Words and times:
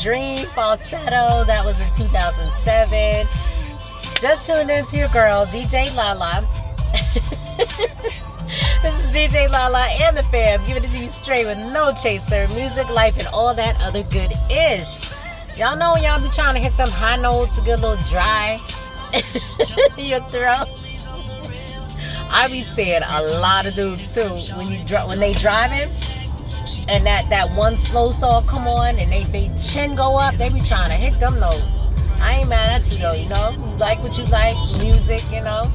Dream 0.00 0.46
Falsetto. 0.46 1.44
That 1.44 1.62
was 1.64 1.78
in 1.80 1.90
2007. 1.90 3.26
Just 4.18 4.46
tuned 4.46 4.70
into 4.70 4.96
your 4.96 5.08
girl, 5.08 5.44
DJ 5.46 5.94
Lala. 5.94 6.48
this 8.82 9.04
is 9.04 9.10
DJ 9.14 9.50
Lala 9.50 9.86
and 10.00 10.16
the 10.16 10.22
fam, 10.24 10.60
giving 10.66 10.84
it 10.84 10.90
to 10.90 10.98
you 10.98 11.08
straight 11.08 11.44
with 11.44 11.58
no 11.58 11.92
chaser, 11.92 12.48
music, 12.54 12.88
life, 12.90 13.18
and 13.18 13.28
all 13.28 13.54
that 13.54 13.78
other 13.80 14.02
good 14.04 14.32
ish. 14.50 14.98
Y'all 15.58 15.76
know 15.76 15.96
y'all 15.96 16.20
be 16.22 16.28
trying 16.30 16.54
to 16.54 16.60
hit 16.60 16.74
them 16.78 16.90
high 16.90 17.16
notes 17.16 17.54
to 17.56 17.60
a 17.60 17.76
little 17.76 17.96
dry 18.08 18.58
your 19.98 20.20
throat. 20.30 20.66
I 22.32 22.48
be 22.50 22.62
seeing 22.62 23.02
a 23.02 23.22
lot 23.40 23.66
of 23.66 23.74
dudes 23.74 24.14
too 24.14 24.28
when 24.56 24.72
you 24.72 24.78
when 25.06 25.18
they 25.18 25.32
driving 25.32 25.90
and 26.90 27.06
that 27.06 27.30
that 27.30 27.48
one 27.54 27.78
slow 27.78 28.10
song 28.10 28.44
come 28.46 28.66
on 28.66 28.98
and 28.98 29.12
they 29.12 29.22
they 29.24 29.50
chin 29.62 29.94
go 29.94 30.16
up, 30.16 30.34
they 30.34 30.48
be 30.48 30.60
trying 30.60 30.90
to 30.90 30.96
hit 30.96 31.18
them 31.20 31.38
notes. 31.38 31.86
I 32.20 32.40
ain't 32.40 32.48
mad 32.48 32.82
at 32.82 32.92
you 32.92 32.98
though, 32.98 33.12
you 33.12 33.28
know. 33.28 33.50
You 33.50 33.76
like 33.76 34.02
what 34.02 34.18
you 34.18 34.24
like, 34.24 34.56
music, 34.80 35.22
you 35.32 35.40
know, 35.42 35.70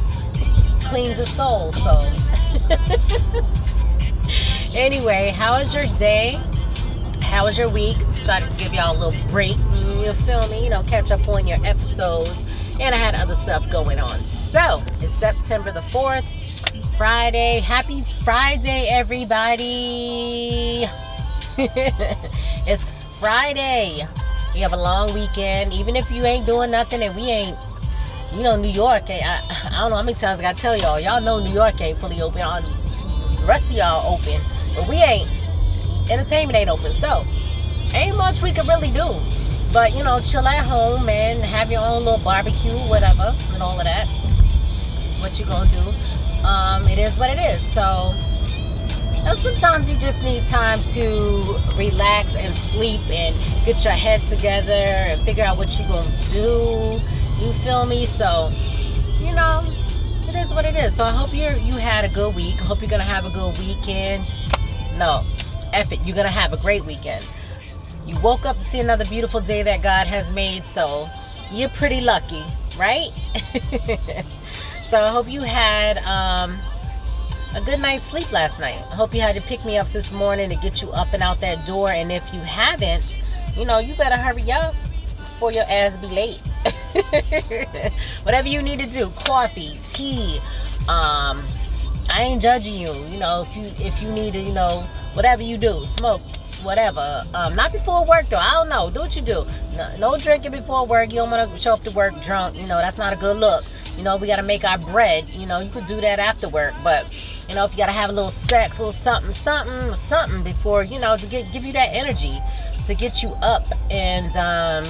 cleans 0.83 1.17
the 1.17 1.25
soul. 1.25 1.71
So 1.71 2.02
anyway, 4.77 5.30
how 5.30 5.53
was 5.53 5.73
your 5.73 5.88
day? 5.97 6.38
How 7.21 7.45
was 7.45 7.58
your 7.58 7.69
week? 7.69 7.97
Decided 7.99 8.52
to 8.52 8.59
give 8.59 8.73
y'all 8.73 8.95
a 8.95 8.99
little 8.99 9.30
break. 9.30 9.58
You 9.77 10.13
feel 10.25 10.47
me? 10.49 10.66
You 10.66 10.69
know, 10.69 10.83
catch 10.83 11.11
up 11.11 11.27
on 11.30 11.47
your 11.47 11.66
episodes. 11.66 12.43
And 12.80 12.93
I 12.93 12.97
had 12.97 13.16
other 13.16 13.36
stuff 13.38 13.69
going 13.71 13.99
on. 13.99 14.19
So 14.19 14.83
it's 15.02 15.13
September 15.13 15.71
the 15.71 15.80
4th. 15.80 16.25
Friday. 16.97 17.59
Happy 17.59 18.03
Friday, 18.23 18.88
everybody. 18.89 20.88
it's 22.67 22.92
Friday. 23.20 24.06
We 24.53 24.59
have 24.59 24.73
a 24.73 24.78
long 24.78 25.14
weekend. 25.14 25.73
Even 25.73 25.95
if 25.95 26.11
you 26.11 26.23
ain't 26.25 26.45
doing 26.45 26.72
nothing 26.72 27.02
and 27.02 27.16
we 27.16 27.23
ain't, 27.23 27.58
you 28.34 28.44
know, 28.44 28.58
New 28.58 28.70
York, 28.70 29.03
I, 29.09 29.42
I 29.72 29.80
don't 29.80 29.89
know 29.89 29.95
how 29.95 30.03
many 30.03 30.17
times 30.17 30.39
I 30.39 30.44
gotta 30.44 30.58
tell 30.58 30.78
y'all. 30.78 31.00
Y'all 31.00 31.22
know 31.22 31.39
New 31.39 31.53
York 31.53 31.80
ain't 31.80 31.98
fully 31.98 32.22
open. 32.22 32.39
The 32.39 33.45
rest 33.45 33.66
of 33.66 33.78
y'all 33.78 34.14
open. 34.14 34.42
But 34.76 34.89
we 34.89 34.98
ain't. 34.98 35.30
Entertainment 36.11 36.58
ain't 36.58 36.70
open. 36.70 36.94
So, 36.94 37.23
ain't 37.94 38.17
much 38.17 38.42
we 38.42 38.52
can 38.52 38.67
really 38.67 38.92
do. 38.92 39.16
But, 39.72 39.95
you 39.95 40.03
know, 40.03 40.20
chill 40.20 40.45
at 40.48 40.66
home 40.66 41.08
and 41.08 41.42
have 41.44 41.72
your 41.72 41.81
own 41.81 42.03
little 42.03 42.20
barbecue, 42.20 42.78
whatever, 42.89 43.33
and 43.53 43.64
all 43.64 43.80
of 43.80 43.86
that. 43.86 44.08
What 45.20 45.39
you 45.39 45.45
gonna 45.45 45.72
do? 45.72 45.94
um, 46.45 46.87
it 46.87 46.99
is 46.99 47.17
what 47.17 47.30
it 47.30 47.39
is. 47.39 47.61
So, 47.73 48.14
and 49.25 49.39
sometimes 49.39 49.89
you 49.89 49.97
just 49.97 50.23
need 50.23 50.45
time 50.45 50.81
to 50.93 51.58
relax 51.75 52.36
and 52.36 52.53
sleep 52.53 53.02
and 53.09 53.36
get 53.65 53.83
your 53.83 53.93
head 53.93 54.21
together 54.27 54.71
and 54.71 55.21
figure 55.21 55.43
out 55.43 55.58
what 55.58 55.77
you're 55.77 55.87
going 55.87 56.09
to 56.09 56.31
do. 56.31 57.02
You 57.43 57.53
feel 57.53 57.86
me? 57.86 58.05
So, 58.05 58.52
you 59.19 59.33
know, 59.33 59.63
it 60.27 60.36
is 60.36 60.53
what 60.53 60.65
it 60.65 60.75
is. 60.75 60.95
So 60.95 61.03
I 61.03 61.11
hope 61.11 61.33
you 61.33 61.47
you 61.65 61.73
had 61.73 62.05
a 62.05 62.09
good 62.09 62.36
week. 62.36 62.55
I 62.61 62.65
hope 62.65 62.81
you're 62.81 62.89
gonna 62.89 63.03
have 63.03 63.25
a 63.25 63.30
good 63.30 63.58
weekend. 63.59 64.25
No, 64.97 65.23
F 65.73 65.92
it. 65.92 65.99
You're 66.05 66.15
gonna 66.15 66.30
have 66.30 66.53
a 66.53 66.57
great 66.57 66.86
weekend. 66.86 67.25
You 68.05 68.17
woke 68.19 68.45
up 68.45 68.55
to 68.57 68.63
see 68.63 68.80
another 68.80 69.05
beautiful 69.05 69.42
day 69.42 69.63
that 69.63 69.81
God 69.81 70.07
has 70.07 70.31
made, 70.33 70.65
so 70.65 71.09
you're 71.52 71.69
pretty 71.69 72.02
lucky, 72.02 72.43
right? 72.77 73.09
So 74.89 75.02
I 75.02 75.09
hope 75.09 75.27
you 75.27 75.42
had 75.42 75.97
um, 76.05 76.59
a 77.55 77.61
good 77.61 77.80
night's 77.80 78.05
sleep 78.05 78.32
last 78.33 78.60
night. 78.60 78.77
I 78.92 78.95
hope 78.95 79.14
you 79.14 79.21
had 79.21 79.36
to 79.36 79.42
pick 79.42 79.64
me 79.64 79.77
up 79.77 79.88
this 79.88 80.11
morning 80.11 80.49
to 80.49 80.55
get 80.58 80.82
you 80.82 80.89
up 80.92 81.14
and 81.14 81.23
out 81.23 81.39
that 81.39 81.66
door. 81.66 81.89
And 81.89 82.11
if 82.11 82.33
you 82.33 82.39
haven't, 82.42 83.21
you 83.55 83.66
know, 83.66 83.80
you 83.80 83.95
better 83.95 84.17
hurry 84.17 84.52
up 84.52 84.76
before 85.17 85.54
your 85.54 85.64
ass 85.70 85.95
be 85.98 86.08
late. 86.08 86.42
Whatever 88.23 88.49
you 88.49 88.61
need 88.61 88.80
to 88.80 88.86
do, 88.86 89.10
coffee, 89.11 89.80
tea, 89.88 90.39
um, 90.89 91.42
I 92.11 92.23
ain't 92.23 92.42
judging 92.42 92.76
you. 92.76 92.93
You 92.93 93.20
know, 93.20 93.45
if 93.48 93.55
you 93.55 93.86
if 93.86 94.02
you 94.02 94.11
need 94.11 94.33
to, 94.33 94.39
you 94.39 94.54
know, 94.54 94.86
whatever 95.14 95.42
you 95.42 95.58
do, 95.58 95.86
smoke, 95.86 96.22
whatever. 96.61 97.23
Um, 97.33 97.55
not 97.55 97.72
before 97.72 98.05
work 98.05 98.27
though. 98.27 98.37
I 98.37 98.52
don't 98.52 98.70
know. 98.70 98.89
Do 98.89 98.99
what 98.99 99.16
you 99.16 99.22
do. 99.22 99.45
No, 99.77 99.95
no 99.98 100.17
drinking 100.17 100.52
before 100.52 100.86
work. 100.86 101.11
You 101.11 101.20
don't 101.20 101.32
want 101.32 101.49
to 101.49 101.58
show 101.58 101.73
up 101.73 101.83
to 101.86 101.92
work 101.92 102.22
drunk. 102.22 102.58
You 102.58 102.67
know, 102.67 102.77
that's 102.77 102.98
not 102.98 103.14
a 103.14 103.16
good 103.16 103.37
look. 103.37 103.64
You 103.98 104.04
know, 104.04 104.17
we 104.17 104.27
got 104.27 104.37
to 104.37 104.43
make 104.43 104.66
our 104.66 104.77
bread. 104.77 105.30
You 105.30 105.45
know, 105.45 105.60
you 105.60 105.70
could 105.70 105.86
do 105.86 106.02
that 106.02 106.20
after 106.20 106.49
work, 106.49 106.73
but 106.83 107.05
you 107.48 107.56
know, 107.56 107.66
if 107.66 107.72
you 107.72 107.78
got 107.78 107.88
to 107.88 107.92
have 107.92 108.10
a 108.10 108.14
little 108.14 108.32
sex, 108.32 108.78
a 108.78 108.82
little 108.82 108.92
something, 108.92 109.33
something, 109.33 109.95
something 109.95 110.44
before, 110.44 110.83
you 110.83 111.00
know, 111.00 111.17
to 111.17 111.28
get 111.28 111.52
give 111.52 111.64
you 111.64 111.73
that 111.73 111.89
energy 111.94 112.39
to 112.86 112.94
get 112.94 113.23
you 113.23 113.30
up 113.42 113.66
and 113.89 114.36
um, 114.38 114.86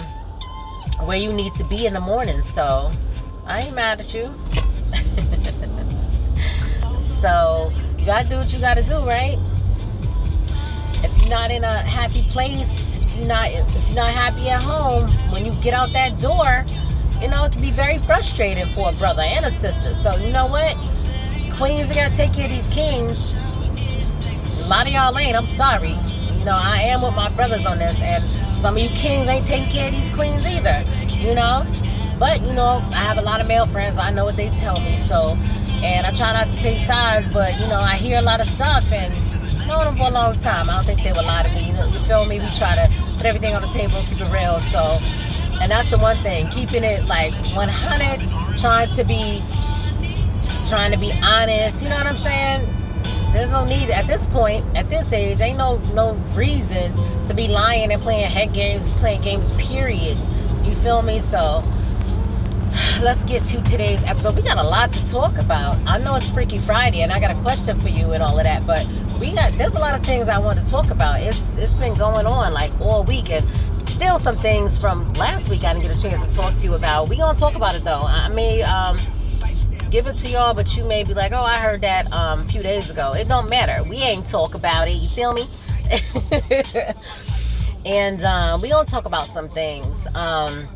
where 1.08 1.18
you 1.18 1.32
need 1.32 1.54
to 1.54 1.64
be 1.66 1.86
in 1.86 1.94
the 1.94 2.00
morning. 2.00 2.42
So 2.42 2.92
I 3.46 3.62
ain't 3.62 3.76
mad 3.76 4.00
at 4.00 4.14
you. 4.14 4.24
so 7.22 7.72
you 7.98 8.06
gotta 8.06 8.28
do 8.28 8.38
what 8.38 8.54
you 8.54 8.60
gotta 8.60 8.84
do, 8.84 8.98
right? 9.06 9.38
If 11.04 11.18
you're 11.20 11.30
not 11.30 11.52
in 11.52 11.64
a 11.64 11.78
happy 11.78 12.24
place, 12.24 12.94
if 13.02 13.18
you're 13.18 13.28
not 13.28 13.50
if 13.50 13.88
you're 13.88 13.96
not 13.96 14.12
happy 14.12 14.50
at 14.50 14.62
home, 14.62 15.10
when 15.32 15.46
you 15.46 15.54
get 15.62 15.74
out 15.74 15.94
that 15.94 16.20
door, 16.20 16.66
you 17.22 17.30
know, 17.30 17.46
it 17.46 17.54
can 17.54 17.62
be 17.62 17.72
very 17.72 17.98
frustrating 18.00 18.66
for 18.74 18.90
a 18.90 18.94
brother 18.94 19.24
and 19.24 19.46
a 19.46 19.52
sister. 19.52 19.96
So, 19.96 20.16
you 20.18 20.32
know 20.32 20.48
what? 20.48 20.76
Queens 21.58 21.90
are 21.90 21.94
to 21.94 22.18
take 22.18 22.34
care 22.34 22.46
of 22.46 22.52
these 22.52 22.68
kings. 22.68 23.34
A 24.66 24.70
lot 24.70 24.88
of 24.88 24.94
y'all 24.94 25.18
ain't. 25.18 25.38
I'm 25.38 25.46
sorry. 25.46 25.90
You 25.90 26.46
know, 26.46 26.52
I 26.52 26.82
am 26.84 27.02
with 27.02 27.16
my 27.16 27.30
brothers 27.30 27.66
on 27.66 27.78
this. 27.78 27.96
And 28.02 28.22
some 28.58 28.76
of 28.76 28.84
you 28.84 28.90
kings 28.90 29.30
ain't 29.30 29.46
taking 29.46 29.72
care 29.72 29.88
of 29.88 29.94
these 29.94 30.10
queens 30.10 30.46
either. 30.46 30.84
You 31.08 31.34
know? 31.34 31.66
But, 32.20 32.42
you 32.42 32.54
know, 32.54 32.84
I 32.92 33.04
have 33.08 33.18
a 33.18 33.22
lot 33.22 33.40
of 33.40 33.48
male 33.48 33.66
friends. 33.66 33.98
I 33.98 34.12
know 34.12 34.26
what 34.26 34.36
they 34.36 34.50
tell 34.50 34.82
me. 34.82 34.98
So, 35.08 35.38
and 35.82 36.06
I 36.06 36.12
try 36.12 36.34
not 36.34 36.48
to 36.48 36.56
take 36.58 36.80
sides, 36.86 37.32
but, 37.32 37.54
you 37.54 37.68
know, 37.68 37.80
I 37.80 37.96
hear 37.96 38.20
a 38.20 38.22
lot 38.22 38.42
of 38.42 38.48
stuff. 38.48 38.92
And 38.92 39.14
known 39.66 39.86
them 39.86 39.96
for 39.96 40.08
a 40.08 40.12
long 40.12 40.36
time. 40.38 40.70
I 40.70 40.76
don't 40.76 40.86
think 40.86 41.04
they 41.04 41.14
would 41.14 41.26
lie 41.26 41.44
to 41.44 41.50
me. 41.56 41.68
You, 41.68 42.00
feel 42.06 42.26
me? 42.26 42.40
We 42.40 42.48
try 42.52 42.76
to 42.76 42.92
put 43.16 43.26
everything 43.26 43.56
on 43.56 43.62
the 43.62 43.70
table 43.70 44.04
keep 44.08 44.20
it 44.20 44.32
real. 44.32 44.60
So, 44.72 45.00
and 45.62 45.72
that's 45.72 45.90
the 45.90 45.98
one 45.98 46.18
thing, 46.18 46.48
keeping 46.50 46.84
it 46.84 47.06
like 47.06 47.34
100, 47.56 48.60
trying 48.60 48.90
to 48.96 49.04
be 49.06 49.42
trying 50.68 50.92
to 50.92 50.98
be 50.98 51.12
honest, 51.24 51.82
you 51.84 51.90
know 51.90 51.96
what 51.96 52.08
I'm 52.08 52.16
saying? 52.16 52.72
There's 53.32 53.52
no 53.52 53.66
need 53.66 53.90
at 53.90 54.08
this 54.08 54.28
point, 54.28 54.66
at 54.76 54.90
this 54.90 55.12
age, 55.14 55.42
ain't 55.42 55.58
no 55.58 55.78
no 55.94 56.14
reason 56.34 56.94
to 57.26 57.34
be 57.34 57.48
lying 57.48 57.92
and 57.92 58.02
playing 58.02 58.30
head 58.30 58.54
games, 58.54 58.90
playing 58.96 59.22
games 59.22 59.52
period. 59.54 60.18
You 60.64 60.76
feel 60.76 61.02
me? 61.02 61.20
So 61.20 61.64
let's 63.02 63.24
get 63.26 63.46
to 63.46 63.62
today's 63.62 64.02
episode. 64.04 64.36
We 64.36 64.42
got 64.42 64.58
a 64.58 64.64
lot 64.64 64.92
to 64.92 65.12
talk 65.12 65.38
about. 65.38 65.78
I 65.86 65.98
know 66.00 66.16
it's 66.16 66.30
Freaky 66.30 66.58
Friday 66.58 67.02
and 67.02 67.12
I 67.12 67.20
got 67.20 67.32
a 67.32 67.40
question 67.42 67.80
for 67.80 67.90
you 67.90 68.14
and 68.14 68.24
all 68.24 68.38
of 68.38 68.46
that, 68.46 68.66
but 68.66 68.88
we 69.20 69.34
got 69.34 69.56
there's 69.58 69.76
a 69.76 69.80
lot 69.80 70.00
of 70.00 70.06
things 70.06 70.28
I 70.28 70.40
want 70.40 70.58
to 70.60 70.66
talk 70.66 70.90
about. 70.90 71.20
It's 71.20 71.58
it's 71.58 71.74
been 71.74 71.96
going 71.96 72.26
on 72.26 72.54
like 72.54 72.72
all 72.82 73.04
week 73.04 73.30
and 73.30 73.46
still 73.86 74.18
some 74.18 74.38
things 74.38 74.78
from 74.78 75.14
last 75.14 75.50
week 75.50 75.64
I 75.64 75.74
didn't 75.74 75.88
get 75.88 75.98
a 75.98 76.02
chance 76.02 76.26
to 76.26 76.34
talk 76.34 76.56
to 76.56 76.62
you 76.62 76.74
about. 76.74 77.10
We 77.10 77.18
gonna 77.18 77.38
talk 77.38 77.56
about 77.56 77.76
it 77.76 77.84
though. 77.84 78.04
I 78.04 78.30
mean, 78.30 78.64
um, 78.66 78.98
give 79.90 80.08
it 80.08 80.16
to 80.18 80.30
y'all, 80.30 80.54
but 80.54 80.76
you 80.76 80.84
may 80.84 81.04
be 81.04 81.14
like, 81.14 81.32
oh, 81.32 81.44
I 81.44 81.58
heard 81.60 81.82
that 81.82 82.12
um, 82.12 82.42
a 82.42 82.46
few 82.46 82.62
days 82.62 82.90
ago. 82.90 83.14
It 83.14 83.28
don't 83.28 83.50
matter. 83.50 83.84
We 83.88 83.98
ain't 83.98 84.26
talk 84.26 84.56
about 84.56 84.88
it. 84.88 84.96
You 84.96 85.08
feel 85.10 85.34
me? 85.34 85.48
and 87.86 88.24
um, 88.24 88.62
we 88.62 88.70
gonna 88.70 88.88
talk 88.88 89.06
about 89.06 89.28
some 89.28 89.48
things. 89.50 90.08
Um, 90.16 90.68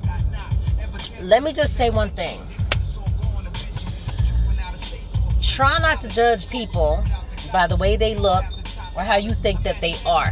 let 1.21 1.43
me 1.43 1.53
just 1.53 1.75
say 1.75 1.89
one 1.89 2.09
thing. 2.09 2.39
Try 5.41 5.77
not 5.79 5.99
to 6.01 6.07
judge 6.07 6.49
people 6.49 7.03
by 7.51 7.67
the 7.67 7.75
way 7.75 7.97
they 7.97 8.15
look 8.15 8.45
or 8.95 9.01
how 9.01 9.17
you 9.17 9.33
think 9.33 9.63
that 9.63 9.81
they 9.81 9.95
are. 10.05 10.31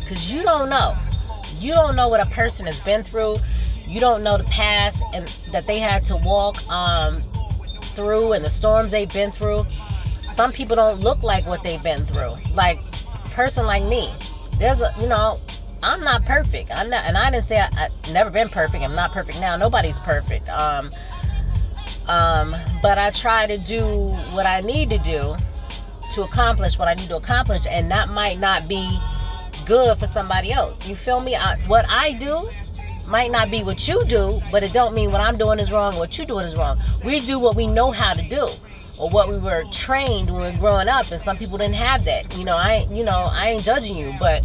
Because 0.00 0.32
you 0.32 0.42
don't 0.42 0.68
know. 0.68 0.96
You 1.58 1.72
don't 1.72 1.96
know 1.96 2.08
what 2.08 2.20
a 2.20 2.26
person 2.26 2.66
has 2.66 2.78
been 2.80 3.02
through. 3.02 3.38
You 3.86 4.00
don't 4.00 4.22
know 4.22 4.36
the 4.36 4.44
path 4.44 5.00
and 5.12 5.26
that 5.50 5.66
they 5.66 5.78
had 5.78 6.04
to 6.06 6.16
walk 6.16 6.66
um, 6.68 7.22
through 7.94 8.32
and 8.32 8.44
the 8.44 8.50
storms 8.50 8.92
they've 8.92 9.12
been 9.12 9.30
through. 9.30 9.66
Some 10.30 10.52
people 10.52 10.76
don't 10.76 11.00
look 11.00 11.22
like 11.22 11.46
what 11.46 11.62
they've 11.62 11.82
been 11.82 12.06
through. 12.06 12.32
Like 12.54 12.80
person 13.30 13.66
like 13.66 13.82
me. 13.84 14.10
There's 14.58 14.80
a 14.80 14.94
you 15.00 15.06
know, 15.06 15.40
I'm 15.82 16.00
not 16.00 16.24
perfect. 16.24 16.70
I'm 16.72 16.90
not 16.90 17.04
and 17.04 17.16
I 17.16 17.30
didn't 17.30 17.44
say 17.44 17.58
I, 17.58 17.68
have 17.74 18.12
never 18.12 18.30
been 18.30 18.48
perfect. 18.48 18.82
I'm 18.82 18.94
not 18.94 19.12
perfect 19.12 19.40
now. 19.40 19.56
Nobody's 19.56 19.98
perfect. 20.00 20.48
Um 20.48 20.90
um 22.08 22.56
but 22.82 22.98
I 22.98 23.10
try 23.10 23.46
to 23.46 23.58
do 23.58 24.08
what 24.32 24.46
I 24.46 24.60
need 24.60 24.90
to 24.90 24.98
do 24.98 25.36
to 26.12 26.22
accomplish 26.22 26.78
what 26.78 26.88
I 26.88 26.94
need 26.94 27.08
to 27.08 27.16
accomplish 27.16 27.66
and 27.68 27.90
that 27.90 28.10
might 28.10 28.38
not 28.38 28.68
be 28.68 29.00
good 29.64 29.96
for 29.98 30.06
somebody 30.06 30.52
else. 30.52 30.86
You 30.86 30.94
feel 30.94 31.20
me? 31.20 31.34
I, 31.34 31.56
what 31.66 31.86
I 31.88 32.12
do 32.14 32.48
might 33.08 33.30
not 33.30 33.50
be 33.50 33.62
what 33.62 33.86
you 33.88 34.04
do, 34.04 34.40
but 34.50 34.62
it 34.62 34.72
don't 34.72 34.94
mean 34.94 35.12
what 35.12 35.20
I'm 35.20 35.36
doing 35.36 35.58
is 35.58 35.70
wrong 35.70 35.94
or 35.94 36.00
what 36.00 36.18
you 36.18 36.24
doing 36.24 36.44
is 36.44 36.56
wrong. 36.56 36.78
We 37.04 37.20
do 37.20 37.38
what 37.38 37.56
we 37.56 37.66
know 37.66 37.90
how 37.90 38.14
to 38.14 38.22
do 38.28 38.48
or 38.98 39.10
what 39.10 39.28
we 39.28 39.38
were 39.38 39.64
trained 39.72 40.30
when 40.30 40.40
we 40.40 40.50
were 40.52 40.58
growing 40.58 40.88
up 40.88 41.10
and 41.10 41.20
some 41.20 41.36
people 41.36 41.58
didn't 41.58 41.74
have 41.74 42.04
that. 42.04 42.36
You 42.36 42.44
know, 42.44 42.56
I 42.56 42.86
you 42.90 43.04
know, 43.04 43.28
I 43.32 43.50
ain't 43.50 43.64
judging 43.64 43.96
you, 43.96 44.14
but 44.18 44.42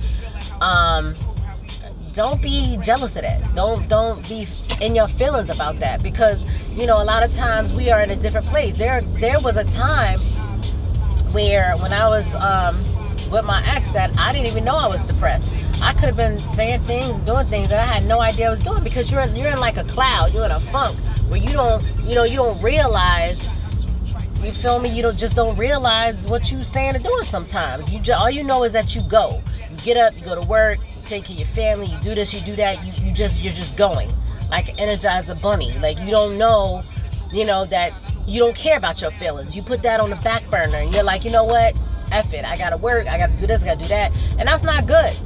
um 0.61 1.15
don't 2.13 2.41
be 2.41 2.77
jealous 2.81 3.15
of 3.15 3.21
that. 3.21 3.55
Don't 3.55 3.87
don't 3.87 4.27
be 4.27 4.47
in 4.81 4.95
your 4.95 5.07
feelings 5.07 5.49
about 5.49 5.79
that 5.79 6.01
because 6.01 6.45
you 6.71 6.85
know 6.85 7.01
a 7.01 7.05
lot 7.05 7.23
of 7.23 7.33
times 7.33 7.71
we 7.71 7.89
are 7.89 8.01
in 8.01 8.09
a 8.09 8.15
different 8.15 8.47
place. 8.47 8.77
There 8.77 9.01
there 9.01 9.39
was 9.39 9.57
a 9.57 9.63
time 9.71 10.19
where 11.31 11.77
when 11.77 11.93
I 11.93 12.09
was 12.09 12.33
um, 12.35 12.77
with 13.29 13.45
my 13.45 13.63
ex 13.67 13.87
that 13.89 14.11
I 14.17 14.33
didn't 14.33 14.47
even 14.47 14.63
know 14.63 14.75
I 14.75 14.87
was 14.87 15.03
depressed. 15.03 15.47
I 15.81 15.93
could 15.93 16.05
have 16.05 16.17
been 16.17 16.39
saying 16.39 16.81
things, 16.81 17.15
doing 17.25 17.45
things 17.47 17.69
that 17.69 17.79
I 17.79 17.85
had 17.85 18.05
no 18.05 18.19
idea 18.19 18.47
I 18.47 18.49
was 18.49 18.61
doing 18.61 18.83
because 18.83 19.09
you're 19.09 19.21
in, 19.21 19.35
you're 19.35 19.49
in 19.49 19.59
like 19.59 19.77
a 19.77 19.85
cloud, 19.85 20.33
you're 20.33 20.45
in 20.45 20.51
a 20.51 20.59
funk 20.59 20.97
where 21.29 21.39
you 21.39 21.51
don't 21.53 21.83
you 22.03 22.15
know 22.15 22.23
you 22.23 22.35
don't 22.35 22.61
realize. 22.61 23.47
You 24.41 24.51
feel 24.51 24.79
me? 24.79 24.89
You 24.89 25.01
don't 25.01 25.17
just 25.17 25.35
don't 25.35 25.57
realize 25.57 26.27
what 26.27 26.51
you 26.51 26.63
saying 26.63 26.95
or 26.95 26.99
doing 26.99 27.25
sometimes. 27.25 27.91
You 27.91 27.99
just 27.99 28.19
all 28.19 28.29
you 28.29 28.43
know 28.43 28.63
is 28.63 28.73
that 28.73 28.95
you 28.95 29.01
go. 29.03 29.41
You 29.69 29.77
get 29.81 29.97
up, 29.97 30.17
you 30.17 30.23
go 30.23 30.35
to 30.35 30.41
work, 30.41 30.79
you 30.79 31.01
take 31.03 31.25
care 31.25 31.33
of 31.33 31.39
your 31.39 31.47
family, 31.47 31.87
you 31.87 31.97
do 31.99 32.15
this, 32.15 32.33
you 32.33 32.39
do 32.41 32.55
that. 32.55 32.83
You, 32.85 33.05
you 33.05 33.13
just 33.13 33.41
you're 33.41 33.53
just 33.53 33.77
going 33.77 34.09
like 34.49 34.69
an 34.69 34.75
Energizer 34.75 35.39
Bunny. 35.41 35.73
Like 35.79 35.99
you 35.99 36.11
don't 36.11 36.37
know, 36.37 36.83
you 37.31 37.45
know 37.45 37.65
that 37.65 37.93
you 38.27 38.39
don't 38.39 38.55
care 38.55 38.77
about 38.77 39.01
your 39.01 39.11
feelings. 39.11 39.55
You 39.55 39.61
put 39.61 39.81
that 39.83 39.99
on 39.99 40.09
the 40.09 40.17
back 40.17 40.49
burner, 40.49 40.77
and 40.77 40.93
you're 40.93 41.03
like, 41.03 41.25
you 41.25 41.31
know 41.31 41.43
what? 41.43 41.75
F 42.11 42.33
it. 42.33 42.43
I 42.43 42.57
gotta 42.57 42.77
work. 42.77 43.07
I 43.07 43.17
gotta 43.17 43.33
do 43.33 43.45
this. 43.45 43.61
I 43.63 43.65
gotta 43.65 43.79
do 43.79 43.87
that, 43.89 44.11
and 44.37 44.47
that's 44.47 44.63
not 44.63 44.87
good 44.87 45.17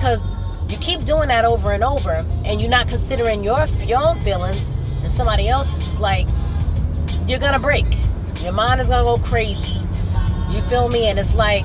because 0.00 0.30
you 0.70 0.78
keep 0.78 1.04
doing 1.04 1.28
that 1.28 1.44
over 1.44 1.72
and 1.72 1.84
over, 1.84 2.24
and 2.46 2.58
you're 2.58 2.70
not 2.70 2.88
considering 2.88 3.44
your 3.44 3.66
your 3.84 4.00
own 4.02 4.18
feelings 4.20 4.72
and 5.04 5.12
somebody 5.12 5.46
else's. 5.46 5.86
is 5.86 6.00
like 6.00 6.26
you're 7.26 7.38
gonna 7.38 7.58
break. 7.58 7.84
Your 8.42 8.52
mind 8.52 8.80
is 8.80 8.88
gonna 8.88 9.04
go 9.04 9.22
crazy. 9.22 9.78
You 10.48 10.62
feel 10.62 10.88
me? 10.88 11.08
And 11.08 11.18
it's 11.18 11.34
like 11.34 11.64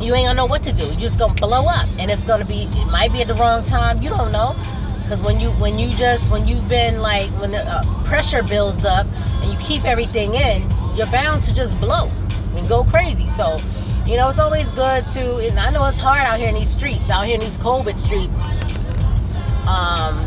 you 0.00 0.14
ain't 0.14 0.26
gonna 0.26 0.34
know 0.34 0.46
what 0.46 0.62
to 0.62 0.72
do. 0.72 0.84
You're 0.84 1.00
just 1.00 1.18
gonna 1.18 1.34
blow 1.34 1.66
up, 1.66 1.88
and 1.98 2.08
it's 2.08 2.22
gonna 2.22 2.44
be. 2.44 2.68
It 2.70 2.90
might 2.92 3.12
be 3.12 3.20
at 3.22 3.26
the 3.26 3.34
wrong 3.34 3.64
time. 3.64 4.00
You 4.00 4.10
don't 4.10 4.30
know, 4.30 4.54
because 5.02 5.20
when 5.20 5.40
you 5.40 5.50
when 5.52 5.76
you 5.76 5.90
just 5.96 6.30
when 6.30 6.46
you've 6.46 6.68
been 6.68 7.00
like 7.00 7.28
when 7.40 7.50
the 7.50 7.64
uh, 7.64 8.04
pressure 8.04 8.44
builds 8.44 8.84
up 8.84 9.06
and 9.42 9.52
you 9.52 9.58
keep 9.58 9.84
everything 9.84 10.34
in, 10.34 10.62
you're 10.94 11.08
bound 11.08 11.42
to 11.44 11.54
just 11.54 11.80
blow 11.80 12.08
and 12.54 12.68
go 12.68 12.84
crazy. 12.84 13.28
So, 13.30 13.58
you 14.06 14.16
know, 14.16 14.28
it's 14.28 14.38
always 14.38 14.70
good 14.72 15.06
to. 15.08 15.38
And 15.38 15.58
I 15.58 15.70
know 15.70 15.84
it's 15.86 15.98
hard 15.98 16.20
out 16.20 16.38
here 16.38 16.48
in 16.48 16.54
these 16.54 16.70
streets, 16.70 17.10
out 17.10 17.26
here 17.26 17.34
in 17.34 17.40
these 17.40 17.58
COVID 17.58 17.96
streets. 17.96 18.40
Um, 19.66 20.26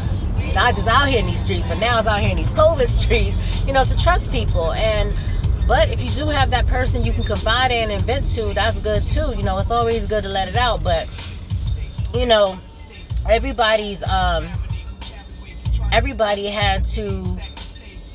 not 0.54 0.74
just 0.76 0.88
out 0.88 1.08
here 1.08 1.20
in 1.20 1.26
these 1.26 1.44
streets, 1.44 1.68
but 1.68 1.78
now 1.78 2.00
it's 2.00 2.08
out 2.08 2.20
here 2.22 2.32
in 2.32 2.38
these 2.38 2.52
COVID 2.52 2.88
streets. 3.02 3.38
You 3.66 3.74
know, 3.74 3.86
to 3.86 3.98
trust 3.98 4.32
people 4.32 4.74
and. 4.74 5.16
But 5.68 5.90
if 5.90 6.02
you 6.02 6.10
do 6.12 6.28
have 6.28 6.50
that 6.52 6.66
person 6.68 7.04
you 7.04 7.12
can 7.12 7.26
confide 7.26 7.72
in 7.72 7.92
and 7.92 8.02
vent 8.06 8.26
to, 8.36 8.54
that's 8.54 8.80
good 8.80 9.06
too. 9.06 9.36
You 9.36 9.44
know, 9.44 9.58
it's 9.58 9.70
always 9.70 10.06
good 10.06 10.24
to 10.24 10.30
let 10.30 10.48
it 10.48 10.56
out. 10.56 10.82
But 10.82 11.10
you 12.14 12.26
know, 12.26 12.58
everybody's 13.30 14.02
um 14.04 14.48
everybody 15.92 16.46
had 16.46 16.86
to 16.86 17.38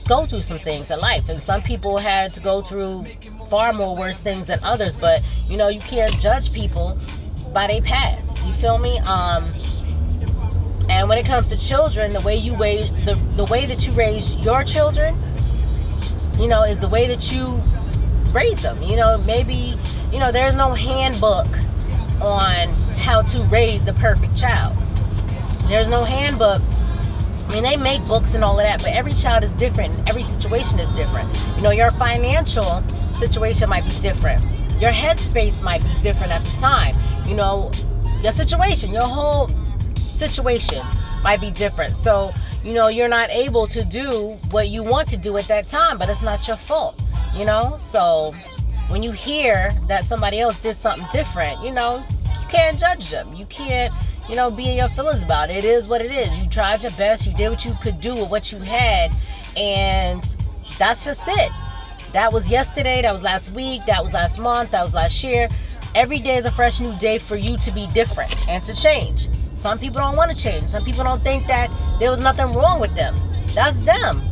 go 0.09 0.27
through 0.27 0.43
some 0.43 0.59
things 0.59 0.91
in 0.91 0.99
life 0.99 1.29
and 1.29 1.43
some 1.43 1.63
people 1.63 1.99
had 1.99 2.35
to 2.35 2.41
go 2.41 2.63
through 2.63 3.07
far 3.53 3.75
more 3.75 3.95
worse 3.95 4.19
things 4.19 4.47
than 4.47 4.59
others 4.63 4.97
but 4.97 5.21
you 5.47 5.59
know 5.59 5.69
you 5.69 5.79
can't 5.81 6.19
judge 6.19 6.55
people 6.55 6.99
by 7.53 7.67
their 7.67 7.83
past. 7.83 8.43
You 8.47 8.53
feel 8.55 8.79
me? 8.79 8.99
Um 9.01 9.53
and 10.89 11.07
when 11.07 11.19
it 11.19 11.27
comes 11.27 11.51
to 11.51 11.59
children 11.59 12.15
the 12.15 12.23
way 12.23 12.35
you 12.35 12.57
raise 12.57 12.89
the, 13.05 13.15
the 13.37 13.45
way 13.45 13.67
that 13.67 13.87
you 13.87 13.93
raise 13.93 14.35
your 14.37 14.65
children 14.65 15.15
you 16.39 16.49
know 16.49 16.63
is 16.63 16.81
the 16.81 16.89
way 16.89 17.07
that 17.07 17.31
you 17.31 17.61
raise 18.33 18.63
them. 18.63 18.83
You 18.83 18.97
know 18.97 19.19
maybe 19.27 19.77
you 20.11 20.19
know 20.19 20.33
there's 20.33 20.57
no 20.57 20.73
handbook 20.73 21.47
on 22.23 22.73
how 22.97 23.21
to 23.21 23.43
raise 23.45 23.85
the 23.85 23.93
perfect 23.93 24.35
child. 24.35 24.75
There's 25.69 25.91
no 25.91 26.05
handbook 26.05 26.63
mean, 27.53 27.63
they 27.63 27.77
make 27.77 28.05
books 28.07 28.35
and 28.35 28.43
all 28.43 28.59
of 28.59 28.65
that, 28.65 28.81
but 28.83 28.93
every 28.93 29.13
child 29.13 29.45
is 29.45 29.53
different. 29.53 29.93
Every 30.09 30.23
situation 30.23 30.79
is 30.79 30.91
different. 30.91 31.29
You 31.57 31.63
know, 31.63 31.71
your 31.71 31.91
financial 31.93 32.83
situation 33.15 33.69
might 33.69 33.85
be 33.85 33.99
different. 34.01 34.43
Your 34.81 34.91
headspace 34.91 35.63
might 35.63 35.83
be 35.83 36.01
different 36.01 36.33
at 36.33 36.45
the 36.45 36.51
time. 36.59 36.97
You 37.27 37.35
know, 37.35 37.71
your 38.23 38.33
situation, 38.33 38.91
your 38.93 39.03
whole 39.07 39.51
situation 39.97 40.83
might 41.23 41.41
be 41.41 41.51
different. 41.51 41.97
So, 41.97 42.33
you 42.65 42.73
know, 42.73 42.89
you're 42.89 43.09
not 43.09 43.31
able 43.31 43.67
to 43.69 43.85
do 43.85 44.35
what 44.51 44.69
you 44.69 44.83
want 44.83 45.09
to 45.11 45.17
do 45.17 45.37
at 45.37 45.47
that 45.49 45.67
time, 45.67 45.99
but 45.99 46.09
it's 46.09 46.23
not 46.23 46.49
your 46.49 46.57
fault, 46.57 46.99
you 47.35 47.45
know? 47.45 47.77
So, 47.77 48.35
when 48.89 49.03
you 49.03 49.13
hear 49.13 49.75
that 49.89 50.05
somebody 50.05 50.41
else 50.41 50.57
did 50.61 50.77
something 50.77 51.07
different, 51.13 51.63
you 51.63 51.71
know, 51.71 52.03
you 52.41 52.47
can't 52.49 52.79
judge 52.79 53.11
them. 53.11 53.33
You 53.35 53.47
can't 53.47 53.93
you 54.29 54.37
know, 54.37 54.51
be 54.51 54.71
in 54.71 54.77
your 54.77 54.89
feelings 54.91 55.23
about 55.23 55.51
it. 55.51 55.57
It 55.57 55.65
is 55.65 55.89
what 55.89 56.01
it 56.01 56.11
is. 56.11 56.37
You 56.39 56.49
tried 56.49 56.83
your 56.83 56.93
best. 56.93 57.27
You 57.27 57.35
did 57.35 57.49
what 57.51 57.65
you 57.65 57.75
could 57.83 58.01
do 58.01 58.15
with 58.15 58.31
what 58.31 58.53
you 58.53 58.59
had. 58.59 59.11
And 59.57 60.37
that's 60.79 61.05
just 61.05 61.23
it. 61.27 61.51
That 62.13 62.33
was 62.33 62.51
yesterday. 62.51 63.03
That 63.03 63.13
was 63.13 63.23
last 63.23 63.53
week. 63.53 63.85
That 63.87 64.03
was 64.03 64.13
last 64.13 64.39
month. 64.39 64.71
That 64.71 64.83
was 64.83 64.95
last 64.95 65.23
year. 65.25 65.49
Every 65.95 66.19
day 66.19 66.37
is 66.37 66.47
a 66.47 66.51
fresh 66.51 66.81
new 66.81 66.97
day 66.99 67.19
for 67.19 67.37
you 67.37 67.57
to 67.59 67.71
be 67.71 67.87
different 67.89 68.35
and 68.49 68.63
to 68.65 68.75
change. 68.75 69.29
Some 69.57 69.79
people 69.79 70.01
don't 70.01 70.17
want 70.17 70.35
to 70.35 70.37
change. 70.41 70.71
Some 70.71 70.85
people 70.85 71.05
don't 71.05 71.23
think 71.23 71.47
that 71.47 71.71
there 71.99 72.11
was 72.11 72.19
nothing 72.19 72.55
wrong 72.55 72.81
with 72.81 72.95
them. 72.95 73.15
That's 73.55 73.77
them. 73.85 74.23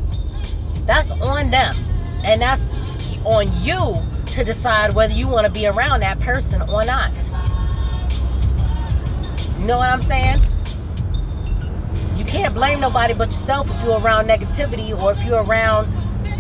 That's 0.87 1.11
on 1.11 1.51
them. 1.51 1.77
And 2.25 2.41
that's 2.41 2.69
on 3.25 3.53
you 3.63 4.01
to 4.33 4.45
decide 4.45 4.95
whether 4.95 5.13
you 5.13 5.29
want 5.29 5.47
to 5.47 5.53
be 5.53 5.67
around 5.67 6.01
that 6.01 6.19
person 6.21 6.63
or 6.63 6.85
not. 6.85 7.13
You 9.61 9.67
know 9.67 9.77
what 9.77 9.91
I'm 9.91 10.01
saying? 10.01 10.41
You 12.17 12.25
can't 12.25 12.55
blame 12.55 12.81
nobody 12.81 13.13
but 13.13 13.27
yourself 13.27 13.71
if 13.71 13.85
you're 13.85 14.01
around 14.01 14.27
negativity 14.27 14.99
or 14.99 15.13
if 15.13 15.23
you're 15.23 15.45
around 15.45 15.87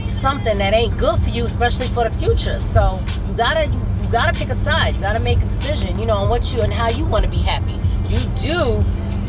something 0.03 0.57
that 0.57 0.73
ain't 0.73 0.97
good 0.97 1.21
for 1.21 1.29
you, 1.29 1.45
especially 1.45 1.89
for 1.89 2.09
the 2.09 2.17
future. 2.17 2.59
So 2.61 2.99
you 3.29 3.35
gotta 3.35 3.67
you, 3.67 4.09
gotta 4.11 4.33
pick 4.33 4.49
a 4.49 4.55
side. 4.55 4.95
You 4.95 5.03
gotta 5.03 5.21
make 5.21 5.43
a 5.43 5.45
decision, 5.45 5.99
you 5.99 6.07
know, 6.07 6.17
on 6.17 6.31
what 6.31 6.51
you 6.55 6.63
and 6.63 6.73
how 6.73 6.89
you 6.89 7.05
want 7.05 7.27
to 7.27 7.31
be 7.31 7.37
happy. 7.37 7.75
You 8.09 8.21
do 8.39 8.81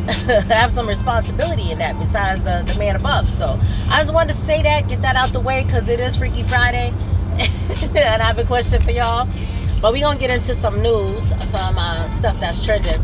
have 0.47 0.71
some 0.71 0.87
responsibility 0.87 1.71
in 1.71 1.77
that 1.79 1.99
besides 1.99 2.43
the, 2.43 2.63
the 2.65 2.79
man 2.79 2.95
above. 2.95 3.29
So 3.31 3.59
I 3.89 3.99
just 3.99 4.13
wanted 4.13 4.33
to 4.33 4.39
say 4.39 4.63
that, 4.63 4.87
get 4.87 5.01
that 5.01 5.17
out 5.17 5.33
the 5.33 5.41
way 5.41 5.65
because 5.65 5.89
it 5.89 5.99
is 5.99 6.15
Freaky 6.15 6.43
Friday. 6.43 6.93
and 7.37 8.21
I 8.21 8.27
have 8.27 8.37
a 8.37 8.45
question 8.45 8.81
for 8.81 8.91
y'all. 8.91 9.27
But 9.81 9.91
we're 9.91 10.01
gonna 10.01 10.19
get 10.19 10.29
into 10.29 10.53
some 10.53 10.81
news, 10.81 11.29
some 11.49 11.77
uh, 11.77 12.07
stuff 12.07 12.39
that's 12.39 12.63
trending. 12.63 13.01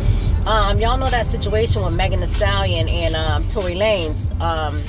Um, 0.48 0.80
y'all 0.80 0.98
know 0.98 1.10
that 1.10 1.26
situation 1.26 1.84
with 1.84 1.94
Megan 1.94 2.22
Thee 2.22 2.26
Stallion 2.26 2.88
and 2.88 3.18
um, 3.18 3.46
Tory 3.50 3.76
Lanez. 3.76 4.32
Um, 4.40 4.82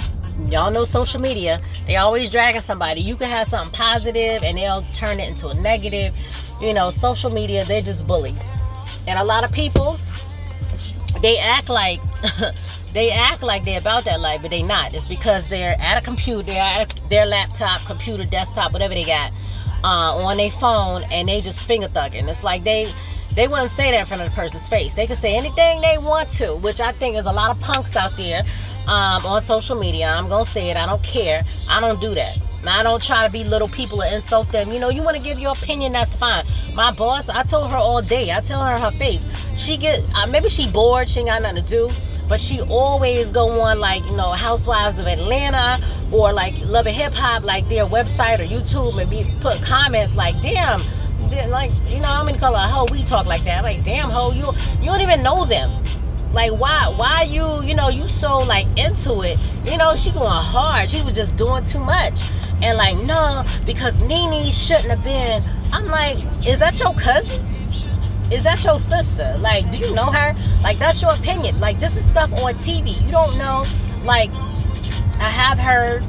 y'all 0.48 0.70
know 0.70 0.84
social 0.84 1.20
media. 1.20 1.60
They 1.88 1.96
always 1.96 2.30
dragging 2.30 2.60
somebody. 2.60 3.00
You 3.00 3.16
can 3.16 3.28
have 3.28 3.48
something 3.48 3.74
positive 3.74 4.44
and 4.44 4.56
they'll 4.56 4.84
turn 4.92 5.18
it 5.18 5.28
into 5.28 5.48
a 5.48 5.54
negative. 5.54 6.14
You 6.60 6.72
know, 6.72 6.90
social 6.90 7.28
media, 7.28 7.64
they're 7.64 7.82
just 7.82 8.06
bullies. 8.06 8.46
And 9.08 9.18
a 9.18 9.24
lot 9.24 9.42
of 9.42 9.50
people, 9.50 9.98
they 11.22 11.38
act 11.38 11.68
like 11.68 11.98
they 12.92 13.10
act 13.10 13.42
like 13.42 13.64
they're 13.64 13.80
about 13.80 14.04
that 14.04 14.20
life, 14.20 14.42
but 14.42 14.52
they 14.52 14.62
not. 14.62 14.94
It's 14.94 15.08
because 15.08 15.48
they're 15.48 15.74
at 15.80 16.00
a 16.00 16.04
computer, 16.04 16.44
they're 16.44 16.62
at 16.62 16.92
a, 16.92 17.08
their 17.08 17.26
laptop, 17.26 17.84
computer, 17.84 18.24
desktop, 18.24 18.72
whatever 18.72 18.94
they 18.94 19.04
got, 19.04 19.32
uh, 19.82 20.24
on 20.24 20.36
their 20.36 20.52
phone, 20.52 21.02
and 21.10 21.28
they 21.28 21.40
just 21.40 21.64
finger 21.64 21.88
thugging. 21.88 22.28
It's 22.28 22.44
like 22.44 22.62
they 22.62 22.92
they 23.38 23.47
wouldn't 23.47 23.71
say 23.71 23.92
that 23.92 24.00
in 24.00 24.04
front 24.07 24.21
of 24.21 24.30
the 24.30 24.35
person's 24.35 24.66
face. 24.66 24.95
They 24.97 25.07
can 25.07 25.14
say 25.14 25.37
anything 25.37 25.80
they 25.80 25.97
want 25.99 26.28
to, 26.30 26.57
which 26.57 26.80
I 26.80 26.90
think 26.90 27.16
is 27.16 27.25
a 27.25 27.30
lot 27.30 27.54
of 27.54 27.62
punks 27.62 27.95
out 27.95 28.11
there 28.16 28.42
um, 28.88 29.25
on 29.25 29.40
social 29.40 29.78
media. 29.78 30.09
I'm 30.09 30.28
gonna 30.28 30.45
say 30.45 30.71
it. 30.71 30.76
I 30.76 30.87
don't 30.87 31.04
care. 31.04 31.45
I 31.71 31.80
don't 31.80 32.00
do 32.00 32.16
that. 32.16 32.37
I 32.66 32.83
don't 32.83 33.00
try 33.00 33.25
to 33.25 33.33
be 33.33 33.45
little 33.45 33.68
people 33.68 34.02
and 34.02 34.12
insult 34.12 34.50
them. 34.50 34.73
You 34.73 34.80
know, 34.80 34.88
you 34.88 35.04
want 35.04 35.16
to 35.16 35.23
give 35.23 35.38
your 35.38 35.52
opinion, 35.52 35.92
that's 35.92 36.16
fine. 36.16 36.45
My 36.75 36.90
boss, 36.90 37.28
I 37.28 37.45
told 37.45 37.71
her 37.71 37.76
all 37.76 38.02
day. 38.02 38.33
I 38.33 38.40
tell 38.40 38.61
her 38.61 38.76
her 38.76 38.90
face. 38.99 39.25
She 39.54 39.76
get 39.76 40.02
uh, 40.16 40.26
maybe 40.26 40.49
she 40.49 40.68
bored. 40.68 41.09
She 41.09 41.21
ain't 41.21 41.28
got 41.28 41.40
nothing 41.40 41.62
to 41.62 41.71
do. 41.71 41.92
But 42.28 42.40
she 42.40 42.61
always 42.62 43.30
go 43.30 43.61
on 43.61 43.78
like 43.78 44.04
you 44.04 44.16
know 44.16 44.33
Housewives 44.33 44.99
of 44.99 45.07
Atlanta 45.07 45.80
or 46.11 46.33
like 46.33 46.54
Love 46.64 46.88
and 46.88 46.97
Hip 46.97 47.14
Hop, 47.14 47.45
like 47.45 47.68
their 47.68 47.87
website 47.87 48.40
or 48.40 48.47
YouTube, 48.47 49.00
and 49.00 49.09
be 49.09 49.25
put 49.40 49.62
comments 49.62 50.16
like, 50.16 50.35
"Damn, 50.42 50.83
like 51.49 51.70
you 51.88 52.00
know 52.00 52.08
I'm 52.08 52.28
in 52.28 52.38
color 52.38 52.58
hoe 52.58 52.87
we 52.90 53.02
talk 53.02 53.26
like 53.26 53.44
that. 53.44 53.64
Like 53.64 53.85
damn 53.85 54.11
hoe 54.11 54.32
you 54.32 54.52
you 54.80 54.87
don't 54.87 55.00
even 55.00 55.23
know 55.23 55.44
them. 55.44 55.70
Like 56.32 56.52
why 56.52 56.92
why 56.97 57.23
you 57.28 57.62
you 57.62 57.75
know 57.75 57.88
you 57.88 58.08
so 58.08 58.40
like 58.40 58.66
into 58.78 59.23
it. 59.23 59.38
You 59.64 59.78
know 59.78 59.97
she 59.97 60.11
going 60.12 60.28
hard. 60.28 60.90
She 60.90 61.02
was 61.02 61.14
just 61.14 61.37
doing 61.37 61.64
too 61.64 61.80
much. 61.80 62.23
And 62.62 62.76
like 62.76 62.97
no 62.99 63.44
because 63.64 64.00
Nene 64.00 64.50
shouldn't 64.50 64.88
have 64.88 65.04
been. 65.04 65.42
I'm 65.73 65.87
like 65.87 66.18
is 66.47 66.58
that 66.58 66.78
your 66.80 66.94
cousin? 66.94 67.44
Is 68.30 68.44
that 68.44 68.62
your 68.64 68.78
sister? 68.78 69.37
Like 69.38 69.70
do 69.70 69.78
you 69.78 69.94
know 69.94 70.06
her? 70.06 70.35
Like 70.62 70.78
that's 70.78 71.00
your 71.00 71.14
opinion. 71.14 71.58
Like 71.61 71.80
this 71.80 71.97
is 71.97 72.04
stuff 72.04 72.32
on 72.32 72.54
TV. 72.54 73.00
You 73.04 73.11
don't 73.11 73.38
know. 73.38 73.66
Like 74.04 74.30
I 75.20 75.30
have 75.30 75.58
heard 75.58 76.04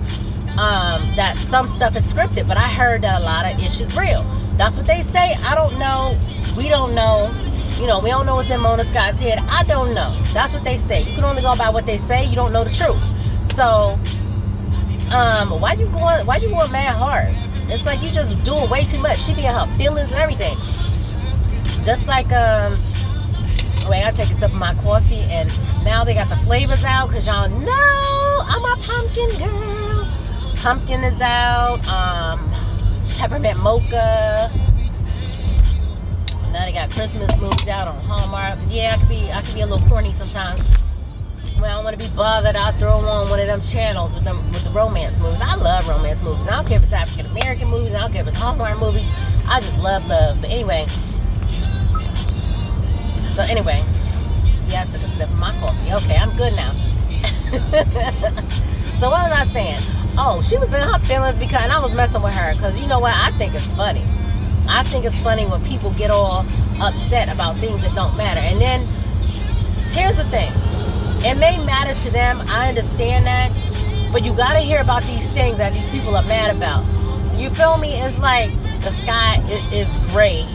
um, 0.60 1.01
that 1.16 1.38
some 1.48 1.70
stuff 1.70 1.96
is 1.96 2.12
scripted, 2.12 2.46
but 2.46 2.58
I 2.58 2.68
heard 2.68 3.04
that 3.04 3.22
a 3.22 3.24
lot 3.24 3.46
of 3.46 3.63
ish 3.63 3.80
is 3.80 3.96
real. 3.96 4.24
That's 4.58 4.75
what 4.75 4.86
they 4.86 5.01
say. 5.01 5.36
I 5.46 5.56
don't 5.56 5.80
know. 5.80 6.20
We 6.58 6.68
don't 6.68 6.94
know. 6.94 7.32
You 7.80 7.88
know, 7.88 8.01
we 8.01 8.10
don't 8.10 8.25
know 8.25 8.36
what's 8.36 8.50
in 8.50 8.60
Mona 8.60 8.84
Scott's 8.84 9.22
head. 9.22 9.39
I 9.48 9.63
don't 9.63 9.94
know. 9.94 10.13
That's 10.34 10.54
what 10.54 10.66
they 10.66 10.75
say. 10.75 11.04
You 11.04 11.16
can 11.16 11.24
only 11.24 11.42
go 11.42 11.56
by 11.56 11.70
what 11.70 11.86
they 11.86 11.98
say. 11.98 12.25
You 12.25 12.36
don't 12.36 12.51
know 12.51 12.66
the 12.66 12.74
truth. 12.74 13.01
So, 13.56 13.98
um, 15.16 15.62
why 15.62 15.78
you 15.80 15.86
going? 15.88 16.25
Why 16.25 16.36
you 16.38 16.50
going 16.50 16.74
mad 16.74 16.98
hard? 16.98 17.34
It's 17.72 17.86
like 17.86 18.04
you 18.04 18.12
just 18.12 18.44
doing 18.44 18.70
way 18.70 18.84
too 18.84 19.00
much. 19.00 19.22
She 19.22 19.34
be 19.34 19.46
in 19.46 19.54
her 19.54 19.66
feelings 19.78 20.12
and 20.12 20.20
everything. 20.20 20.58
Just 21.86 22.06
like 22.06 22.30
um, 22.34 22.78
wait, 23.88 24.06
I 24.06 24.12
take 24.13 24.30
a 24.30 24.34
sip 24.34 24.51
of 24.51 24.58
my 24.58 24.75
coffee, 24.75 25.22
and 25.32 25.48
now 25.86 26.04
they 26.04 26.13
got 26.13 26.28
the 26.28 26.36
flavors 26.38 26.84
out 26.84 27.08
because 27.08 27.25
y'all 27.25 27.48
know 27.48 28.42
I'm 28.44 28.66
a 28.66 28.75
pumpkin 28.84 29.30
girl. 29.38 29.88
Pumpkin 30.60 31.06
is 31.06 31.22
out. 31.22 31.80
Um, 31.88 32.51
peppermint 33.18 33.58
mocha. 33.60 34.51
Now 36.51 36.66
they 36.66 36.74
got 36.74 36.92
Christmas 36.92 37.32
movies 37.39 37.70
out 37.70 37.88
on 37.88 38.04
Hallmark. 38.04 38.60
Yeah, 38.68 38.94
I 38.94 38.98
could 39.00 39.08
be 39.08 39.32
I 39.32 39.42
could 39.42 39.54
be 39.54 39.62
a 39.62 39.66
little 39.66 39.88
corny 39.88 40.12
sometimes. 40.12 40.60
When 41.56 41.63
I 41.63 41.75
don't 41.75 41.86
want 41.86 41.98
to 41.98 42.04
be 42.04 42.10
bothered, 42.13 42.58
I'll 42.58 42.78
throw 42.78 42.98
on 42.98 43.30
one 43.30 43.39
of 43.39 43.48
them 43.48 43.62
channels 43.62 44.13
with 44.13 44.25
them 44.25 44.36
with 44.51 44.66
the 44.66 44.72
romance 44.72 45.18
movies. 45.20 45.39
I 45.42 45.56
love 45.56 45.88
romance 45.88 46.22
movies. 46.22 46.46
I 46.48 46.58
don't 46.58 46.68
care 46.68 46.78
if 46.78 46.84
it's 46.84 46.92
African 46.92 47.28
American 47.32 47.70
movies. 47.70 47.94
I 47.94 48.01
don't 48.01 48.12
care 48.12 48.24
if 48.24 48.28
it's 48.28 48.36
Hallmark 48.36 48.78
movies. 48.80 49.08
I 49.48 49.62
just 49.62 49.80
love 49.80 50.06
love. 50.08 50.42
But 50.42 50.50
anyway, 50.50 50.88
so 53.30 53.44
anyway, 53.44 53.82
yeah, 54.68 54.82
I 54.82 54.86
took 54.92 55.04
a 55.04 55.08
sip 55.16 55.30
of 55.30 55.38
my 55.38 55.54
coffee. 55.62 55.94
Okay, 56.04 56.18
I'm 56.18 56.36
good 56.36 56.54
now. 56.58 56.74
so 59.00 59.10
what 59.10 59.24
was 59.24 59.32
I 59.32 59.46
saying? 59.54 59.99
Oh, 60.18 60.42
she 60.42 60.58
was 60.58 60.68
in 60.74 60.82
her 60.82 61.00
feelings 61.00 61.39
because 61.39 61.63
and 61.63 61.72
I 61.72 61.80
was 61.80 61.94
messing 61.94 62.22
with 62.22 62.34
her 62.34 62.56
because 62.56 62.78
you 62.78 62.88
know 62.88 63.00
what? 63.00 63.13
I 63.16 63.32
think 63.38 63.54
it's 63.54 63.74
funny. 63.74 64.04
I 64.68 64.84
think 64.84 65.06
it's 65.06 65.20
funny 65.20 65.46
when 65.46 65.63
people 65.66 65.92
get 65.94 66.12
all 66.12 66.46
upset 66.82 67.34
about 67.34 67.58
things 67.58 67.82
that 67.82 67.96
don't 67.96 68.16
matter. 68.16 68.39
And 68.39 68.62
then 68.62 68.82
here's 69.92 70.18
the 70.18 70.25
thing 70.25 70.51
it 71.25 71.38
may 71.38 71.63
matter 71.66 71.94
to 72.06 72.12
them, 72.12 72.42
I 72.48 72.70
understand 72.70 73.25
that, 73.25 73.51
but 74.12 74.24
you 74.24 74.34
got 74.34 74.54
to 74.54 74.60
hear 74.60 74.80
about 74.80 75.04
these 75.04 75.32
things 75.34 75.58
that 75.58 75.74
these 75.74 75.89
people 75.89 76.16
are 76.16 76.24
mad 76.24 76.56
about. 76.56 76.86
You 77.38 77.50
feel 77.50 77.78
me? 77.78 77.94
It's 77.94 78.18
like 78.20 78.51
the 78.82 78.92
sky 78.92 79.42
is, 79.72 79.89
gray. 80.12 80.46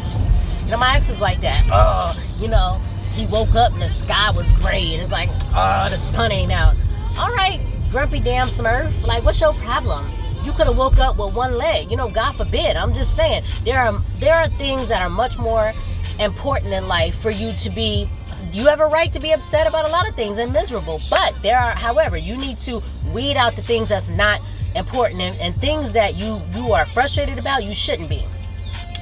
You 0.65 0.71
know, 0.71 0.79
my 0.79 0.97
ex 0.97 1.09
was 1.09 1.21
like 1.21 1.41
that. 1.43 1.65
Oh, 1.71 2.19
you 2.41 2.49
know, 2.49 2.81
he 3.13 3.27
woke 3.27 3.55
up 3.55 3.73
and 3.73 3.83
the 3.83 3.89
sky 3.89 4.31
was 4.31 4.51
gray, 4.53 4.95
and 4.95 5.03
it's 5.03 5.13
like, 5.13 5.29
oh, 5.55 5.89
the 5.91 5.97
sun 5.97 6.33
ain't 6.33 6.53
out. 6.53 6.75
All 7.19 7.31
right, 7.31 7.61
grumpy 7.95 8.19
damn 8.19 8.49
smurf. 8.49 8.91
Like, 9.07 9.25
what's 9.25 9.41
your 9.41 9.55
problem? 9.55 10.05
you 10.45 10.53
could 10.53 10.67
have 10.67 10.77
woke 10.77 10.99
up 10.99 11.17
with 11.17 11.35
one 11.35 11.55
leg. 11.55 11.91
You 11.91 11.97
know, 11.97 12.11
God 12.11 12.33
forbid. 12.33 12.77
I'm 12.77 12.93
just 12.93 13.17
saying 13.17 13.45
there 13.65 13.79
are 13.79 13.99
there 14.19 14.35
are 14.35 14.49
things 14.49 14.89
that 14.89 15.01
are 15.01 15.09
much 15.09 15.39
more 15.39 15.73
important 16.21 16.75
in 16.75 16.87
life 16.87 17.17
for 17.19 17.31
you 17.31 17.53
to 17.55 17.71
be 17.71 18.09
you 18.53 18.67
have 18.67 18.81
a 18.81 18.87
right 18.87 19.11
to 19.13 19.21
be 19.21 19.33
upset 19.33 19.67
about 19.67 19.87
a 19.87 19.89
lot 19.89 20.07
of 20.09 20.15
things 20.17 20.37
and 20.39 20.53
miserable. 20.53 21.01
But 21.09 21.35
there 21.43 21.57
are 21.59 21.71
however, 21.71 22.17
you 22.17 22.37
need 22.37 22.59
to 22.59 22.83
weed 23.13 23.37
out 23.37 23.57
the 23.57 23.63
things 23.63 23.89
that's 23.89 24.11
not 24.11 24.41
important 24.75 25.23
and, 25.23 25.41
and 25.41 25.59
things 25.61 25.93
that 25.93 26.17
you 26.17 26.43
you 26.53 26.73
are 26.73 26.85
frustrated 26.85 27.39
about, 27.39 27.65
you 27.65 27.75
shouldn't 27.75 28.11
be. 28.11 28.23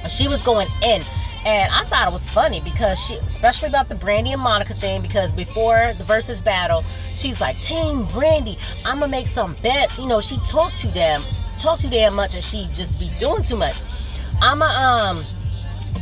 She 0.07 0.27
was 0.27 0.41
going 0.43 0.67
in 0.83 1.03
and 1.45 1.71
I 1.71 1.83
thought 1.85 2.07
it 2.07 2.13
was 2.13 2.27
funny 2.29 2.61
because 2.61 2.99
she, 2.99 3.15
especially 3.15 3.69
about 3.69 3.89
the 3.89 3.95
Brandy 3.95 4.31
and 4.31 4.41
Monica 4.41 4.73
thing, 4.73 5.01
because 5.01 5.33
before 5.33 5.93
the 5.97 6.03
versus 6.03 6.41
battle, 6.41 6.83
she's 7.13 7.41
like, 7.41 7.57
Team 7.61 8.05
Brandy, 8.13 8.57
I'm 8.85 8.99
gonna 8.99 9.11
make 9.11 9.27
some 9.27 9.55
bets. 9.61 9.99
You 9.99 10.07
know, 10.07 10.21
she 10.21 10.37
talked 10.47 10.77
too 10.77 10.91
damn, 10.91 11.23
talk 11.59 11.79
too 11.79 11.89
damn 11.89 12.13
much, 12.13 12.33
and 12.35 12.43
she 12.43 12.67
just 12.73 12.99
be 12.99 13.11
doing 13.17 13.43
too 13.43 13.57
much. 13.57 13.75
I'ma 14.41 14.65
um 14.65 15.23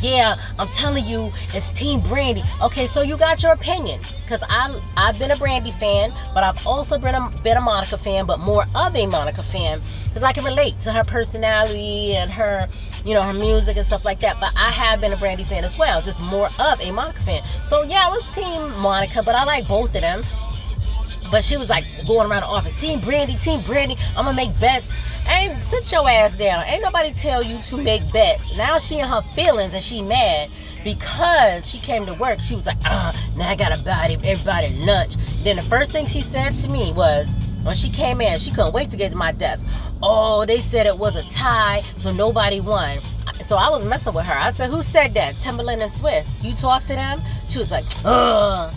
yeah, 0.02 0.36
I'm 0.58 0.68
telling 0.70 1.06
you, 1.06 1.32
it's 1.54 1.72
Team 1.72 2.02
Brandy. 2.02 2.44
Okay, 2.62 2.88
so 2.88 3.02
you 3.02 3.18
got 3.18 3.44
your 3.44 3.54
opinion. 3.54 4.00
Cause 4.28 4.44
I 4.48 4.80
I've 4.96 5.20
been 5.20 5.32
a 5.32 5.36
Brandy 5.36 5.72
fan, 5.72 6.14
but 6.34 6.44
I've 6.44 6.66
also 6.66 6.98
been 6.98 7.16
a 7.16 7.30
been 7.44 7.58
a 7.58 7.62
Monica 7.62 7.98
fan, 7.98 8.26
but 8.26 8.40
more 8.40 8.66
of 8.76 8.96
a 8.96 9.06
Monica 9.06 9.44
fan. 9.44 9.82
Because 10.06 10.24
I 10.24 10.32
can 10.32 10.46
relate 10.46 10.80
to 10.82 10.94
her 10.94 11.04
personality 11.04 12.16
and 12.16 12.32
her, 12.32 12.70
you 13.04 13.14
know, 13.14 13.24
her 13.24 13.34
music 13.34 13.76
and 13.76 13.86
stuff 13.86 14.06
like 14.06 14.22
that. 14.22 14.40
But 14.40 14.54
I 14.56 14.70
have 14.72 15.02
been 15.02 15.12
a 15.12 15.18
Brandy 15.18 15.44
fan 15.44 15.66
as 15.66 15.78
well, 15.78 16.02
just 16.02 16.22
more 16.22 16.50
of 16.60 16.80
a 16.80 16.92
Monica 16.92 17.22
fan. 17.24 17.44
So 17.66 17.84
yeah, 17.84 18.08
I 18.08 18.10
was 18.10 18.26
Team 18.28 18.72
Monica, 18.80 19.22
but 19.24 19.36
I 19.36 19.44
like 19.44 19.68
both 19.68 19.94
of 19.96 20.02
them. 20.02 20.24
But 21.30 21.44
she 21.44 21.58
was 21.58 21.70
like 21.70 21.86
going 22.08 22.30
around 22.30 22.42
the 22.42 22.48
office, 22.48 22.80
Team 22.80 23.00
Brandy, 23.02 23.36
Team 23.36 23.62
Brandy. 23.62 23.98
I'm 24.16 24.26
gonna 24.26 24.34
make 24.34 24.58
bets. 24.60 24.90
Ain't 25.28 25.62
sit 25.62 25.92
your 25.92 26.10
ass 26.10 26.38
down. 26.38 26.64
Ain't 26.66 26.82
nobody 26.82 27.12
tell 27.14 27.44
you 27.44 27.60
to 27.64 27.78
make 27.78 28.02
bets. 28.12 28.56
Now 28.58 28.80
she 28.80 29.00
in 29.00 29.08
her 29.08 29.22
feelings 29.22 29.74
and 29.74 29.84
she 29.84 30.02
mad 30.02 30.50
because 30.84 31.70
she 31.70 31.80
came 31.80 32.06
to 32.06 32.14
work. 32.14 32.40
She 32.40 32.56
was 32.56 32.66
like, 32.66 32.78
ah, 32.86 33.16
now 33.36 33.50
I 33.50 33.56
gotta 33.56 33.82
buy 33.84 34.18
everybody 34.24 34.76
lunch. 34.78 35.16
Then 35.44 35.56
the 35.58 35.64
first 35.64 35.92
thing 35.92 36.06
she 36.06 36.22
said 36.22 36.56
to 36.56 36.70
me 36.70 36.94
was, 36.94 37.34
when 37.64 37.76
she 37.76 37.90
came 37.90 38.22
in, 38.22 38.40
she 38.40 38.52
couldn't 38.52 38.74
wait 38.74 38.90
to 38.90 38.98
get 38.98 39.12
to 39.12 39.18
my 39.18 39.32
desk. 39.32 39.68
Oh, 40.02 40.46
they 40.46 40.62
said 40.62 40.88
it 40.88 40.98
was 40.98 41.16
a 41.16 41.24
tie, 41.30 41.84
so 41.96 42.12
nobody 42.12 42.60
won. 42.60 42.98
So 43.44 43.56
I 43.56 43.70
was 43.70 43.86
messing 43.86 44.14
with 44.14 44.26
her. 44.26 44.38
I 44.38 44.50
said, 44.50 44.70
Who 44.70 44.82
said 44.82 45.14
that? 45.14 45.36
Timbaland 45.36 45.82
and 45.82 45.92
Swizz. 45.92 46.44
You 46.44 46.54
talk 46.54 46.82
to 46.84 46.96
them? 46.96 47.22
She 47.48 47.60
was 47.60 47.72
like, 47.72 47.86
Ugh. 48.04 48.74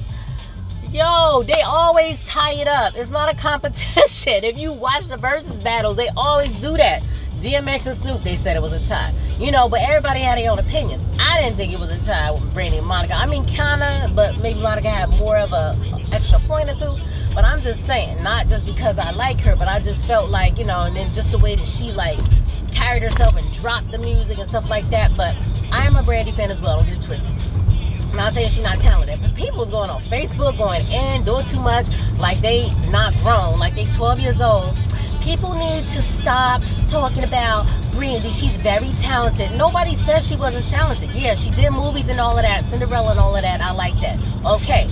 Yo, 0.94 1.42
they 1.42 1.60
always 1.62 2.24
tie 2.24 2.52
it 2.52 2.68
up. 2.68 2.94
It's 2.94 3.10
not 3.10 3.28
a 3.28 3.36
competition. 3.40 4.44
If 4.44 4.56
you 4.56 4.72
watch 4.72 5.08
the 5.08 5.16
versus 5.16 5.60
battles, 5.64 5.96
they 5.96 6.06
always 6.16 6.52
do 6.60 6.76
that. 6.76 7.02
DMX 7.40 7.86
and 7.86 7.96
Snoop, 7.96 8.22
they 8.22 8.36
said 8.36 8.56
it 8.56 8.62
was 8.62 8.72
a 8.72 8.88
tie. 8.88 9.12
You 9.40 9.50
know, 9.50 9.68
but 9.68 9.80
everybody 9.80 10.20
had 10.20 10.38
their 10.38 10.52
own 10.52 10.60
opinions. 10.60 11.04
I 11.18 11.42
didn't 11.42 11.56
think 11.56 11.72
it 11.72 11.80
was 11.80 11.90
a 11.90 12.00
tie 12.00 12.30
with 12.30 12.54
Brandy 12.54 12.78
and 12.78 12.86
Monica. 12.86 13.14
I 13.14 13.26
mean, 13.26 13.44
kinda, 13.44 14.12
but 14.14 14.40
maybe 14.40 14.60
Monica 14.60 14.88
had 14.88 15.10
more 15.18 15.36
of 15.36 15.52
a, 15.52 15.76
extra 16.12 16.38
point 16.38 16.70
or 16.70 16.76
two. 16.76 16.94
But 17.34 17.44
I'm 17.44 17.60
just 17.60 17.84
saying, 17.84 18.22
not 18.22 18.46
just 18.46 18.64
because 18.64 18.96
I 19.00 19.10
like 19.10 19.40
her, 19.40 19.56
but 19.56 19.66
I 19.66 19.80
just 19.80 20.04
felt 20.04 20.30
like, 20.30 20.58
you 20.58 20.64
know, 20.64 20.82
and 20.82 20.94
then 20.94 21.12
just 21.12 21.32
the 21.32 21.38
way 21.38 21.56
that 21.56 21.66
she 21.66 21.90
like 21.90 22.20
carried 22.70 23.02
herself 23.02 23.36
and 23.36 23.52
dropped 23.52 23.90
the 23.90 23.98
music 23.98 24.38
and 24.38 24.48
stuff 24.48 24.70
like 24.70 24.88
that. 24.90 25.10
But 25.16 25.34
I 25.72 25.86
am 25.88 25.96
a 25.96 26.04
Brandy 26.04 26.30
fan 26.30 26.52
as 26.52 26.62
well. 26.62 26.76
Don't 26.78 26.86
get 26.86 26.98
it 26.98 27.02
twisted. 27.02 27.34
I'm 28.14 28.18
not 28.18 28.32
saying 28.32 28.50
she's 28.50 28.62
not 28.62 28.78
talented, 28.78 29.20
but 29.20 29.34
people's 29.34 29.72
going 29.72 29.90
on 29.90 30.00
Facebook, 30.02 30.56
going 30.56 30.86
in, 30.86 31.24
doing 31.24 31.44
too 31.46 31.58
much, 31.58 31.88
like 32.16 32.40
they 32.40 32.70
not 32.88 33.12
grown, 33.24 33.58
like 33.58 33.74
they 33.74 33.86
12 33.86 34.20
years 34.20 34.40
old. 34.40 34.78
People 35.20 35.52
need 35.54 35.84
to 35.88 36.00
stop 36.00 36.62
talking 36.88 37.24
about 37.24 37.66
Brandy. 37.90 38.30
She's 38.30 38.56
very 38.56 38.90
talented. 39.00 39.50
Nobody 39.58 39.96
says 39.96 40.24
she 40.24 40.36
wasn't 40.36 40.64
talented. 40.68 41.10
Yeah, 41.12 41.34
she 41.34 41.50
did 41.50 41.72
movies 41.72 42.08
and 42.08 42.20
all 42.20 42.38
of 42.38 42.44
that, 42.44 42.64
Cinderella 42.66 43.10
and 43.10 43.18
all 43.18 43.34
of 43.34 43.42
that. 43.42 43.60
I 43.60 43.72
like 43.72 43.96
that. 43.96 44.16
Okay. 44.46 44.86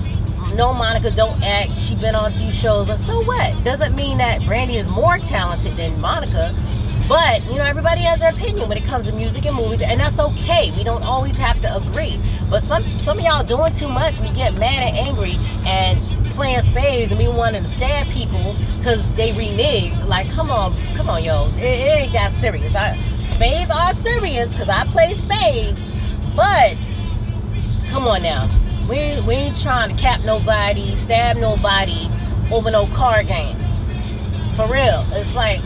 No, 0.56 0.74
Monica 0.74 1.12
don't 1.12 1.40
act. 1.44 1.80
She 1.80 1.94
been 1.94 2.16
on 2.16 2.32
a 2.32 2.38
few 2.40 2.50
shows, 2.50 2.86
but 2.86 2.96
so 2.96 3.22
what? 3.22 3.62
Doesn't 3.62 3.94
mean 3.94 4.18
that 4.18 4.44
Brandy 4.46 4.78
is 4.78 4.90
more 4.90 5.16
talented 5.18 5.76
than 5.76 6.00
Monica. 6.00 6.52
But, 7.12 7.44
you 7.50 7.58
know, 7.58 7.64
everybody 7.64 8.00
has 8.00 8.20
their 8.20 8.30
opinion 8.30 8.70
when 8.70 8.78
it 8.78 8.84
comes 8.84 9.06
to 9.06 9.14
music 9.14 9.44
and 9.44 9.54
movies, 9.54 9.82
and 9.82 10.00
that's 10.00 10.18
okay. 10.18 10.72
We 10.78 10.82
don't 10.82 11.04
always 11.04 11.36
have 11.36 11.60
to 11.60 11.76
agree. 11.76 12.18
But 12.48 12.62
some 12.62 12.82
some 12.98 13.18
of 13.18 13.24
y'all 13.24 13.44
doing 13.44 13.70
too 13.74 13.90
much, 13.90 14.18
we 14.20 14.30
get 14.30 14.54
mad 14.54 14.82
and 14.82 14.96
angry 14.96 15.36
and 15.66 15.98
playing 16.32 16.62
spades 16.62 17.12
and 17.12 17.20
we 17.20 17.28
wanting 17.28 17.64
to 17.64 17.68
stab 17.68 18.06
people 18.06 18.56
because 18.78 19.06
they 19.14 19.32
reneged. 19.32 20.08
Like, 20.08 20.26
come 20.30 20.50
on, 20.50 20.74
come 20.94 21.10
on, 21.10 21.22
yo. 21.22 21.48
It, 21.58 21.64
it 21.64 21.98
ain't 21.98 22.12
that 22.14 22.32
serious. 22.32 22.74
I, 22.74 22.96
spades 23.24 23.70
are 23.70 23.92
serious 23.92 24.50
because 24.50 24.70
I 24.70 24.84
play 24.86 25.12
spades. 25.12 25.82
But, 26.34 26.78
come 27.90 28.06
on 28.06 28.22
now. 28.22 28.48
We, 28.88 29.20
we 29.28 29.34
ain't 29.34 29.60
trying 29.60 29.94
to 29.94 30.02
cap 30.02 30.22
nobody, 30.24 30.96
stab 30.96 31.36
nobody 31.36 32.08
over 32.50 32.70
no 32.70 32.86
card 32.86 33.26
game. 33.26 33.58
For 34.56 34.66
real. 34.66 35.04
It's 35.10 35.34
like, 35.34 35.60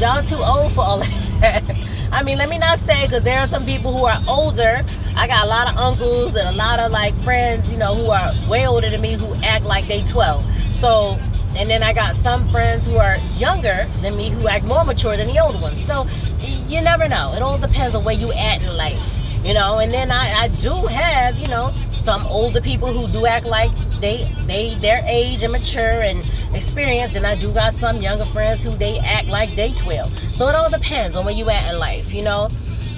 y'all 0.00 0.22
too 0.22 0.36
old 0.36 0.72
for 0.72 0.80
all 0.80 0.98
that. 1.00 1.62
I 2.12 2.22
mean, 2.22 2.38
let 2.38 2.48
me 2.48 2.58
not 2.58 2.78
say 2.78 3.06
because 3.06 3.22
there 3.22 3.38
are 3.38 3.46
some 3.46 3.64
people 3.66 3.96
who 3.96 4.04
are 4.06 4.18
older. 4.26 4.82
I 5.14 5.26
got 5.26 5.44
a 5.44 5.48
lot 5.48 5.70
of 5.70 5.78
uncles 5.78 6.34
and 6.34 6.48
a 6.48 6.52
lot 6.52 6.80
of 6.80 6.90
like 6.90 7.14
friends, 7.22 7.70
you 7.70 7.78
know, 7.78 7.94
who 7.94 8.10
are 8.10 8.32
way 8.48 8.66
older 8.66 8.88
than 8.88 9.00
me 9.00 9.14
who 9.14 9.34
act 9.44 9.64
like 9.66 9.86
they 9.86 10.02
12. 10.02 10.44
So, 10.74 11.18
and 11.54 11.68
then 11.68 11.82
I 11.82 11.92
got 11.92 12.16
some 12.16 12.48
friends 12.48 12.86
who 12.86 12.96
are 12.96 13.18
younger 13.36 13.88
than 14.00 14.16
me 14.16 14.30
who 14.30 14.48
act 14.48 14.64
more 14.64 14.84
mature 14.84 15.16
than 15.16 15.28
the 15.28 15.38
older 15.38 15.58
ones. 15.58 15.84
So, 15.84 16.06
you 16.40 16.80
never 16.80 17.06
know. 17.06 17.34
It 17.34 17.42
all 17.42 17.58
depends 17.58 17.94
on 17.94 18.02
where 18.02 18.14
you 18.14 18.32
at 18.32 18.62
in 18.62 18.76
life, 18.76 19.20
you 19.42 19.54
know. 19.54 19.78
And 19.78 19.92
then 19.92 20.10
I, 20.10 20.32
I 20.42 20.48
do 20.48 20.74
have, 20.86 21.36
you 21.38 21.48
know, 21.48 21.74
some 22.00 22.26
older 22.26 22.60
people 22.60 22.92
who 22.92 23.06
do 23.12 23.26
act 23.26 23.46
like 23.46 23.70
they 24.00 24.24
they 24.46 24.74
their 24.76 25.02
age 25.06 25.42
and 25.42 25.52
mature 25.52 26.02
and 26.02 26.24
experienced 26.54 27.14
and 27.14 27.26
I 27.26 27.36
do 27.36 27.52
got 27.52 27.74
some 27.74 27.98
younger 27.98 28.24
friends 28.24 28.64
who 28.64 28.70
they 28.76 28.98
act 28.98 29.28
like 29.28 29.54
they 29.54 29.72
12 29.72 30.10
so 30.34 30.48
it 30.48 30.54
all 30.54 30.70
depends 30.70 31.16
on 31.16 31.26
where 31.26 31.34
you 31.34 31.48
at 31.50 31.70
in 31.72 31.78
life 31.78 32.12
you 32.12 32.22
know? 32.22 32.48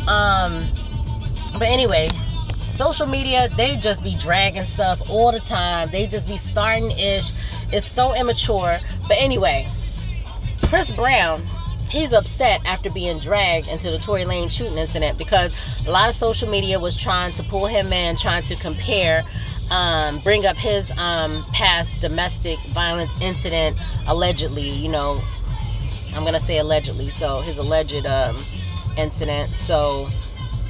Um 0.07 0.65
but 1.55 1.63
anyway 1.63 2.13
social 2.71 3.07
media 3.07 3.49
they 3.57 3.77
just 3.77 4.05
be 4.05 4.15
dragging 4.15 4.67
stuff 4.67 5.11
all 5.11 5.33
the 5.33 5.41
time. 5.41 5.91
They 5.91 6.07
just 6.07 6.27
be 6.27 6.37
starting 6.37 6.93
ish 6.93 7.33
it's 7.73 7.87
so 7.87 8.15
immature. 8.15 8.79
But 9.09 9.17
anyway 9.19 9.67
Chris 10.63 10.93
Brown 10.93 11.43
he's 11.93 12.15
upset 12.15 12.65
after 12.65 12.89
being 12.89 13.19
dragged 13.19 13.69
into 13.69 13.91
the 13.91 13.99
Tory 13.99 14.25
Lanez 14.25 14.51
shooting 14.51 14.79
incident 14.79 15.19
because 15.19 15.55
a 15.87 15.91
lot 15.91 16.09
of 16.09 16.17
social 16.17 16.49
media 16.49 16.81
was 16.81 16.97
trying 16.97 17.33
to 17.35 17.43
pull 17.45 17.67
him 17.67 17.93
in, 17.93 18.17
trying 18.17 18.43
to 18.45 18.57
compare, 18.57 19.23
um, 19.71 20.19
bring 20.21 20.47
up 20.47 20.57
his 20.57 20.91
um, 20.93 21.45
past 21.53 22.01
domestic 22.01 22.59
violence 22.71 23.13
incident, 23.21 23.79
allegedly. 24.09 24.71
You 24.71 24.89
know, 24.89 25.21
I'm 26.15 26.25
gonna 26.25 26.41
say 26.41 26.59
allegedly. 26.59 27.11
So 27.11 27.43
his 27.43 27.59
alleged 27.59 28.07
um, 28.07 28.43
incident. 28.97 29.51
So, 29.51 30.09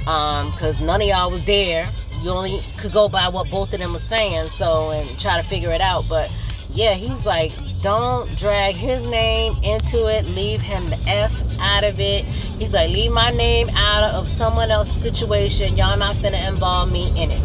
because 0.00 0.80
um, 0.80 0.86
none 0.88 1.00
of 1.02 1.06
y'all 1.06 1.30
was 1.30 1.44
there, 1.44 1.88
you 2.20 2.30
only 2.30 2.60
could 2.78 2.92
go 2.92 3.08
by 3.08 3.28
what 3.28 3.48
both 3.48 3.72
of 3.72 3.78
them 3.78 3.92
were 3.92 4.00
saying. 4.00 4.50
So 4.50 4.90
and 4.90 5.18
try 5.20 5.40
to 5.40 5.46
figure 5.46 5.70
it 5.70 5.80
out. 5.80 6.04
But 6.08 6.32
yeah, 6.68 6.94
he 6.94 7.10
was 7.12 7.24
like, 7.24 7.52
don't 7.82 8.38
drag 8.38 8.76
his 8.76 9.08
name 9.08 9.56
into 9.62 10.06
it. 10.06 10.24
Leave 10.26 10.60
him 10.60 10.88
the 10.88 10.98
F 11.06 11.32
out 11.60 11.82
of 11.82 11.98
it. 11.98 12.24
He's 12.58 12.74
like, 12.74 12.90
leave 12.90 13.10
my 13.10 13.30
name 13.32 13.68
out 13.74 14.14
of 14.14 14.28
someone 14.28 14.70
else's 14.70 15.02
situation. 15.02 15.76
Y'all 15.76 15.98
not 15.98 16.14
finna 16.16 16.48
involve 16.48 16.92
me 16.92 17.08
in 17.20 17.32
it. 17.32 17.42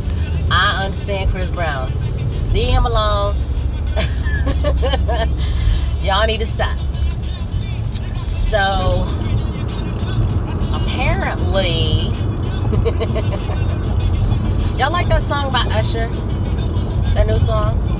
I 0.51 0.83
understand 0.85 1.31
Chris 1.31 1.49
Brown. 1.49 1.91
Leave 2.53 2.69
him 2.69 2.85
alone. 2.85 3.35
Y'all 6.01 6.27
need 6.27 6.39
to 6.39 6.45
stop. 6.45 6.77
So, 8.23 9.03
apparently, 10.73 11.57
y'all 14.77 14.91
like 14.91 15.09
that 15.09 15.23
song 15.23 15.51
by 15.51 15.65
Usher? 15.75 16.07
That 17.13 17.27
new 17.27 17.37
song? 17.39 17.96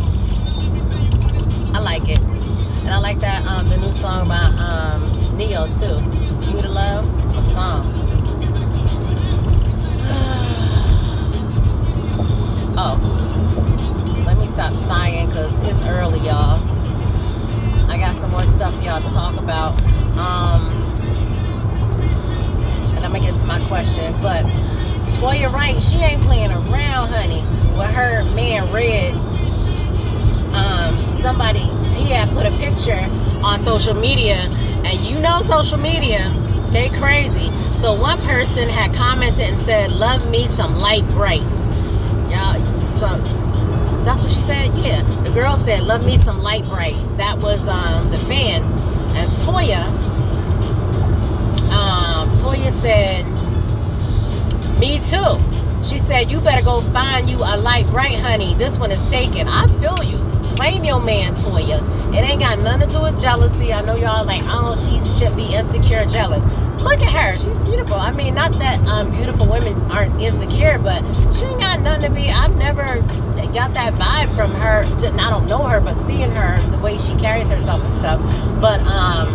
I 1.78 1.80
like 1.80 2.10
it. 2.10 2.18
And 2.18 2.90
I 2.90 2.98
like 2.98 3.20
that 3.20 3.46
um, 3.46 3.70
the 3.70 3.78
new 3.78 3.92
song 3.92 4.28
by 4.28 4.42
um, 4.58 5.38
Ne-Yo 5.38 5.68
too. 5.68 6.02
U 6.50 6.60
2 6.60 6.68
Luv, 6.70 7.06
a 7.06 7.44
song. 7.54 7.94
oh, 12.80 12.98
let 14.26 14.40
me 14.40 14.48
stop 14.48 14.74
sighing 14.74 15.28
because 15.28 15.56
it's 15.70 15.84
early, 15.84 16.18
y'all. 16.22 16.60
I 17.92 18.00
got 18.00 18.16
some 18.16 18.32
more 18.32 18.48
stuff 18.48 18.74
y'all 18.84 19.00
to 19.00 19.10
talk 19.14 19.38
about. 19.38 19.80
Um, 20.18 20.82
and 22.96 23.06
I'm 23.06 23.12
gonna 23.12 23.20
get 23.20 23.40
to 23.40 23.46
my 23.46 23.60
question, 23.68 24.12
but 24.20 24.46
Toya 25.14 25.54
Wright, 25.54 25.80
she 25.80 25.98
ain't 25.98 26.24
playing 26.24 26.50
around, 26.50 27.10
honey, 27.10 27.44
with 27.78 27.92
her 27.92 28.24
man 28.34 28.74
Red 28.74 29.27
somebody 31.28 31.60
he 32.00 32.10
had 32.14 32.30
put 32.30 32.46
a 32.46 32.52
picture 32.52 33.04
on 33.44 33.60
social 33.60 33.94
media, 33.94 34.36
and 34.86 34.98
you 35.02 35.20
know 35.20 35.42
social 35.42 35.78
media, 35.78 36.32
they 36.72 36.88
crazy. 37.02 37.52
So 37.76 37.94
one 37.94 38.18
person 38.20 38.70
had 38.70 38.96
commented 38.96 39.42
and 39.42 39.60
said, 39.66 39.92
"Love 39.92 40.30
me 40.30 40.48
some 40.48 40.78
light 40.78 41.06
brights." 41.10 41.66
Y'all, 42.32 42.56
so 42.90 43.10
that's 44.06 44.24
what 44.24 44.32
she 44.32 44.42
said. 44.42 44.74
Yeah, 44.76 45.02
the 45.24 45.32
girl 45.32 45.58
said, 45.58 45.84
"Love 45.84 46.06
me 46.06 46.18
some 46.18 46.42
light 46.42 46.64
bright." 46.64 46.96
That 47.18 47.38
was 47.40 47.68
um, 47.68 48.10
the 48.10 48.20
fan, 48.20 48.64
and 49.20 49.30
Toya. 49.44 49.84
Um, 51.80 52.30
Toya 52.40 52.72
said, 52.80 53.26
"Me 54.80 55.00
too." 55.12 55.34
She 55.84 56.00
said, 56.00 56.32
"You 56.32 56.40
better 56.40 56.64
go 56.64 56.80
find 56.94 57.30
you 57.30 57.40
a 57.40 57.58
light 57.58 57.86
bright, 57.88 58.18
honey. 58.18 58.54
This 58.54 58.80
one 58.80 58.92
is 58.92 59.10
taken." 59.10 59.50
I 59.50 59.68
feel 59.82 60.02
you. 60.06 60.27
Claim 60.58 60.84
your 60.84 61.00
man, 61.00 61.36
Toya. 61.36 61.78
It 62.16 62.28
ain't 62.28 62.40
got 62.40 62.58
nothing 62.58 62.88
to 62.88 62.94
do 62.96 63.04
with 63.04 63.22
jealousy. 63.22 63.72
I 63.72 63.82
know 63.84 63.96
y'all 63.96 64.26
like, 64.26 64.42
oh, 64.46 64.74
she 64.74 64.98
should 65.16 65.36
be 65.36 65.54
insecure, 65.54 66.04
jealous. 66.08 66.42
Look 66.82 67.00
at 67.04 67.12
her. 67.12 67.38
She's 67.38 67.70
beautiful. 67.70 67.98
I 67.98 68.12
mean, 68.12 68.34
not 68.34 68.54
that 68.54 68.80
um, 68.88 69.12
beautiful 69.12 69.48
women 69.48 69.80
aren't 69.92 70.20
insecure, 70.20 70.80
but 70.80 71.04
she 71.36 71.46
ain't 71.46 71.60
got 71.60 71.82
nothing 71.82 72.10
to 72.10 72.16
be. 72.16 72.30
I've 72.30 72.56
never 72.56 72.86
got 73.54 73.76
that 73.76 73.94
vibe 73.94 74.36
from 74.36 74.50
her. 74.56 74.84
I 75.20 75.30
don't 75.30 75.46
know 75.46 75.62
her, 75.62 75.80
but 75.80 75.94
seeing 76.08 76.32
her, 76.32 76.60
the 76.72 76.80
way 76.80 76.98
she 76.98 77.14
carries 77.18 77.52
herself 77.52 77.84
and 77.84 77.94
stuff. 77.94 78.20
But 78.60 78.80
um, 78.82 79.32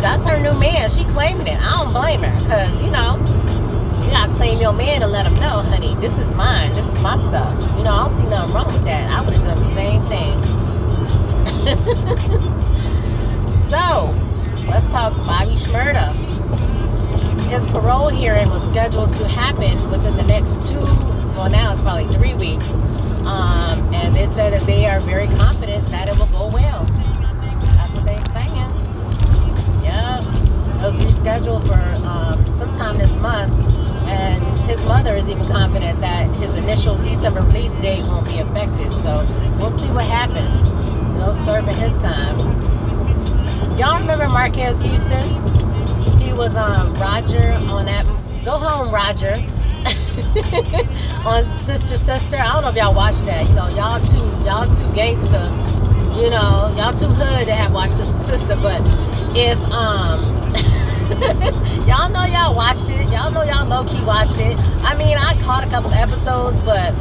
that's 0.00 0.22
her 0.24 0.38
new 0.38 0.52
man. 0.60 0.90
She 0.90 1.04
claiming 1.04 1.46
it. 1.46 1.58
I 1.62 1.82
don't 1.82 1.94
blame 1.94 2.20
her 2.20 2.38
because, 2.40 2.84
you 2.84 2.90
know, 2.90 3.16
gotta 4.12 4.32
claim 4.34 4.60
your 4.60 4.72
man 4.72 5.02
and 5.02 5.10
let 5.10 5.26
him 5.26 5.34
know, 5.36 5.62
honey, 5.62 5.94
this 5.96 6.18
is 6.18 6.32
mine. 6.34 6.72
This 6.72 6.86
is 6.86 7.00
my 7.02 7.16
stuff. 7.16 7.76
You 7.76 7.82
know, 7.84 7.92
I 7.92 8.08
don't 8.08 8.20
see 8.20 8.28
nothing 8.28 8.54
wrong 8.54 8.72
with 8.72 8.84
that. 8.84 9.10
I 9.10 9.20
would 9.24 9.34
have 9.34 9.44
done 9.44 9.60
the 9.60 9.74
same 9.74 10.00
thing. 10.12 10.38
so, 13.68 14.12
let's 14.68 14.86
talk 14.92 15.12
Bobby 15.26 15.56
Shmurda. 15.56 16.12
His 17.48 17.66
parole 17.68 18.08
hearing 18.08 18.50
was 18.50 18.62
scheduled 18.68 19.12
to 19.14 19.26
happen 19.28 19.90
within 19.90 20.16
the 20.16 20.24
next 20.24 20.68
two, 20.68 20.84
well, 21.34 21.48
now 21.50 21.70
it's 21.70 21.80
probably 21.80 22.06
three 22.14 22.34
weeks. 22.34 22.74
Um, 23.26 23.88
and 23.94 24.14
they 24.14 24.26
said 24.26 24.52
that 24.52 24.66
they 24.66 24.86
are 24.86 25.00
very 25.00 25.26
confident 25.28 25.86
that 25.88 26.08
it 26.08 26.18
will 26.18 26.26
go 26.26 26.48
well. 26.48 26.84
His 34.82 34.88
mother 34.88 35.14
is 35.14 35.28
even 35.28 35.46
confident 35.46 36.00
that 36.00 36.28
his 36.40 36.56
initial 36.56 36.96
December 36.96 37.42
release 37.42 37.76
date 37.76 38.02
won't 38.02 38.26
be 38.26 38.38
affected. 38.38 38.92
So 38.92 39.24
we'll 39.56 39.78
see 39.78 39.92
what 39.92 40.04
happens. 40.04 40.72
No 41.20 41.32
serving 41.44 41.76
his 41.76 41.94
time. 41.98 42.36
Y'all 43.78 44.00
remember 44.00 44.26
Marques 44.26 44.82
Houston? 44.82 45.22
He 46.18 46.32
was 46.32 46.56
um, 46.56 46.94
Roger 46.94 47.52
on 47.70 47.86
that. 47.86 48.04
Go 48.44 48.58
home, 48.58 48.92
Roger. 48.92 49.34
on 51.24 51.58
Sister 51.58 51.96
Sister. 51.96 52.38
I 52.38 52.52
don't 52.54 52.62
know 52.62 52.68
if 52.70 52.74
y'all 52.74 52.92
watched 52.92 53.24
that. 53.26 53.48
You 53.48 53.54
know, 53.54 53.68
y'all 53.68 54.00
too, 54.00 54.44
y'all 54.44 54.66
too 54.66 54.92
gangster. 54.96 55.44
You 56.20 56.30
know, 56.30 56.74
y'all 56.76 56.92
too 56.98 57.06
hood 57.06 57.46
to 57.46 57.54
have 57.54 57.72
watched 57.72 57.94
Sister 57.94 58.18
Sister. 58.18 58.56
But 58.56 58.80
if 59.36 59.62
um 59.70 60.31
y'all 61.86 62.08
know 62.08 62.24
y'all 62.24 62.54
watched 62.54 62.88
it. 62.88 63.04
Y'all 63.12 63.30
know 63.30 63.42
y'all 63.42 63.66
low 63.66 63.84
key 63.84 64.02
watched 64.02 64.38
it. 64.38 64.56
I 64.82 64.96
mean, 64.96 65.16
I 65.18 65.38
caught 65.42 65.62
a 65.62 65.68
couple 65.68 65.92
episodes, 65.92 66.56
but 66.60 66.96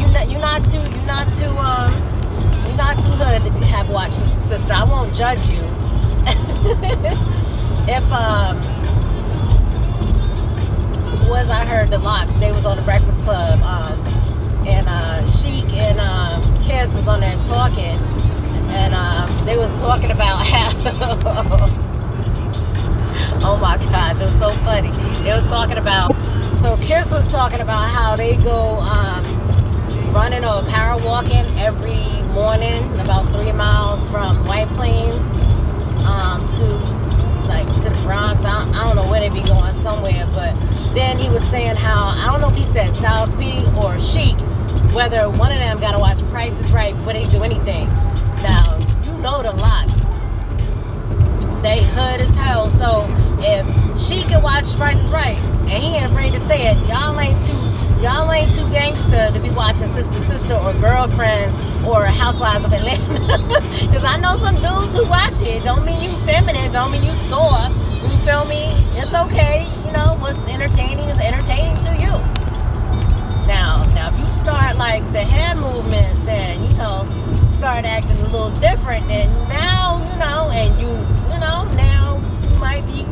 you 0.00 0.06
not 0.12 0.30
you 0.30 0.38
not 0.38 0.64
too 0.64 0.80
you 0.80 1.06
not 1.06 1.30
too 1.30 1.52
um 1.58 1.92
you 2.66 2.74
not 2.76 2.96
too 2.96 3.10
hood 3.10 3.42
to 3.42 3.50
have 3.66 3.90
watched 3.90 4.14
Sister 4.14 4.40
Sister. 4.40 4.72
I 4.72 4.84
won't 4.84 5.14
judge 5.14 5.46
you. 5.50 5.58
if 7.86 8.04
um 8.10 8.56
was 11.28 11.50
I 11.50 11.66
heard 11.66 11.90
the 11.90 11.98
LOX 11.98 12.34
they 12.36 12.50
was 12.50 12.64
on 12.64 12.76
the 12.76 12.82
Breakfast 12.82 13.22
Club, 13.24 13.60
um, 13.60 13.98
and 14.66 14.86
uh, 14.88 15.26
Sheek 15.26 15.70
and 15.74 16.00
um, 16.00 16.40
Kiss 16.62 16.94
was 16.94 17.08
on 17.08 17.20
there 17.20 17.36
talking, 17.44 17.98
and 18.72 18.94
um, 18.94 19.46
they 19.46 19.58
was 19.58 19.70
talking 19.82 20.10
about 20.10 20.46
how. 20.46 21.90
Oh 23.44 23.58
my 23.58 23.76
gosh, 23.76 24.20
it 24.20 24.22
was 24.22 24.32
so 24.32 24.50
funny. 24.64 24.90
They 25.22 25.30
was 25.32 25.46
talking 25.48 25.76
about, 25.76 26.12
so 26.56 26.76
Kiss 26.78 27.10
was 27.12 27.30
talking 27.30 27.60
about 27.60 27.90
how 27.90 28.16
they 28.16 28.36
go 28.36 28.78
um, 28.78 29.22
running 30.12 30.44
or 30.44 30.62
power 30.62 31.02
walking 31.04 31.44
every 31.58 32.22
morning, 32.32 32.82
about 33.00 33.30
three 33.36 33.52
miles 33.52 34.08
from 34.08 34.46
White 34.46 34.68
Plains 34.68 35.16
um, 36.06 36.40
to 36.56 36.64
like 37.48 37.66
to 37.82 37.90
the 37.90 38.00
Bronx. 38.02 38.42
I 38.42 38.64
don't, 38.64 38.74
I 38.74 38.86
don't 38.86 38.96
know 38.96 39.10
where 39.10 39.20
they 39.20 39.28
be 39.28 39.46
going 39.46 39.74
somewhere, 39.82 40.26
but 40.32 40.54
then 40.94 41.18
he 41.18 41.28
was 41.28 41.44
saying 41.48 41.76
how 41.76 42.14
I 42.16 42.30
don't 42.30 42.40
know 42.40 42.48
if 42.48 42.56
he 42.56 42.64
said 42.64 42.94
Styles 42.94 43.34
P 43.34 43.64
or 43.82 43.98
Sheek, 43.98 44.38
whether 44.94 45.28
one 45.30 45.52
of 45.52 45.58
them 45.58 45.80
got 45.80 45.92
to 45.92 45.98
watch 45.98 46.22
Price 46.30 46.58
is 46.60 46.72
Right 46.72 46.94
before 46.94 47.12
they 47.12 47.26
do 47.26 47.42
anything. 47.42 47.88
Now 48.42 48.78
you 49.04 49.12
know 49.18 49.42
the 49.42 49.52
LOX 49.52 50.03
they 51.64 51.82
hood 51.82 52.20
as 52.20 52.28
hell. 52.36 52.68
So 52.68 53.06
if 53.40 53.64
she 53.98 54.22
can 54.28 54.42
watch 54.42 54.76
Price 54.76 55.00
is 55.00 55.10
Right 55.10 55.38
and 55.72 55.82
he 55.82 55.96
ain't 55.96 56.04
afraid 56.12 56.34
to 56.34 56.40
say 56.40 56.68
it, 56.68 56.76
y'all 56.86 57.18
ain't 57.18 57.42
too 57.42 57.56
y'all 58.04 58.30
ain't 58.30 58.52
too 58.54 58.68
gangster 58.68 59.32
to 59.32 59.40
be 59.40 59.50
watching 59.50 59.88
Sister 59.88 60.20
Sister 60.20 60.54
or 60.56 60.74
Girlfriends 60.74 61.56
or 61.88 62.04
Housewives 62.04 62.66
of 62.66 62.72
Atlanta. 62.72 63.64
Because 63.80 64.04
I 64.04 64.18
know 64.18 64.36
some 64.36 64.56
dudes 64.56 64.92
who 64.94 65.08
watch 65.08 65.40
it. 65.40 65.64
Don't 65.64 65.84
mean 65.86 66.02
you 66.02 66.14
feminine. 66.18 66.70
Don't 66.70 66.92
mean 66.92 67.02
you 67.02 67.14
store. 67.14 67.64
You 68.02 68.16
feel 68.18 68.44
me? 68.44 68.68
It's 69.00 69.14
okay. 69.14 69.66
You 69.86 69.92
know 69.92 70.16
what's 70.20 70.38
entertaining 70.46 71.08
is 71.08 71.18
entertaining 71.18 71.80
to 71.84 71.96
you. 71.96 72.12
Now, 73.46 73.84
now 73.94 74.12
if 74.12 74.18
you 74.20 74.30
start 74.30 74.76
like 74.76 75.10
the 75.12 75.24
hand 75.24 75.60
movements 75.60 76.28
and 76.28 76.68
you 76.68 76.74
know 76.76 77.08
start 77.48 77.84
acting 77.86 78.18
a 78.20 78.28
little 78.28 78.50
different, 78.60 79.08
then 79.08 79.30
now 79.48 79.98
you 79.98 80.18
know, 80.18 80.50
and 80.52 80.80
you 80.80 81.13
you 81.34 81.40
know 81.40 81.64
now 81.76 82.18
might 82.60 82.86
be 82.86 83.06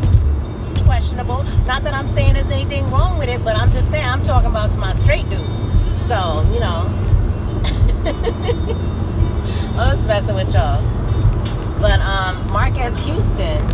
questionable. 0.85 1.45
Not 1.67 1.85
that 1.85 1.95
I'm 1.95 2.09
saying 2.09 2.35
there's 2.35 2.51
anything 2.51 2.91
wrong 2.91 3.19
with 3.19 3.29
it, 3.31 3.45
but 3.45 3.57
I'm 3.57 3.73
just 3.73 3.91
saying 3.91 4.07
I'm 4.07 4.25
talking 4.25 4.51
about 4.51 4.73
to 4.75 4.79
my 4.81 4.95
straight 4.95 5.29
dudes. 5.31 5.63
So 6.09 6.49
you 6.53 6.61
know, 6.61 6.89
I 9.79 9.95
was 9.95 10.07
messing 10.07 10.37
with 10.37 10.55
y'all. 10.55 10.83
But 11.81 12.01
um, 12.01 12.51
Marques 12.53 12.99
Houston 13.05 13.69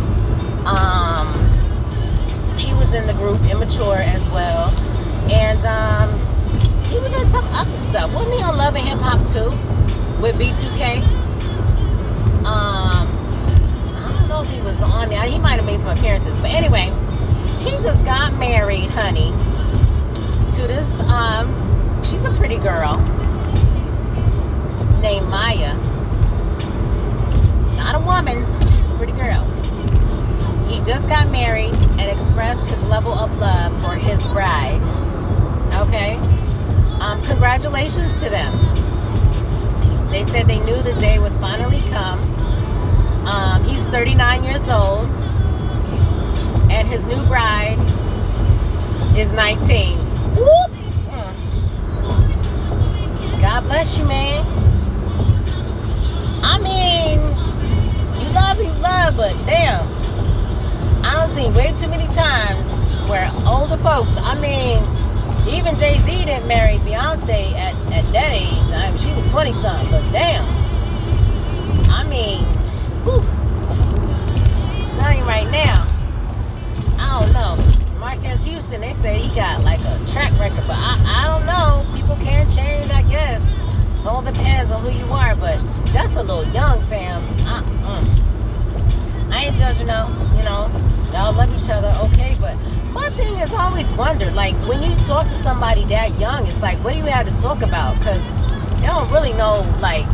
Um, 0.65 1.49
he 2.57 2.73
was 2.75 2.93
in 2.93 3.07
the 3.07 3.13
group 3.15 3.41
Immature 3.51 3.97
as 3.97 4.23
well, 4.29 4.69
and 5.31 5.59
um, 5.65 6.09
he 6.85 6.99
was 6.99 7.13
in 7.13 7.29
some 7.31 7.45
other 7.53 7.77
stuff. 7.89 8.13
Wasn't 8.13 8.33
he 8.35 8.41
on 8.43 8.57
Love 8.57 8.75
and 8.75 8.87
Hip 8.87 8.99
Hop 8.99 9.19
too 9.31 9.51
with 10.21 10.35
B2K? 10.37 11.03
Um, 12.45 12.78
know 14.43 14.49
if 14.49 14.55
he 14.55 14.61
was 14.61 14.81
on 14.81 15.09
there. 15.09 15.21
He 15.23 15.37
might 15.37 15.57
have 15.57 15.65
made 15.65 15.79
some 15.79 15.97
appearances, 15.97 16.37
but 16.37 16.51
anyway, 16.51 16.93
he 17.59 17.71
just 17.81 18.05
got 18.05 18.33
married, 18.39 18.89
honey, 18.89 19.31
to 20.55 20.67
this. 20.67 20.89
Um, 21.01 22.03
she's 22.03 22.23
a 22.25 22.31
pretty 22.31 22.57
girl 22.57 22.97
named 25.01 25.27
Maya. 25.27 25.75
Not 27.75 27.95
a 27.95 28.05
woman. 28.05 28.45
She's 28.63 28.91
a 28.91 28.95
pretty 28.95 29.13
girl. 29.13 29.45
He 30.67 30.77
just 30.83 31.07
got 31.09 31.29
married 31.31 31.73
and 31.73 32.09
expressed 32.09 32.61
his 32.69 32.83
level 32.85 33.13
of 33.13 33.35
love 33.37 33.81
for 33.81 33.95
his 33.95 34.23
bride. 34.27 34.81
Okay? 35.87 36.15
Um, 36.99 37.21
congratulations 37.23 38.13
to 38.21 38.29
them. 38.29 38.53
They 40.09 40.23
said 40.23 40.47
they 40.47 40.59
knew 40.59 40.81
the 40.81 40.95
day 40.95 41.19
would 41.19 41.33
finally 41.33 41.81
come. 41.91 42.28
Um, 43.27 43.63
he's 43.63 43.85
39 43.87 44.43
years 44.43 44.67
old, 44.69 45.07
and 46.71 46.87
his 46.87 47.05
new 47.05 47.23
bride 47.25 47.77
is 49.17 49.33
19. 49.33 49.97
Whoop! 50.35 50.71
God 53.41 53.63
bless 53.63 53.97
you, 53.97 54.05
man. 54.05 54.45
I 56.43 56.59
mean, 56.59 57.19
you 58.21 58.29
love, 58.33 58.57
you 58.59 58.71
love, 58.81 59.15
but 59.15 59.33
damn, 59.45 59.87
I 61.05 61.13
don't 61.13 61.35
see 61.35 61.49
way 61.57 61.73
too 61.77 61.87
many 61.87 62.07
times 62.13 63.09
where 63.09 63.31
older 63.45 63.77
folks, 63.77 64.11
I 64.17 64.39
mean, 64.39 64.79
even 65.47 65.75
Jay 65.77 65.99
Z 66.01 66.25
didn't 66.25 66.47
marry 66.47 66.77
Beyonce 66.79 67.53
at, 67.53 67.75
at 67.91 68.11
that 68.13 68.31
age. 68.31 68.71
I 68.71 68.89
mean, 68.89 68.97
she 68.97 69.11
was 69.13 69.31
20 69.31 69.53
something, 69.53 69.89
but 69.89 70.11
damn. 70.11 70.45
I 71.89 72.03
mean, 72.07 72.45
whew. 73.09 73.39
Right 75.25 75.51
now, 75.51 75.85
I 76.97 77.19
don't 77.21 77.33
know. 77.33 77.99
Marques 77.99 78.43
Houston, 78.45 78.81
they 78.81 78.93
say 78.95 79.19
he 79.19 79.35
got 79.35 79.63
like 79.63 79.79
a 79.81 80.03
track 80.07 80.31
record, 80.39 80.63
but 80.65 80.75
I, 80.75 80.97
I 81.05 81.27
don't 81.27 81.45
know. 81.45 81.95
People 81.95 82.15
can 82.15 82.49
change, 82.49 82.89
I 82.89 83.03
guess. 83.03 83.43
It 83.99 84.05
all 84.07 84.23
depends 84.23 84.71
on 84.71 84.81
who 84.81 84.89
you 84.89 85.05
are, 85.13 85.35
but 85.35 85.61
that's 85.93 86.15
a 86.15 86.23
little 86.23 86.51
young, 86.51 86.81
fam. 86.81 87.21
I, 87.45 87.61
mm. 87.61 89.31
I 89.31 89.45
ain't 89.45 89.57
judging 89.57 89.85
though, 89.85 90.07
you 90.35 90.43
know. 90.43 90.71
Y'all 91.13 91.33
love 91.33 91.53
each 91.53 91.69
other, 91.69 91.93
okay, 92.09 92.35
but 92.41 92.57
my 92.91 93.11
thing 93.11 93.35
is 93.35 93.53
always 93.53 93.93
wondered, 93.93 94.33
like 94.33 94.55
when 94.67 94.81
you 94.81 94.95
talk 95.05 95.27
to 95.27 95.37
somebody 95.43 95.85
that 95.85 96.19
young, 96.19 96.47
it's 96.47 96.59
like, 96.59 96.83
what 96.83 96.93
do 96.93 96.97
you 96.97 97.05
have 97.05 97.27
to 97.27 97.41
talk 97.41 97.61
about? 97.61 97.99
Because 97.99 98.27
they 98.81 98.87
don't 98.87 99.11
really 99.11 99.33
know, 99.33 99.61
like, 99.79 100.05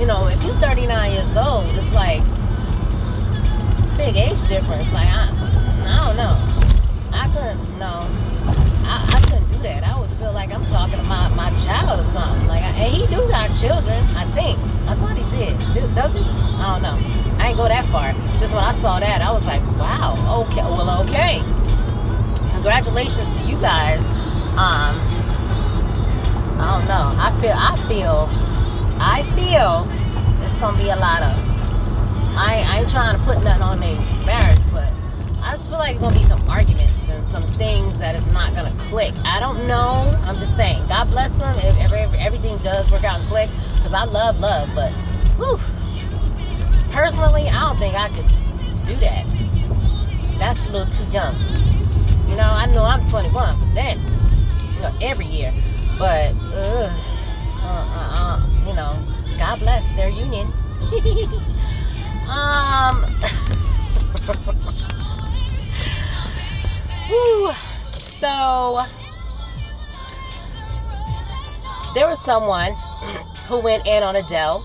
you 0.00 0.06
know, 0.06 0.26
if 0.28 0.42
you're 0.42 0.54
39 0.54 1.12
years 1.12 1.36
old, 1.36 1.66
it's 1.76 1.92
like, 1.92 2.22
big 3.96 4.16
age 4.16 4.40
difference. 4.48 4.90
Like, 4.92 5.08
I, 5.08 5.30
I 5.86 6.06
don't 6.06 6.16
know. 6.16 6.34
I 7.12 7.28
couldn't, 7.30 7.78
no. 7.78 8.06
I, 8.86 9.16
I 9.16 9.20
couldn't 9.30 9.48
do 9.48 9.58
that. 9.62 9.84
I 9.84 9.98
would 9.98 10.10
feel 10.18 10.32
like 10.32 10.52
I'm 10.52 10.66
talking 10.66 10.98
to 10.98 11.04
my, 11.04 11.28
my 11.34 11.50
child 11.54 12.00
or 12.00 12.04
something. 12.04 12.46
Like, 12.48 12.62
and 12.62 12.92
he 12.92 13.06
do 13.06 13.26
got 13.28 13.48
children, 13.54 14.02
I 14.16 14.24
think. 14.34 14.58
I 14.88 14.94
thought 14.96 15.16
he 15.16 15.24
did. 15.30 15.58
Dude, 15.74 15.94
Does 15.94 16.14
he? 16.14 16.20
I 16.22 16.74
don't 16.74 16.82
know. 16.82 16.98
I 17.38 17.48
ain't 17.48 17.56
go 17.56 17.68
that 17.68 17.84
far. 17.86 18.12
Just 18.38 18.52
when 18.52 18.64
I 18.64 18.74
saw 18.80 19.00
that, 19.00 19.22
I 19.22 19.32
was 19.32 19.46
like, 19.46 19.62
wow. 19.78 20.14
Okay. 20.46 20.62
Well, 20.62 21.02
okay. 21.08 21.40
Congratulations 22.52 23.28
to 23.38 23.44
you 23.48 23.56
guys. 23.58 23.98
Um, 24.58 24.94
I 26.60 26.78
don't 26.78 26.88
know. 26.88 27.14
I 27.18 27.30
feel. 27.40 27.54
I 27.54 27.76
feel. 27.88 28.28
I 29.00 29.22
feel 29.34 29.86
it's 30.44 30.60
gonna 30.60 30.78
be 30.78 30.90
a 30.90 30.96
lot 30.96 31.22
of. 31.22 31.43
I, 32.36 32.78
ain't 32.80 32.90
trying 32.90 33.16
to 33.16 33.24
put 33.24 33.42
nothing 33.42 33.62
on 33.62 33.80
their 33.80 33.96
marriage, 34.26 34.60
but 34.72 34.92
I 35.40 35.52
just 35.52 35.68
feel 35.68 35.78
like 35.78 35.92
it's 35.92 36.02
gonna 36.02 36.16
be 36.16 36.24
some 36.24 36.42
arguments 36.48 37.08
and 37.08 37.24
some 37.26 37.44
things 37.52 37.98
that 38.00 38.14
is 38.16 38.26
not 38.26 38.54
gonna 38.54 38.74
click. 38.78 39.14
I 39.24 39.38
don't 39.38 39.68
know. 39.68 40.12
I'm 40.24 40.36
just 40.36 40.56
saying. 40.56 40.86
God 40.88 41.10
bless 41.10 41.32
them 41.32 41.56
if, 41.58 41.76
if, 41.84 41.92
if 41.92 42.14
everything 42.14 42.58
does 42.58 42.90
work 42.90 43.04
out 43.04 43.20
and 43.20 43.28
click, 43.28 43.50
because 43.76 43.92
I 43.92 44.04
love 44.04 44.40
love, 44.40 44.68
but 44.74 44.90
whew, 45.38 45.58
personally, 46.90 47.48
I 47.48 47.60
don't 47.60 47.78
think 47.78 47.94
I 47.94 48.08
could 48.08 48.26
do 48.84 48.96
that. 48.96 49.26
That's 50.38 50.64
a 50.66 50.70
little 50.70 50.92
too 50.92 51.04
young. 51.12 51.34
You 52.28 52.36
know, 52.36 52.50
I 52.50 52.66
know 52.66 52.82
I'm 52.82 53.06
21, 53.08 53.32
but 53.60 53.74
then, 53.74 53.98
you 54.74 54.82
know, 54.82 54.92
every 55.00 55.26
year. 55.26 55.52
But, 55.98 56.34
uh, 56.52 56.90
uh, 57.62 57.86
uh, 57.90 58.66
you 58.66 58.74
know, 58.74 58.98
God 59.38 59.60
bless 59.60 59.92
their 59.92 60.08
union. 60.08 60.48
um, 62.28 63.04
whew. 67.08 67.52
so 67.98 68.84
there 71.94 72.06
was 72.06 72.20
someone 72.20 72.72
who 73.48 73.60
went 73.60 73.86
in 73.86 74.02
on 74.02 74.16
Adele 74.16 74.64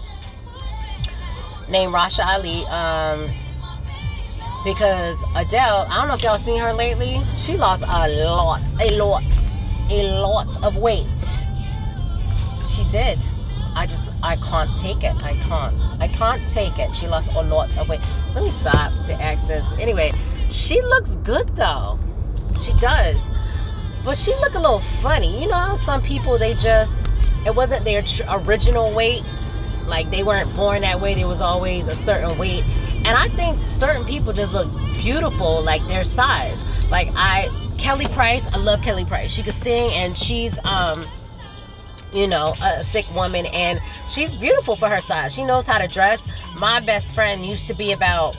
named 1.70 1.94
Rasha 1.94 2.26
Ali. 2.26 2.66
Um, 2.68 3.30
because 4.64 5.18
Adele, 5.36 5.86
I 5.90 5.98
don't 6.00 6.08
know 6.10 6.16
if 6.16 6.24
y'all 6.24 6.38
seen 6.38 6.60
her 6.60 6.74
lately. 6.74 7.22
She 7.38 7.58
lost 7.58 7.84
a 7.88 8.08
lot, 8.08 8.62
a 8.82 8.98
lot, 8.98 9.24
a 9.90 10.20
lot 10.20 10.64
of 10.64 10.78
weight. 10.78 11.40
She 12.66 12.84
did. 12.92 13.18
I 13.76 13.86
just, 13.86 14.10
I 14.24 14.36
can't 14.38 14.70
take 14.78 15.04
it. 15.04 15.16
I 15.24 15.34
can't. 15.36 15.76
I 16.00 16.08
can't 16.08 16.46
take 16.48 16.80
it. 16.80 16.96
She 16.96 17.08
lost 17.08 17.30
a 17.36 17.42
lot 17.44 17.78
of 17.78 17.90
weight. 17.90 18.02
Let 18.36 18.44
me 18.44 18.50
stop 18.52 18.92
the 19.08 19.20
accents. 19.22 19.72
Anyway, 19.80 20.12
she 20.50 20.80
looks 20.82 21.16
good 21.18 21.50
though. 21.56 22.00
She 22.58 22.74
does. 22.74 23.32
But 24.06 24.18
she 24.18 24.32
look 24.42 24.56
a 24.56 24.60
little 24.60 24.80
funny. 24.80 25.42
You 25.42 25.48
know 25.48 25.56
how 25.56 25.76
some 25.76 26.02
people, 26.02 26.38
they 26.38 26.54
just, 26.54 27.08
it 27.46 27.56
wasn't 27.56 27.86
their 27.86 28.02
tr- 28.02 28.24
original 28.30 28.94
weight. 28.94 29.30
Like 29.88 30.10
they 30.12 30.24
weren't 30.24 30.54
born 30.56 30.82
that 30.82 31.00
way. 31.02 31.16
There 31.16 31.28
was 31.28 31.42
always 31.42 31.88
a 31.88 31.96
certain 31.96 32.38
weight 32.38 32.64
and 33.06 33.18
I 33.18 33.28
think 33.30 33.60
certain 33.68 34.06
people 34.06 34.34
just 34.34 34.54
look 34.54 34.70
beautiful 35.00 35.64
like 35.64 35.86
their 35.88 36.04
size. 36.04 36.64
Like 36.92 37.10
I 37.16 37.50
Kelly 37.78 38.08
Price, 38.08 38.48
I 38.54 38.58
love 38.58 38.82
Kelly 38.82 39.06
Price. 39.06 39.32
She 39.32 39.42
could 39.42 39.54
sing 39.54 39.92
and 39.94 40.18
she's 40.18 40.58
um 40.66 41.06
you 42.14 42.28
know, 42.28 42.54
a 42.62 42.84
thick 42.84 43.10
woman 43.14 43.46
and 43.54 43.80
she's 44.08 44.40
beautiful 44.40 44.76
for 44.76 44.90
her 44.90 45.02
size. 45.02 45.34
She 45.34 45.44
knows 45.44 45.66
how 45.66 45.78
to 45.78 45.88
dress. 45.88 46.28
My 46.56 46.80
best 46.80 47.14
friend 47.14 47.46
used 47.46 47.68
to 47.68 47.74
be 47.74 47.92
about 47.92 48.36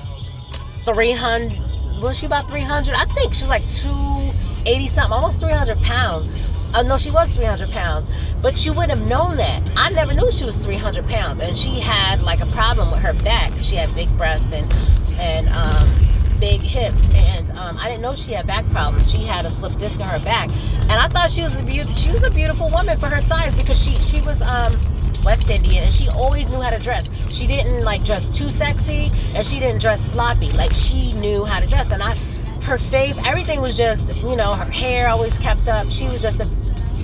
300 0.85 1.61
was 2.01 2.19
she 2.19 2.27
about 2.27 2.49
300? 2.49 2.95
I 2.95 3.05
think 3.07 3.35
she 3.35 3.45
was 3.45 3.51
like 3.51 3.67
280 3.69 4.87
something, 4.87 5.13
almost 5.13 5.41
300 5.41 5.79
pounds. 5.83 6.27
Uh, 6.73 6.83
no, 6.83 6.97
she 6.97 7.11
was 7.11 7.29
300 7.31 7.71
pounds, 7.71 8.09
but 8.41 8.57
she 8.57 8.71
would 8.71 8.89
have 8.91 9.05
known 9.07 9.37
that. 9.37 9.61
I 9.77 9.91
never 9.91 10.15
knew 10.15 10.31
she 10.31 10.45
was 10.45 10.57
300 10.65 11.07
pounds, 11.09 11.41
and 11.41 11.57
she 11.57 11.81
had 11.81 12.23
like 12.23 12.41
a 12.41 12.47
problem 12.47 12.91
with 12.91 13.01
her 13.01 13.13
back. 13.25 13.53
She 13.61 13.77
had 13.77 13.93
big 13.95 14.09
breasts 14.17 14.49
and 14.53 14.73
and 15.19 15.49
um, 15.49 16.10
big 16.41 16.61
hips, 16.61 17.05
and 17.15 17.51
um, 17.53 17.77
I 17.79 17.89
didn't 17.89 18.03
know 18.03 18.15
she 18.15 18.33
had 18.33 18.47
back 18.47 18.69
problems. 18.71 19.11
She 19.11 19.25
had 19.25 19.45
a 19.45 19.51
slip 19.51 19.77
disc 19.79 20.01
in 20.01 20.07
her 20.07 20.19
back, 20.21 20.49
and 20.83 20.93
I 20.93 21.09
thought 21.09 21.31
she 21.31 21.43
was 21.43 21.59
a 21.59 21.63
beautiful. 21.63 21.97
She 21.97 22.11
was 22.11 22.23
a 22.23 22.31
beautiful 22.31 22.71
woman 22.71 22.99
for 22.99 23.07
her 23.07 23.21
size 23.21 23.55
because 23.55 23.81
she 23.81 23.95
she 23.97 24.21
was 24.23 24.41
um, 24.43 24.81
West 25.25 25.49
Indian, 25.51 25.85
and 25.85 25.93
she 25.93 26.09
always 26.09 26.49
knew 26.49 26.61
how 26.61 26.71
to 26.71 26.79
dress. 26.79 27.09
She 27.29 27.47
didn't 27.47 27.85
like 27.85 28.05
dress 28.05 28.27
too 28.27 28.49
sexy, 28.49 29.13
and 29.35 29.47
she 29.47 29.61
didn't 29.61 29.81
dress 29.81 30.01
sloppy. 30.01 30.51
Like 30.53 30.73
she 30.73 31.13
knew 31.13 31.45
how 31.45 31.61
to 31.61 31.67
dress, 31.67 31.93
and 31.93 32.03
I 32.03 32.17
her 32.63 32.79
face, 32.79 33.19
everything 33.25 33.61
was 33.61 33.77
just, 33.77 34.15
you 34.17 34.37
know, 34.37 34.55
her 34.55 34.71
hair 34.71 35.09
always 35.09 35.39
kept 35.39 35.69
up. 35.69 35.91
She 35.91 36.07
was 36.07 36.23
just 36.23 36.41
a, 36.41 36.49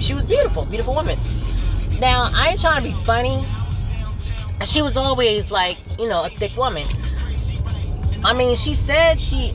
she 0.00 0.14
was 0.14 0.28
beautiful, 0.28 0.66
beautiful 0.66 0.94
woman. 0.94 1.18
Now, 2.00 2.30
I 2.34 2.50
ain't 2.50 2.60
trying 2.60 2.82
to 2.82 2.88
be 2.88 3.04
funny. 3.04 3.44
She 4.64 4.82
was 4.82 4.96
always 4.96 5.50
like, 5.50 5.78
you 5.98 6.08
know, 6.08 6.24
a 6.24 6.30
thick 6.30 6.56
woman. 6.56 6.86
I 8.24 8.34
mean, 8.34 8.56
she 8.56 8.74
said 8.74 9.20
she, 9.20 9.54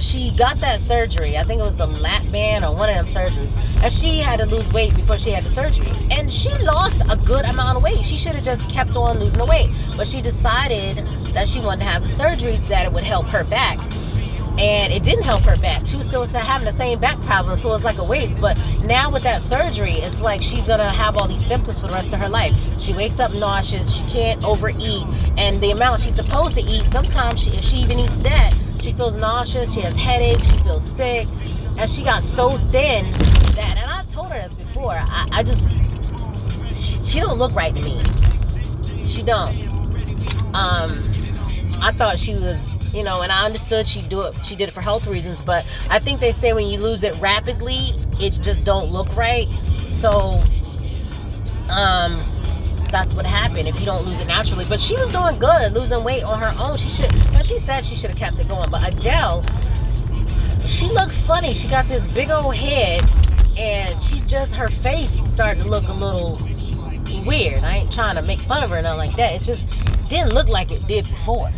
she 0.00 0.32
got 0.32 0.56
that 0.58 0.80
surgery. 0.80 1.36
I 1.36 1.44
think 1.44 1.60
it 1.60 1.64
was 1.64 1.76
the 1.76 1.86
lap 1.86 2.22
band 2.30 2.64
or 2.64 2.74
one 2.74 2.88
of 2.88 2.96
them 2.96 3.06
surgeries. 3.06 3.50
And 3.82 3.92
she 3.92 4.20
had 4.20 4.38
to 4.40 4.46
lose 4.46 4.72
weight 4.72 4.94
before 4.94 5.18
she 5.18 5.30
had 5.30 5.44
the 5.44 5.48
surgery. 5.48 5.86
And 6.10 6.32
she 6.32 6.50
lost 6.64 7.02
a 7.10 7.16
good 7.16 7.44
amount 7.44 7.76
of 7.76 7.82
weight. 7.82 8.04
She 8.04 8.16
should 8.16 8.34
have 8.34 8.44
just 8.44 8.68
kept 8.68 8.96
on 8.96 9.18
losing 9.18 9.38
the 9.38 9.46
weight. 9.46 9.70
But 9.96 10.08
she 10.08 10.22
decided 10.22 10.98
that 11.34 11.48
she 11.48 11.60
wanted 11.60 11.80
to 11.80 11.86
have 11.86 12.02
the 12.02 12.08
surgery 12.08 12.58
that 12.68 12.86
it 12.86 12.92
would 12.92 13.04
help 13.04 13.26
her 13.26 13.44
back 13.44 13.78
and 14.58 14.92
it 14.92 15.02
didn't 15.02 15.24
help 15.24 15.42
her 15.42 15.56
back. 15.56 15.86
She 15.86 15.96
was 15.96 16.06
still 16.06 16.24
having 16.26 16.64
the 16.66 16.72
same 16.72 16.98
back 16.98 17.20
problem, 17.22 17.56
so 17.56 17.68
it 17.68 17.72
was 17.72 17.84
like 17.84 17.98
a 17.98 18.04
waste. 18.04 18.40
But 18.40 18.58
now 18.84 19.10
with 19.10 19.22
that 19.24 19.40
surgery, 19.42 19.92
it's 19.94 20.20
like 20.20 20.42
she's 20.42 20.66
gonna 20.66 20.90
have 20.90 21.16
all 21.16 21.28
these 21.28 21.44
symptoms 21.44 21.80
for 21.80 21.88
the 21.88 21.94
rest 21.94 22.14
of 22.14 22.20
her 22.20 22.28
life. 22.28 22.54
She 22.80 22.92
wakes 22.94 23.20
up 23.20 23.32
nauseous, 23.34 23.92
she 23.94 24.04
can't 24.04 24.42
overeat, 24.44 25.04
and 25.36 25.60
the 25.60 25.72
amount 25.72 26.00
she's 26.00 26.16
supposed 26.16 26.54
to 26.56 26.62
eat, 26.62 26.86
sometimes 26.86 27.42
she, 27.42 27.50
if 27.50 27.64
she 27.64 27.78
even 27.78 27.98
eats 27.98 28.20
that, 28.20 28.54
She 28.80 28.92
feels 28.92 29.16
nauseous. 29.16 29.72
She 29.74 29.80
has 29.82 29.96
headaches. 29.96 30.50
She 30.50 30.58
feels 30.58 30.88
sick, 30.88 31.26
and 31.78 31.88
she 31.88 32.02
got 32.04 32.22
so 32.22 32.58
thin 32.70 33.04
that. 33.56 33.76
And 33.78 33.90
I 33.90 34.02
told 34.10 34.32
her 34.32 34.40
this 34.40 34.54
before. 34.54 34.92
I, 34.96 35.28
I 35.32 35.42
just 35.42 35.70
she, 36.76 37.04
she 37.04 37.20
don't 37.20 37.38
look 37.38 37.54
right 37.54 37.74
to 37.74 37.82
me. 37.82 38.00
She 39.06 39.22
don't. 39.22 39.56
Um, 40.54 40.98
I 41.80 41.92
thought 41.96 42.18
she 42.18 42.34
was 42.34 42.75
you 42.96 43.04
know, 43.04 43.20
and 43.20 43.30
I 43.30 43.44
understood 43.44 43.86
she 43.86 44.00
do 44.02 44.22
it. 44.22 44.34
She 44.44 44.56
did 44.56 44.68
it 44.68 44.72
for 44.72 44.80
health 44.80 45.06
reasons, 45.06 45.42
but 45.42 45.66
I 45.90 45.98
think 45.98 46.20
they 46.20 46.32
say 46.32 46.54
when 46.54 46.66
you 46.66 46.78
lose 46.78 47.04
it 47.04 47.20
rapidly, 47.20 47.92
it 48.18 48.32
just 48.40 48.64
don't 48.64 48.90
look 48.90 49.14
right. 49.14 49.46
So, 49.86 50.42
um, 51.68 52.12
that's 52.90 53.12
what 53.14 53.26
happened 53.26 53.68
if 53.68 53.78
you 53.78 53.84
don't 53.84 54.06
lose 54.06 54.20
it 54.20 54.26
naturally. 54.26 54.64
But 54.64 54.80
she 54.80 54.96
was 54.96 55.10
doing 55.10 55.38
good, 55.38 55.72
losing 55.72 56.02
weight 56.04 56.24
on 56.24 56.40
her 56.40 56.54
own. 56.58 56.78
She 56.78 56.88
should. 56.88 57.14
And 57.34 57.44
she 57.44 57.58
said 57.58 57.84
she 57.84 57.96
should 57.96 58.10
have 58.10 58.18
kept 58.18 58.40
it 58.40 58.48
going. 58.48 58.70
But 58.70 58.96
Adele, 58.96 59.44
she 60.64 60.86
looked 60.88 61.12
funny. 61.14 61.52
She 61.52 61.68
got 61.68 61.86
this 61.88 62.06
big 62.06 62.30
old 62.30 62.56
head, 62.56 63.04
and 63.58 64.02
she 64.02 64.20
just 64.20 64.54
her 64.54 64.70
face 64.70 65.12
started 65.30 65.62
to 65.62 65.68
look 65.68 65.86
a 65.88 65.92
little 65.92 66.40
weird. 67.26 67.62
I 67.62 67.78
ain't 67.78 67.92
trying 67.92 68.16
to 68.16 68.22
make 68.22 68.40
fun 68.40 68.62
of 68.62 68.70
her 68.70 68.78
or 68.78 68.82
nothing 68.82 68.98
like 68.98 69.16
that. 69.16 69.34
It 69.34 69.42
just 69.42 69.68
didn't 70.08 70.32
look 70.32 70.48
like 70.48 70.70
it 70.70 70.86
did 70.86 71.04
before. 71.04 71.50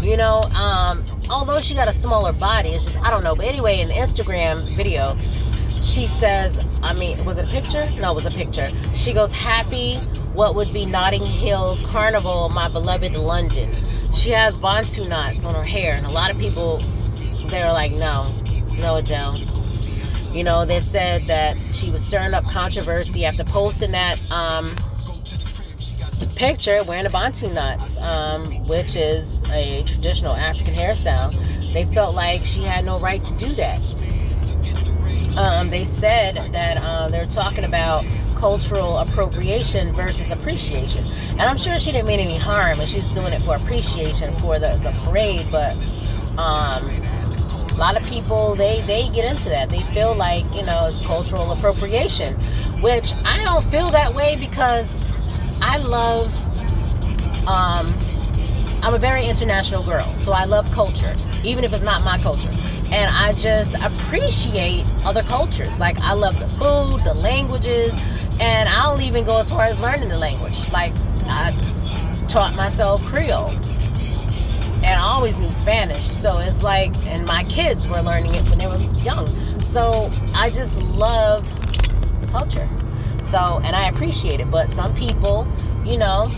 You 0.00 0.16
know, 0.16 0.42
um, 0.54 1.04
although 1.30 1.60
she 1.60 1.74
got 1.74 1.88
a 1.88 1.92
smaller 1.92 2.32
body, 2.32 2.70
it's 2.70 2.84
just 2.84 2.96
I 3.04 3.10
don't 3.10 3.22
know. 3.22 3.34
But 3.34 3.46
anyway, 3.46 3.80
in 3.80 3.88
the 3.88 3.94
Instagram 3.94 4.66
video, 4.74 5.16
she 5.82 6.06
says, 6.06 6.64
I 6.82 6.94
mean, 6.94 7.24
was 7.24 7.36
it 7.36 7.44
a 7.44 7.48
picture? 7.48 7.88
No, 8.00 8.12
it 8.12 8.14
was 8.14 8.26
a 8.26 8.30
picture. 8.30 8.70
She 8.94 9.12
goes, 9.12 9.32
Happy 9.32 9.96
what 10.32 10.54
would 10.54 10.72
be 10.72 10.86
Notting 10.86 11.24
Hill 11.24 11.76
Carnival, 11.84 12.48
my 12.50 12.68
beloved 12.68 13.14
London. 13.14 13.68
She 14.14 14.30
has 14.30 14.58
bantu 14.58 15.08
knots 15.08 15.44
on 15.44 15.54
her 15.54 15.64
hair, 15.64 15.94
and 15.94 16.06
a 16.06 16.10
lot 16.10 16.30
of 16.30 16.38
people 16.38 16.78
they 17.46 17.62
were 17.62 17.72
like, 17.72 17.92
No, 17.92 18.26
no 18.78 18.96
Adele. 18.96 19.36
You 20.32 20.44
know, 20.44 20.64
they 20.64 20.80
said 20.80 21.22
that 21.22 21.56
she 21.72 21.90
was 21.90 22.04
stirring 22.04 22.34
up 22.34 22.44
controversy 22.44 23.24
after 23.24 23.42
posting 23.44 23.90
that 23.90 24.30
um, 24.30 24.76
picture 26.36 26.84
wearing 26.84 27.04
the 27.04 27.10
bantu 27.10 27.52
knots, 27.52 28.00
um, 28.00 28.46
which 28.68 28.94
is 28.94 29.39
a 29.52 29.82
traditional 29.84 30.34
African 30.34 30.74
hairstyle. 30.74 31.34
They 31.72 31.84
felt 31.84 32.14
like 32.14 32.44
she 32.44 32.62
had 32.62 32.84
no 32.84 32.98
right 32.98 33.24
to 33.24 33.34
do 33.36 33.54
that. 33.54 33.80
Um, 35.38 35.70
they 35.70 35.84
said 35.84 36.36
that 36.52 36.78
uh, 36.80 37.08
they're 37.08 37.26
talking 37.26 37.64
about 37.64 38.04
cultural 38.34 38.98
appropriation 38.98 39.94
versus 39.94 40.30
appreciation. 40.30 41.04
And 41.32 41.42
I'm 41.42 41.58
sure 41.58 41.78
she 41.78 41.92
didn't 41.92 42.06
mean 42.06 42.20
any 42.20 42.38
harm 42.38 42.80
and 42.80 42.88
she 42.88 42.96
was 42.98 43.10
doing 43.10 43.32
it 43.32 43.42
for 43.42 43.54
appreciation 43.54 44.34
for 44.36 44.58
the, 44.58 44.78
the 44.82 44.90
parade, 45.04 45.46
but 45.50 45.76
um, 46.38 46.88
a 47.70 47.76
lot 47.76 48.00
of 48.00 48.04
people 48.08 48.54
they 48.54 48.80
they 48.82 49.08
get 49.10 49.30
into 49.30 49.48
that. 49.50 49.70
They 49.70 49.82
feel 49.94 50.14
like, 50.14 50.44
you 50.54 50.64
know, 50.64 50.86
it's 50.86 51.04
cultural 51.04 51.52
appropriation, 51.52 52.34
which 52.82 53.12
I 53.24 53.42
don't 53.44 53.64
feel 53.64 53.90
that 53.90 54.14
way 54.14 54.36
because 54.36 54.96
I 55.60 55.78
love 55.78 56.34
um, 57.46 57.92
I'm 58.82 58.94
a 58.94 58.98
very 58.98 59.26
international 59.26 59.82
girl, 59.82 60.16
so 60.16 60.32
I 60.32 60.46
love 60.46 60.70
culture, 60.70 61.14
even 61.44 61.64
if 61.64 61.72
it's 61.72 61.84
not 61.84 62.02
my 62.02 62.16
culture. 62.18 62.50
And 62.92 63.10
I 63.14 63.34
just 63.34 63.74
appreciate 63.82 64.86
other 65.04 65.22
cultures. 65.22 65.78
Like, 65.78 65.98
I 66.00 66.14
love 66.14 66.38
the 66.38 66.48
food, 66.48 67.00
the 67.04 67.12
languages, 67.12 67.92
and 68.40 68.68
I'll 68.70 69.00
even 69.00 69.24
go 69.24 69.38
as 69.38 69.50
far 69.50 69.64
as 69.64 69.78
learning 69.78 70.08
the 70.08 70.18
language. 70.18 70.70
Like, 70.70 70.94
I 71.24 71.52
taught 72.28 72.54
myself 72.54 73.04
Creole, 73.04 73.50
and 74.82 74.86
I 74.86 75.02
always 75.02 75.36
knew 75.36 75.50
Spanish. 75.50 76.10
So 76.14 76.38
it's 76.38 76.62
like, 76.62 76.96
and 77.06 77.26
my 77.26 77.44
kids 77.44 77.86
were 77.86 78.00
learning 78.00 78.34
it 78.34 78.48
when 78.48 78.58
they 78.58 78.66
were 78.66 78.78
young. 79.02 79.28
So 79.62 80.10
I 80.34 80.48
just 80.48 80.80
love 80.80 81.46
culture. 82.30 82.68
So, 83.20 83.60
and 83.62 83.76
I 83.76 83.88
appreciate 83.88 84.40
it. 84.40 84.50
But 84.50 84.70
some 84.70 84.94
people, 84.94 85.46
you 85.84 85.98
know, 85.98 86.32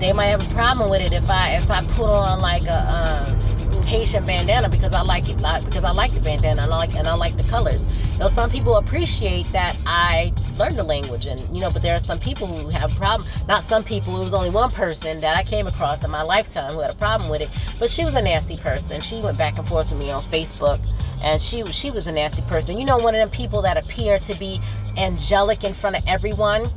they 0.00 0.12
might 0.12 0.26
have 0.26 0.44
a 0.44 0.54
problem 0.54 0.90
with 0.90 1.02
it 1.02 1.12
if 1.12 1.30
I 1.30 1.56
if 1.56 1.70
I 1.70 1.82
put 1.84 2.08
on 2.08 2.40
like 2.40 2.64
a 2.64 2.80
um, 2.90 3.84
Haitian 3.84 4.24
bandana 4.24 4.68
because 4.68 4.92
I 4.92 5.02
like 5.02 5.28
it 5.28 5.36
because 5.64 5.84
I 5.84 5.90
like 5.90 6.12
the 6.12 6.20
bandana 6.20 6.62
and 6.62 6.72
I 6.72 6.76
like 6.76 6.94
and 6.94 7.06
I 7.06 7.14
like 7.14 7.36
the 7.36 7.42
colors. 7.44 7.86
You 8.12 8.20
know, 8.20 8.28
some 8.28 8.48
people 8.50 8.76
appreciate 8.76 9.50
that 9.52 9.76
I 9.86 10.32
learned 10.58 10.76
the 10.76 10.84
language 10.84 11.26
and 11.26 11.40
you 11.54 11.60
know, 11.60 11.70
but 11.70 11.82
there 11.82 11.96
are 11.96 12.00
some 12.00 12.18
people 12.18 12.46
who 12.46 12.68
have 12.68 12.92
a 12.92 12.96
problem. 12.96 13.28
Not 13.48 13.62
some 13.62 13.84
people. 13.84 14.20
It 14.20 14.24
was 14.24 14.34
only 14.34 14.50
one 14.50 14.70
person 14.70 15.20
that 15.20 15.36
I 15.36 15.42
came 15.42 15.66
across 15.66 16.04
in 16.04 16.10
my 16.10 16.22
lifetime 16.22 16.72
who 16.72 16.80
had 16.80 16.90
a 16.90 16.96
problem 16.96 17.30
with 17.30 17.40
it. 17.40 17.50
But 17.78 17.90
she 17.90 18.04
was 18.04 18.14
a 18.14 18.22
nasty 18.22 18.56
person. 18.56 19.00
She 19.00 19.20
went 19.20 19.36
back 19.36 19.58
and 19.58 19.66
forth 19.66 19.90
with 19.90 20.00
me 20.00 20.10
on 20.10 20.22
Facebook, 20.22 20.78
and 21.22 21.42
she 21.42 21.64
she 21.72 21.90
was 21.90 22.06
a 22.06 22.12
nasty 22.12 22.42
person. 22.42 22.78
You 22.78 22.84
know, 22.84 22.98
one 22.98 23.14
of 23.14 23.18
them 23.20 23.30
people 23.30 23.62
that 23.62 23.76
appear 23.76 24.18
to 24.20 24.34
be 24.34 24.60
angelic 24.96 25.64
in 25.64 25.74
front 25.74 25.96
of 25.96 26.04
everyone 26.06 26.70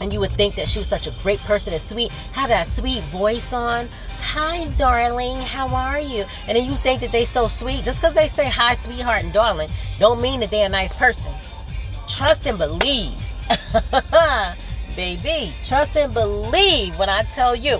and 0.00 0.12
you 0.12 0.20
would 0.20 0.32
think 0.32 0.54
that 0.56 0.68
she 0.68 0.78
was 0.78 0.88
such 0.88 1.06
a 1.06 1.10
great 1.22 1.40
person 1.40 1.72
and 1.72 1.82
sweet, 1.82 2.12
have 2.32 2.48
that 2.48 2.66
sweet 2.68 3.02
voice 3.04 3.52
on. 3.52 3.88
Hi, 4.20 4.66
darling, 4.68 5.40
how 5.40 5.68
are 5.74 6.00
you? 6.00 6.24
And 6.46 6.56
then 6.56 6.64
you 6.64 6.74
think 6.74 7.00
that 7.00 7.12
they 7.12 7.24
so 7.24 7.48
sweet. 7.48 7.84
Just 7.84 8.00
because 8.00 8.14
they 8.14 8.28
say 8.28 8.48
hi, 8.48 8.74
sweetheart, 8.74 9.24
and 9.24 9.32
darling, 9.32 9.70
don't 9.98 10.20
mean 10.20 10.40
that 10.40 10.50
they're 10.50 10.66
a 10.66 10.68
nice 10.68 10.92
person. 10.94 11.32
Trust 12.08 12.46
and 12.46 12.58
believe. 12.58 13.14
Baby, 14.96 15.54
trust 15.62 15.96
and 15.96 16.12
believe 16.12 16.98
when 16.98 17.08
I 17.08 17.22
tell 17.34 17.54
you 17.54 17.78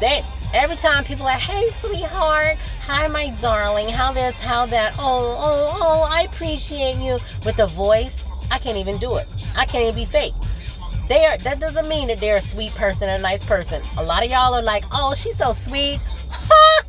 that 0.00 0.22
every 0.54 0.76
time 0.76 1.04
people 1.04 1.24
are 1.24 1.32
like, 1.32 1.40
hey, 1.40 1.70
sweetheart, 1.70 2.56
hi, 2.82 3.06
my 3.08 3.30
darling, 3.40 3.88
how 3.88 4.12
this, 4.12 4.38
how 4.38 4.66
that, 4.66 4.94
oh, 4.98 5.36
oh, 5.38 5.78
oh, 5.80 6.08
I 6.10 6.22
appreciate 6.22 6.96
you. 6.96 7.18
With 7.44 7.56
the 7.56 7.66
voice, 7.66 8.28
I 8.50 8.58
can't 8.58 8.76
even 8.78 8.98
do 8.98 9.16
it. 9.16 9.26
I 9.56 9.64
can't 9.64 9.84
even 9.84 9.94
be 9.94 10.04
fake. 10.04 10.34
They 11.10 11.26
are 11.26 11.36
that 11.38 11.58
doesn't 11.58 11.88
mean 11.88 12.06
that 12.06 12.20
they're 12.20 12.36
a 12.36 12.40
sweet 12.40 12.72
person, 12.76 13.08
a 13.08 13.18
nice 13.18 13.44
person. 13.44 13.82
A 13.98 14.04
lot 14.04 14.22
of 14.22 14.30
y'all 14.30 14.54
are 14.54 14.62
like, 14.62 14.84
oh, 14.92 15.12
she's 15.16 15.36
so 15.36 15.50
sweet. 15.50 15.98
Ha! 16.30 16.84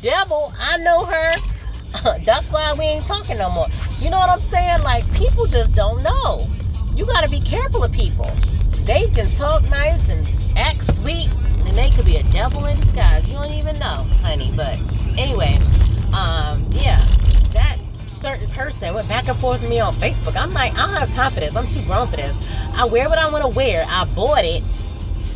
Devil, 0.00 0.54
I 0.56 0.76
know 0.78 1.04
her. 1.04 2.20
That's 2.24 2.52
why 2.52 2.76
we 2.78 2.84
ain't 2.84 3.06
talking 3.06 3.38
no 3.38 3.50
more. 3.50 3.66
You 3.98 4.10
know 4.10 4.18
what 4.20 4.30
I'm 4.30 4.40
saying? 4.40 4.84
Like 4.84 5.02
people 5.14 5.46
just 5.46 5.74
don't 5.74 6.00
know. 6.04 6.46
You 6.94 7.06
gotta 7.06 7.28
be 7.28 7.40
careful 7.40 7.82
of 7.82 7.90
people. 7.90 8.30
They 8.84 9.08
can 9.08 9.28
talk 9.32 9.64
nice 9.64 10.08
and 10.10 10.24
act 10.56 10.84
sweet, 10.98 11.28
and 11.66 11.76
they 11.76 11.90
could 11.90 12.04
be 12.04 12.18
a 12.18 12.22
devil 12.30 12.66
in 12.66 12.76
disguise. 12.76 13.28
You 13.28 13.34
don't 13.34 13.50
even 13.50 13.80
know, 13.80 14.06
honey. 14.22 14.52
But 14.54 14.78
anyway, 15.18 15.58
um, 16.12 16.62
yeah, 16.70 17.04
that 17.52 17.78
certain 18.16 18.48
person 18.48 18.94
went 18.94 19.08
back 19.08 19.28
and 19.28 19.38
forth 19.38 19.60
with 19.60 19.70
me 19.70 19.78
on 19.78 19.92
Facebook. 19.94 20.34
I'm 20.36 20.52
like, 20.52 20.72
I 20.78 20.86
don't 20.86 20.96
have 20.96 21.12
time 21.12 21.30
for 21.32 21.40
this. 21.40 21.54
I'm 21.54 21.66
too 21.66 21.82
grown 21.82 22.08
for 22.08 22.16
this. 22.16 22.36
I 22.74 22.84
wear 22.86 23.08
what 23.08 23.18
I 23.18 23.30
want 23.30 23.42
to 23.44 23.48
wear. 23.48 23.84
I 23.88 24.04
bought 24.16 24.44
it. 24.44 24.64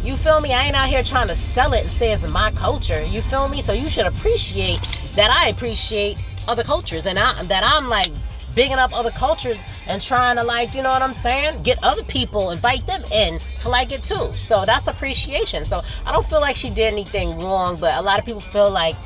You 0.03 0.17
feel 0.17 0.41
me? 0.41 0.55
I 0.55 0.65
ain't 0.65 0.77
out 0.77 0.89
here 0.89 1.03
trying 1.03 1.29
to 1.29 1.35
sell 1.35 1.75
it 1.75 1.83
and 1.83 1.91
say 1.91 2.13
it's 2.13 2.27
my 2.27 2.51
culture. 2.53 3.05
You 3.05 3.21
feel 3.21 3.49
me? 3.49 3.61
So 3.61 3.75
you 3.75 3.91
should 3.91 4.07
appreciate 4.07 4.81
that 5.15 5.31
I 5.31 5.51
appreciate 5.51 6.17
other 6.49 6.65
cultures 6.65 7.05
and 7.05 7.19
I, 7.19 7.43
that 7.45 7.63
I'm 7.65 7.89
like 7.89 8.11
bigging 8.55 8.79
up 8.79 8.97
other 8.97 9.11
cultures 9.11 9.63
and 9.87 10.01
trying 10.01 10.37
to 10.37 10.43
like, 10.43 10.75
you 10.75 10.83
know 10.83 10.91
what 10.91 11.03
I'm 11.03 11.15
saying? 11.15 11.63
Get 11.63 11.79
other 11.83 12.03
people, 12.05 12.51
invite 12.51 12.87
them 12.87 13.03
in 13.13 13.39
to 13.59 13.69
like 13.69 13.93
it 13.93 14.03
too. 14.03 14.33
So 14.39 14.65
that's 14.65 14.87
appreciation. 14.87 15.67
So 15.67 15.83
I 16.07 16.13
don't 16.13 16.25
feel 16.25 16.41
like 16.41 16.57
she 16.57 16.71
did 16.71 16.93
anything 16.93 17.39
wrong, 17.39 17.77
but 17.79 17.95
a 17.99 18.03
lot 18.03 18.19
of 18.19 18.25
people 18.25 18.41
feel 18.41 18.71
like 18.71 18.97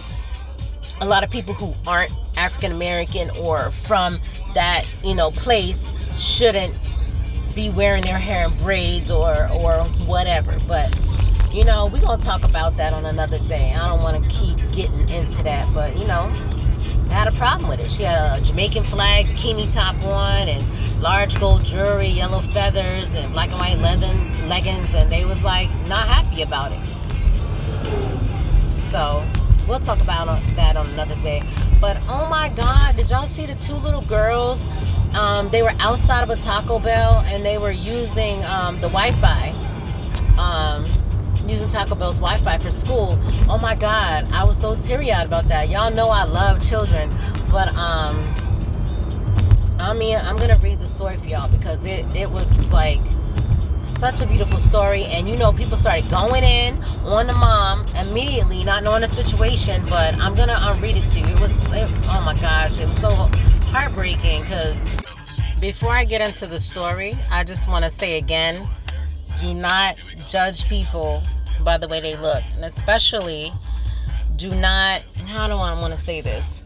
a 1.00 1.06
lot 1.06 1.24
of 1.24 1.30
people 1.30 1.54
who 1.54 1.72
aren't 1.88 2.12
African 2.36 2.72
American 2.72 3.30
or 3.40 3.70
from 3.70 4.18
that, 4.54 4.84
you 5.02 5.14
know, 5.14 5.30
place 5.30 5.90
shouldn't 6.18 6.76
be 7.54 7.70
wearing 7.70 8.02
their 8.02 8.18
hair 8.18 8.46
in 8.46 8.56
braids 8.58 9.10
or 9.10 9.48
or 9.50 9.84
whatever. 10.06 10.56
But 10.66 10.94
you 11.52 11.64
know, 11.64 11.86
we're 11.86 12.02
gonna 12.02 12.22
talk 12.22 12.44
about 12.44 12.76
that 12.78 12.92
on 12.92 13.04
another 13.06 13.38
day. 13.40 13.72
I 13.72 13.88
don't 13.88 14.02
want 14.02 14.22
to 14.22 14.30
keep 14.30 14.58
getting 14.72 15.08
into 15.08 15.42
that, 15.44 15.68
but 15.72 15.96
you 15.96 16.06
know, 16.06 16.28
I 17.10 17.12
had 17.12 17.28
a 17.28 17.32
problem 17.32 17.68
with 17.68 17.80
it. 17.80 17.88
She 17.88 18.02
had 18.02 18.38
a 18.38 18.42
Jamaican 18.42 18.84
flag 18.84 19.26
bikini 19.26 19.72
top 19.72 19.94
on 20.02 20.48
and 20.48 20.64
large 21.00 21.38
gold 21.38 21.64
jewelry, 21.64 22.08
yellow 22.08 22.40
feathers, 22.40 23.14
and 23.14 23.32
black 23.32 23.50
and 23.50 23.58
white 23.58 23.78
leather 23.78 24.12
leggings, 24.46 24.92
and 24.94 25.12
they 25.12 25.24
was 25.24 25.42
like 25.44 25.68
not 25.86 26.08
happy 26.08 26.42
about 26.42 26.72
it. 26.72 26.80
So 28.72 29.24
we'll 29.68 29.80
talk 29.80 30.00
about 30.00 30.28
uh, 30.28 30.40
that 30.56 30.76
on 30.76 30.88
another 30.88 31.14
day. 31.16 31.42
But 31.84 32.02
oh 32.08 32.26
my 32.30 32.48
God, 32.48 32.96
did 32.96 33.10
y'all 33.10 33.26
see 33.26 33.44
the 33.44 33.54
two 33.54 33.74
little 33.74 34.00
girls? 34.00 34.66
Um, 35.14 35.50
they 35.50 35.60
were 35.62 35.74
outside 35.80 36.22
of 36.22 36.30
a 36.30 36.36
Taco 36.36 36.78
Bell 36.78 37.22
and 37.26 37.44
they 37.44 37.58
were 37.58 37.72
using 37.72 38.42
um, 38.46 38.76
the 38.76 38.88
Wi-Fi, 38.88 39.52
um, 40.38 40.86
using 41.46 41.68
Taco 41.68 41.94
Bell's 41.94 42.20
Wi-Fi 42.20 42.56
for 42.56 42.70
school. 42.70 43.18
Oh 43.50 43.58
my 43.58 43.74
God, 43.74 44.26
I 44.32 44.44
was 44.44 44.56
so 44.56 44.74
teary-eyed 44.76 45.26
about 45.26 45.46
that. 45.48 45.68
Y'all 45.68 45.90
know 45.90 46.08
I 46.08 46.24
love 46.24 46.58
children, 46.58 47.10
but 47.50 47.68
um, 47.76 48.16
I 49.78 49.92
mean, 49.92 50.16
I'm 50.24 50.38
gonna 50.38 50.56
read 50.56 50.78
the 50.78 50.86
story 50.86 51.18
for 51.18 51.26
y'all 51.26 51.50
because 51.50 51.84
it 51.84 52.06
it 52.16 52.30
was 52.30 52.72
like 52.72 53.02
such 53.86 54.20
a 54.20 54.26
beautiful 54.26 54.58
story. 54.58 55.04
And 55.04 55.28
you 55.28 55.36
know, 55.36 55.52
people 55.52 55.76
started 55.76 56.08
going 56.10 56.44
in 56.44 56.82
on 57.04 57.26
the 57.26 57.32
mom 57.32 57.86
immediately, 58.00 58.64
not 58.64 58.82
knowing 58.82 59.02
the 59.02 59.08
situation. 59.08 59.84
But 59.88 60.14
I'm 60.16 60.34
gonna 60.34 60.58
unread 60.60 60.96
it 60.96 61.08
to 61.10 61.20
you. 61.20 61.26
It 61.26 61.40
was, 61.40 61.52
it, 61.72 61.90
oh 62.08 62.22
my 62.24 62.36
gosh, 62.40 62.78
it 62.78 62.86
was 62.86 62.96
so 62.98 63.10
heartbreaking. 63.70 64.42
Because 64.42 64.76
before 65.60 65.90
I 65.90 66.04
get 66.04 66.20
into 66.20 66.46
the 66.46 66.60
story, 66.60 67.16
I 67.30 67.44
just 67.44 67.68
want 67.68 67.84
to 67.84 67.90
say 67.90 68.18
again, 68.18 68.68
do 69.38 69.54
not 69.54 69.96
judge 70.26 70.68
people 70.68 71.22
by 71.64 71.78
the 71.78 71.88
way 71.88 72.00
they 72.00 72.16
look, 72.16 72.42
and 72.54 72.64
especially 72.64 73.52
do 74.36 74.50
not. 74.50 75.02
How 75.26 75.46
do 75.46 75.54
I 75.54 75.80
want 75.80 75.94
to 75.94 76.00
say 76.00 76.20
this? 76.20 76.60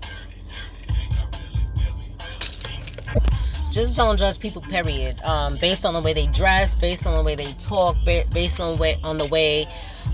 Just 3.70 3.96
don't 3.96 4.18
judge 4.18 4.38
people 4.38 4.62
period. 4.62 5.20
Um, 5.22 5.56
based 5.56 5.84
on 5.84 5.94
the 5.94 6.00
way 6.00 6.12
they 6.12 6.26
dress 6.26 6.74
based 6.76 7.06
on 7.06 7.14
the 7.14 7.22
way 7.22 7.34
they 7.34 7.52
talk 7.54 7.96
based 8.04 8.60
on 8.60 8.78
way 8.78 8.98
on 9.02 9.18
the 9.18 9.26
way 9.26 9.66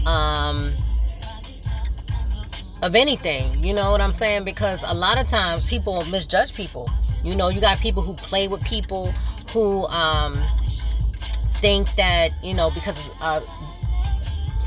um, 0.07 0.75
of 2.83 2.95
anything. 2.95 3.63
You 3.63 3.75
know 3.75 3.91
what 3.91 4.01
i'm 4.01 4.13
saying? 4.13 4.45
Because 4.45 4.83
a 4.87 4.95
lot 4.95 5.19
of 5.19 5.27
times 5.29 5.67
people 5.67 6.05
misjudge 6.07 6.55
people. 6.55 6.89
You 7.23 7.35
know 7.35 7.49
you 7.49 7.61
got 7.61 7.79
people 7.79 8.03
who 8.03 8.15
play 8.15 8.49
with 8.49 8.63
people 8.65 9.13
who 9.53 9.87
um, 9.87 10.43
think 11.61 11.95
that 11.97 12.31
you 12.43 12.55
know 12.55 12.71
because 12.71 13.11
uh, 13.21 13.41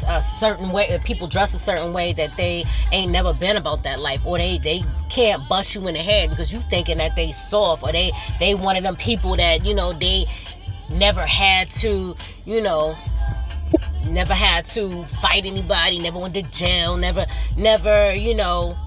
a 0.07 0.21
certain 0.21 0.71
way 0.71 0.93
uh, 0.93 0.99
people 0.99 1.27
dress 1.27 1.53
a 1.53 1.59
certain 1.59 1.93
way 1.93 2.13
that 2.13 2.35
they 2.37 2.63
ain't 2.91 3.11
never 3.11 3.33
been 3.33 3.57
about 3.57 3.83
that 3.83 3.99
life 3.99 4.21
or 4.25 4.37
they 4.37 4.57
they 4.59 4.83
can't 5.09 5.47
bust 5.47 5.75
you 5.75 5.87
in 5.87 5.93
the 5.93 5.99
head 6.01 6.29
because 6.29 6.51
you 6.51 6.61
thinking 6.69 6.97
that 6.97 7.15
they 7.15 7.31
soft 7.31 7.83
or 7.83 7.91
they 7.91 8.11
they 8.39 8.55
one 8.55 8.75
of 8.75 8.83
them 8.83 8.95
people 8.95 9.35
that 9.35 9.65
you 9.65 9.73
know 9.73 9.93
they 9.93 10.25
never 10.89 11.25
had 11.25 11.69
to 11.69 12.15
you 12.45 12.61
know 12.61 12.97
never 14.05 14.33
had 14.33 14.65
to 14.65 15.03
fight 15.03 15.45
anybody 15.45 15.99
never 15.99 16.19
went 16.19 16.33
to 16.33 16.41
jail 16.43 16.95
never 16.97 17.25
never 17.57 18.13
you 18.13 18.35
know 18.35 18.77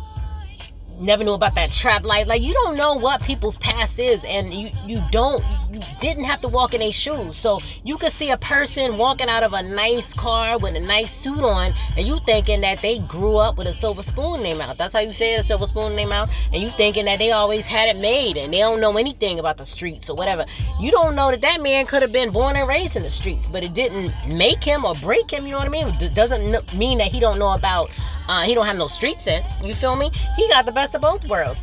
never 1.01 1.25
knew 1.25 1.33
about 1.33 1.55
that 1.55 1.73
trap 1.73 2.05
life. 2.05 2.27
Like 2.27 2.43
you 2.43 2.53
don't 2.53 2.77
know 2.77 2.95
what 2.95 3.23
people's 3.23 3.57
past 3.57 3.99
is, 3.99 4.25
and 4.25 4.53
you 4.53 4.71
you 4.87 5.03
don't 5.11 5.45
you 5.73 5.81
didn't 6.01 6.25
have 6.25 6.41
to 6.43 6.49
walk 6.49 6.75
in 6.75 6.83
a 6.83 6.91
shoes. 6.91 7.39
So 7.39 7.61
you 7.85 7.97
could 7.97 8.13
see 8.13 8.31
a 8.31 8.37
person 8.37 8.99
walking 8.99 9.29
out 9.29 9.43
of 9.43 9.53
a 9.53 9.63
nice 9.63 10.13
car 10.15 10.59
with 10.59 10.77
a 10.77 10.81
nice 10.81 11.13
suit 11.13 11.43
on, 11.43 11.73
and 11.97 12.07
you 12.07 12.21
thinking 12.27 12.61
that 12.61 12.83
they 12.83 12.99
grew 13.01 13.37
up 13.37 13.57
with 13.57 13.67
a 13.67 13.75
silver 13.75 14.03
spoon 14.03 14.41
in 14.41 14.43
their 14.43 14.57
mouth. 14.57 14.77
That's 14.79 14.93
how 14.93 15.01
you 15.01 15.13
say 15.13 15.35
it, 15.35 15.41
a 15.41 15.45
silver 15.45 15.67
spoon 15.67 15.93
in 15.93 15.97
their 15.97 16.07
mouth, 16.07 16.31
and 16.53 16.63
you 16.63 16.71
thinking 16.71 17.07
that 17.07 17.19
they 17.19 17.33
always 17.33 17.67
had 17.67 17.89
it 17.89 18.01
made, 18.01 18.37
and 18.37 18.53
they 18.53 18.59
don't 18.59 18.81
know 18.81 18.97
anything 18.97 19.39
about 19.39 19.57
the 19.57 19.67
streets 19.67 20.11
or 20.11 20.17
whatever. 20.17 20.45
You 20.81 20.91
don't 20.91 21.17
know 21.17 21.31
that 21.31 21.41
that 21.41 21.63
man 21.63 21.87
could 21.87 22.03
have 22.03 22.13
been 22.13 22.31
born 22.31 22.57
and 22.57 22.69
raised 22.69 22.97
in 22.97 23.03
the 23.03 23.11
streets, 23.11 23.47
but 23.47 23.63
it 23.63 23.75
didn't 23.75 24.15
make 24.27 24.63
him 24.63 24.85
or 24.85 24.95
break 24.97 25.31
him. 25.31 25.47
You 25.47 25.53
know 25.53 25.59
what 25.59 25.67
I 25.67 25.71
mean? 25.71 25.89
It 26.01 26.15
doesn't 26.15 26.75
mean 26.75 26.99
that 26.99 27.09
he 27.09 27.21
don't 27.21 27.39
know 27.39 27.53
about 27.53 27.91
uh, 28.31 28.43
he 28.43 28.55
don't 28.55 28.67
have 28.67 28.77
no 28.77 28.87
street 28.87 29.21
sense. 29.21 29.61
You 29.61 29.75
feel 29.75 29.97
me? 29.97 30.09
He 30.37 30.49
got 30.49 30.65
the 30.65 30.71
best 30.71 30.89
of 30.94 31.00
both 31.00 31.24
worlds. 31.26 31.62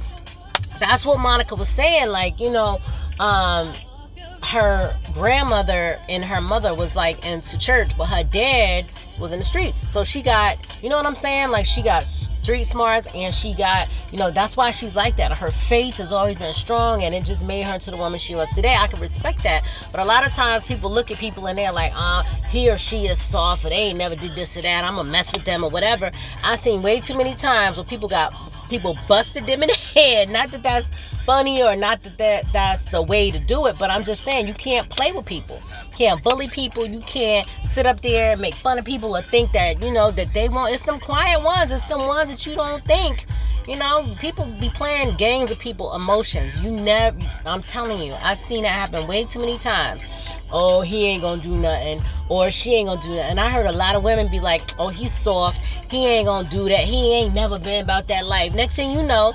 That's 0.79 1.05
what 1.05 1.19
Monica 1.19 1.55
was 1.55 1.69
saying. 1.69 2.09
Like, 2.09 2.39
you 2.39 2.51
know, 2.51 2.79
um, 3.19 3.73
her 4.43 4.95
grandmother 5.13 5.99
and 6.07 6.23
her 6.23 6.41
mother 6.41 6.73
was 6.73 6.95
like 6.95 7.25
into 7.25 7.57
church, 7.57 7.91
but 7.97 8.05
her 8.05 8.23
dad 8.23 8.85
was 9.19 9.33
in 9.33 9.39
the 9.39 9.45
streets. 9.45 9.91
So 9.91 10.03
she 10.03 10.21
got, 10.21 10.57
you 10.81 10.89
know 10.89 10.97
what 10.97 11.05
I'm 11.05 11.15
saying? 11.15 11.49
Like 11.49 11.65
she 11.65 11.81
got 11.81 12.05
street 12.07 12.65
smarts 12.65 13.07
and 13.15 13.33
she 13.33 13.53
got, 13.55 13.89
you 14.11 14.17
know, 14.17 14.31
that's 14.31 14.55
why 14.55 14.71
she's 14.71 14.95
like 14.95 15.17
that. 15.17 15.31
Her 15.31 15.51
faith 15.51 15.95
has 15.95 16.13
always 16.13 16.37
been 16.37 16.53
strong 16.53 17.03
and 17.03 17.15
it 17.15 17.25
just 17.25 17.45
made 17.45 17.63
her 17.63 17.73
into 17.73 17.91
the 17.91 17.97
woman 17.97 18.19
she 18.19 18.35
was 18.35 18.49
today. 18.51 18.75
I 18.77 18.87
can 18.87 18.99
respect 18.99 19.43
that. 19.43 19.65
But 19.91 20.01
a 20.01 20.05
lot 20.05 20.25
of 20.25 20.33
times 20.33 20.63
people 20.63 20.91
look 20.91 21.09
at 21.09 21.17
people 21.17 21.47
and 21.47 21.57
they're 21.57 21.71
like, 21.71 21.91
uh, 21.95 22.23
he 22.49 22.69
or 22.69 22.77
she 22.77 23.07
is 23.07 23.19
soft 23.19 23.65
or 23.65 23.69
they 23.69 23.75
ain't 23.75 23.97
never 23.97 24.15
did 24.15 24.35
this 24.35 24.55
or 24.55 24.61
that. 24.61 24.83
I'm 24.83 24.95
gonna 24.95 25.09
mess 25.09 25.31
with 25.33 25.45
them 25.45 25.63
or 25.63 25.69
whatever. 25.69 26.11
I've 26.43 26.59
seen 26.59 26.81
way 26.81 26.99
too 26.99 27.17
many 27.17 27.33
times 27.33 27.77
where 27.77 27.85
people 27.85 28.07
got 28.07 28.33
people 28.69 28.97
busted 29.07 29.47
them 29.47 29.63
in 29.63 29.69
the 29.69 29.75
head. 29.95 30.29
Not 30.29 30.51
that 30.51 30.63
that's 30.63 30.91
funny 31.25 31.61
or 31.61 31.75
not 31.75 32.03
that, 32.03 32.17
that 32.17 32.45
that's 32.53 32.85
the 32.85 33.01
way 33.01 33.31
to 33.31 33.39
do 33.39 33.67
it, 33.67 33.77
but 33.77 33.89
I'm 33.89 34.03
just 34.03 34.23
saying 34.23 34.47
you 34.47 34.53
can't 34.53 34.89
play 34.89 35.11
with 35.11 35.25
people. 35.25 35.61
You 35.91 35.95
can't 35.95 36.23
bully 36.23 36.47
people. 36.49 36.85
You 36.85 37.01
can't 37.01 37.47
sit 37.65 37.85
up 37.85 38.01
there 38.01 38.33
and 38.33 38.41
make 38.41 38.55
fun 38.55 38.77
of 38.77 38.85
people 38.85 39.15
or 39.15 39.21
think 39.23 39.51
that, 39.53 39.81
you 39.81 39.91
know, 39.91 40.11
that 40.11 40.33
they 40.33 40.49
want 40.49 40.73
it's 40.73 40.83
them 40.83 40.99
quiet 40.99 41.43
ones, 41.43 41.71
it's 41.71 41.85
them 41.85 42.05
ones 42.07 42.29
that 42.29 42.45
you 42.45 42.55
don't 42.55 42.83
think. 42.83 43.25
You 43.67 43.75
know, 43.75 44.15
people 44.21 44.45
be 44.61 44.69
playing 44.69 45.17
games 45.17 45.49
with 45.49 45.59
people 45.59 45.93
emotions. 45.93 46.57
You 46.61 46.71
never 46.71 47.19
I'm 47.45 47.61
telling 47.61 48.01
you, 48.01 48.13
I've 48.13 48.39
seen 48.39 48.63
that 48.63 48.69
happen 48.69 49.07
way 49.07 49.25
too 49.25 49.39
many 49.39 49.57
times. 49.57 50.07
Oh, 50.53 50.79
he 50.79 51.05
ain't 51.05 51.21
gonna 51.21 51.41
do 51.41 51.53
nothing, 51.57 52.01
or 52.29 52.49
she 52.49 52.75
ain't 52.75 52.87
gonna 52.87 53.01
do 53.01 53.15
that. 53.15 53.29
And 53.29 53.41
I 53.41 53.49
heard 53.49 53.65
a 53.65 53.73
lot 53.73 53.95
of 53.95 54.03
women 54.03 54.31
be 54.31 54.39
like, 54.39 54.61
Oh, 54.79 54.87
he's 54.87 55.11
soft, 55.11 55.59
he 55.91 56.07
ain't 56.07 56.27
gonna 56.27 56.49
do 56.49 56.69
that, 56.69 56.85
he 56.85 57.13
ain't 57.13 57.35
never 57.35 57.59
been 57.59 57.83
about 57.83 58.07
that 58.07 58.25
life. 58.25 58.55
Next 58.55 58.75
thing 58.75 58.91
you 58.91 59.03
know, 59.03 59.33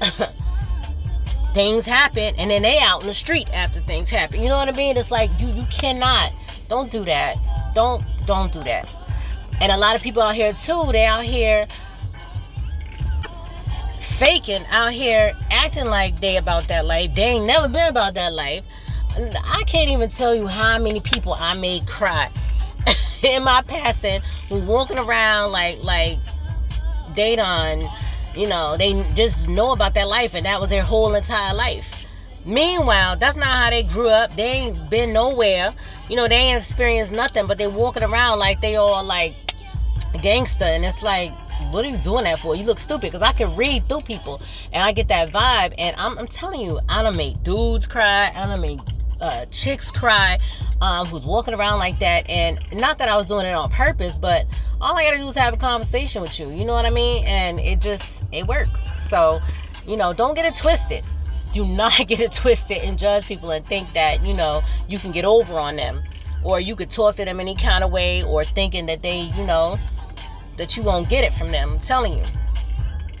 things 1.52 1.84
happen 1.84 2.34
and 2.38 2.52
then 2.52 2.62
they 2.62 2.78
out 2.78 3.00
in 3.00 3.08
the 3.08 3.14
street 3.14 3.48
after 3.52 3.80
things 3.80 4.08
happen. 4.08 4.40
You 4.40 4.48
know 4.48 4.58
what 4.58 4.68
I 4.68 4.76
mean? 4.76 4.96
It's 4.96 5.10
like 5.10 5.30
you 5.40 5.48
you 5.48 5.66
cannot 5.70 6.32
don't 6.68 6.90
do 6.92 7.04
that. 7.04 7.36
Don't 7.74 8.04
don't 8.26 8.52
do 8.52 8.62
that. 8.62 8.88
And 9.60 9.72
a 9.72 9.76
lot 9.76 9.96
of 9.96 10.02
people 10.02 10.22
out 10.22 10.36
here 10.36 10.52
too, 10.52 10.88
they 10.92 11.04
out 11.04 11.24
here 11.24 11.66
faking 14.02 14.64
out 14.70 14.92
here 14.92 15.32
acting 15.50 15.86
like 15.86 16.20
they 16.20 16.36
about 16.36 16.68
that 16.68 16.84
life. 16.86 17.14
They 17.14 17.22
ain't 17.22 17.46
never 17.46 17.68
been 17.68 17.88
about 17.88 18.14
that 18.14 18.32
life. 18.32 18.62
I 19.16 19.62
can't 19.66 19.90
even 19.90 20.08
tell 20.08 20.34
you 20.34 20.46
how 20.46 20.78
many 20.78 21.00
people 21.00 21.34
I 21.38 21.54
made 21.54 21.86
cry 21.86 22.30
in 23.22 23.44
my 23.44 23.62
passing 23.62 24.22
who 24.48 24.60
walking 24.60 24.98
around 24.98 25.52
like 25.52 25.82
like 25.84 26.18
they 27.14 27.36
done 27.36 27.88
you 28.34 28.48
know, 28.48 28.76
they 28.76 29.04
just 29.14 29.48
know 29.48 29.72
about 29.72 29.94
that 29.94 30.08
life 30.08 30.34
and 30.34 30.46
that 30.46 30.60
was 30.60 30.70
their 30.70 30.82
whole 30.82 31.14
entire 31.14 31.54
life. 31.54 31.98
Meanwhile, 32.44 33.16
that's 33.16 33.36
not 33.36 33.46
how 33.46 33.70
they 33.70 33.82
grew 33.82 34.08
up. 34.08 34.34
They 34.34 34.42
ain't 34.42 34.90
been 34.90 35.12
nowhere. 35.12 35.74
You 36.08 36.16
know, 36.16 36.28
they 36.28 36.36
ain't 36.36 36.58
experienced 36.58 37.12
nothing, 37.12 37.46
but 37.46 37.58
they 37.58 37.66
walking 37.66 38.02
around 38.02 38.38
like 38.38 38.60
they 38.60 38.76
all 38.76 39.04
like 39.04 39.54
gangster. 40.22 40.64
And 40.64 40.84
it's 40.84 41.02
like, 41.02 41.32
what 41.72 41.84
are 41.84 41.88
you 41.88 41.96
doing 41.96 42.24
that 42.24 42.38
for? 42.38 42.54
You 42.54 42.64
look 42.64 42.78
stupid 42.78 43.02
because 43.02 43.22
I 43.22 43.32
can 43.32 43.56
read 43.56 43.82
through 43.82 44.02
people 44.02 44.40
and 44.72 44.84
I 44.84 44.92
get 44.92 45.08
that 45.08 45.32
vibe. 45.32 45.74
And 45.78 45.96
I'm, 45.98 46.18
I'm 46.18 46.26
telling 46.26 46.60
you, 46.60 46.80
I 46.88 47.02
don't 47.02 47.16
make 47.16 47.42
dudes 47.42 47.86
cry. 47.86 48.30
I 48.34 48.46
don't 48.46 48.60
make 48.60 48.80
uh, 49.20 49.46
chicks 49.46 49.90
cry 49.90 50.38
um, 50.82 51.06
who's 51.06 51.24
walking 51.24 51.54
around 51.54 51.78
like 51.78 51.98
that. 52.00 52.28
And 52.28 52.60
not 52.72 52.98
that 52.98 53.08
I 53.08 53.16
was 53.16 53.26
doing 53.26 53.46
it 53.46 53.52
on 53.52 53.70
purpose, 53.70 54.18
but 54.18 54.46
all 54.80 54.98
I 54.98 55.04
gotta 55.04 55.18
do 55.18 55.28
is 55.28 55.36
have 55.36 55.54
a 55.54 55.56
conversation 55.56 56.20
with 56.20 56.38
you. 56.38 56.50
You 56.50 56.64
know 56.64 56.74
what 56.74 56.84
I 56.84 56.90
mean? 56.90 57.24
And 57.24 57.58
it 57.60 57.80
just 57.80 58.24
it 58.32 58.46
works. 58.46 58.88
So, 58.98 59.40
you 59.86 59.96
know, 59.96 60.12
don't 60.12 60.34
get 60.34 60.44
it 60.44 60.54
twisted. 60.54 61.04
Do 61.54 61.64
not 61.64 61.96
get 62.06 62.20
it 62.20 62.32
twisted 62.32 62.78
and 62.78 62.98
judge 62.98 63.24
people 63.26 63.50
and 63.50 63.64
think 63.66 63.92
that 63.94 64.24
you 64.24 64.34
know 64.34 64.62
you 64.88 64.98
can 64.98 65.12
get 65.12 65.24
over 65.24 65.58
on 65.58 65.76
them, 65.76 66.02
or 66.42 66.60
you 66.60 66.74
could 66.74 66.90
talk 66.90 67.16
to 67.16 67.24
them 67.24 67.40
any 67.40 67.54
kind 67.54 67.84
of 67.84 67.90
way, 67.92 68.24
or 68.24 68.44
thinking 68.44 68.86
that 68.86 69.02
they, 69.02 69.20
you 69.20 69.46
know, 69.46 69.78
that 70.62 70.76
you 70.76 70.82
won't 70.84 71.08
get 71.08 71.24
it 71.24 71.34
from 71.34 71.50
them. 71.50 71.72
I'm 71.72 71.78
telling 71.80 72.12
you. 72.16 72.22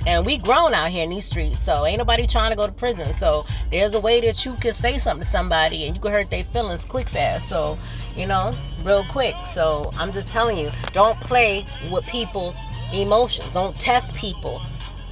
And 0.06 0.24
we 0.24 0.38
grown 0.38 0.74
out 0.74 0.90
here 0.90 1.02
in 1.02 1.10
these 1.10 1.24
streets, 1.24 1.60
so 1.60 1.84
ain't 1.84 1.98
nobody 1.98 2.24
trying 2.24 2.50
to 2.50 2.56
go 2.56 2.66
to 2.66 2.72
prison. 2.72 3.12
So 3.12 3.46
there's 3.70 3.94
a 3.94 4.00
way 4.00 4.20
that 4.20 4.44
you 4.44 4.54
can 4.54 4.72
say 4.72 4.96
something 4.98 5.24
to 5.24 5.30
somebody 5.30 5.86
and 5.86 5.96
you 5.96 6.00
can 6.00 6.12
hurt 6.12 6.30
their 6.30 6.44
feelings 6.44 6.84
quick 6.84 7.08
fast. 7.08 7.48
So, 7.48 7.78
you 8.16 8.26
know, 8.26 8.52
real 8.84 9.04
quick. 9.10 9.34
So 9.46 9.90
I'm 9.98 10.12
just 10.12 10.30
telling 10.30 10.56
you, 10.56 10.70
don't 10.92 11.18
play 11.20 11.66
with 11.90 12.06
people's 12.06 12.56
emotions. 12.94 13.50
Don't 13.52 13.78
test 13.80 14.14
people. 14.14 14.60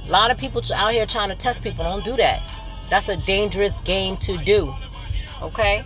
A 0.07 0.11
lot 0.11 0.31
of 0.31 0.37
people 0.37 0.61
out 0.73 0.93
here 0.93 1.05
trying 1.05 1.29
to 1.29 1.35
test 1.35 1.61
people. 1.61 1.83
Don't 1.83 2.05
do 2.05 2.15
that. 2.15 2.41
That's 2.89 3.09
a 3.09 3.17
dangerous 3.17 3.81
game 3.81 4.15
to 4.17 4.37
do. 4.37 4.73
Okay? 5.41 5.83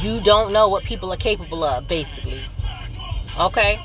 You 0.00 0.20
don't 0.20 0.52
know 0.52 0.68
what 0.68 0.84
people 0.84 1.10
are 1.10 1.16
capable 1.16 1.64
of, 1.64 1.88
basically. 1.88 2.40
Okay? 3.38 3.80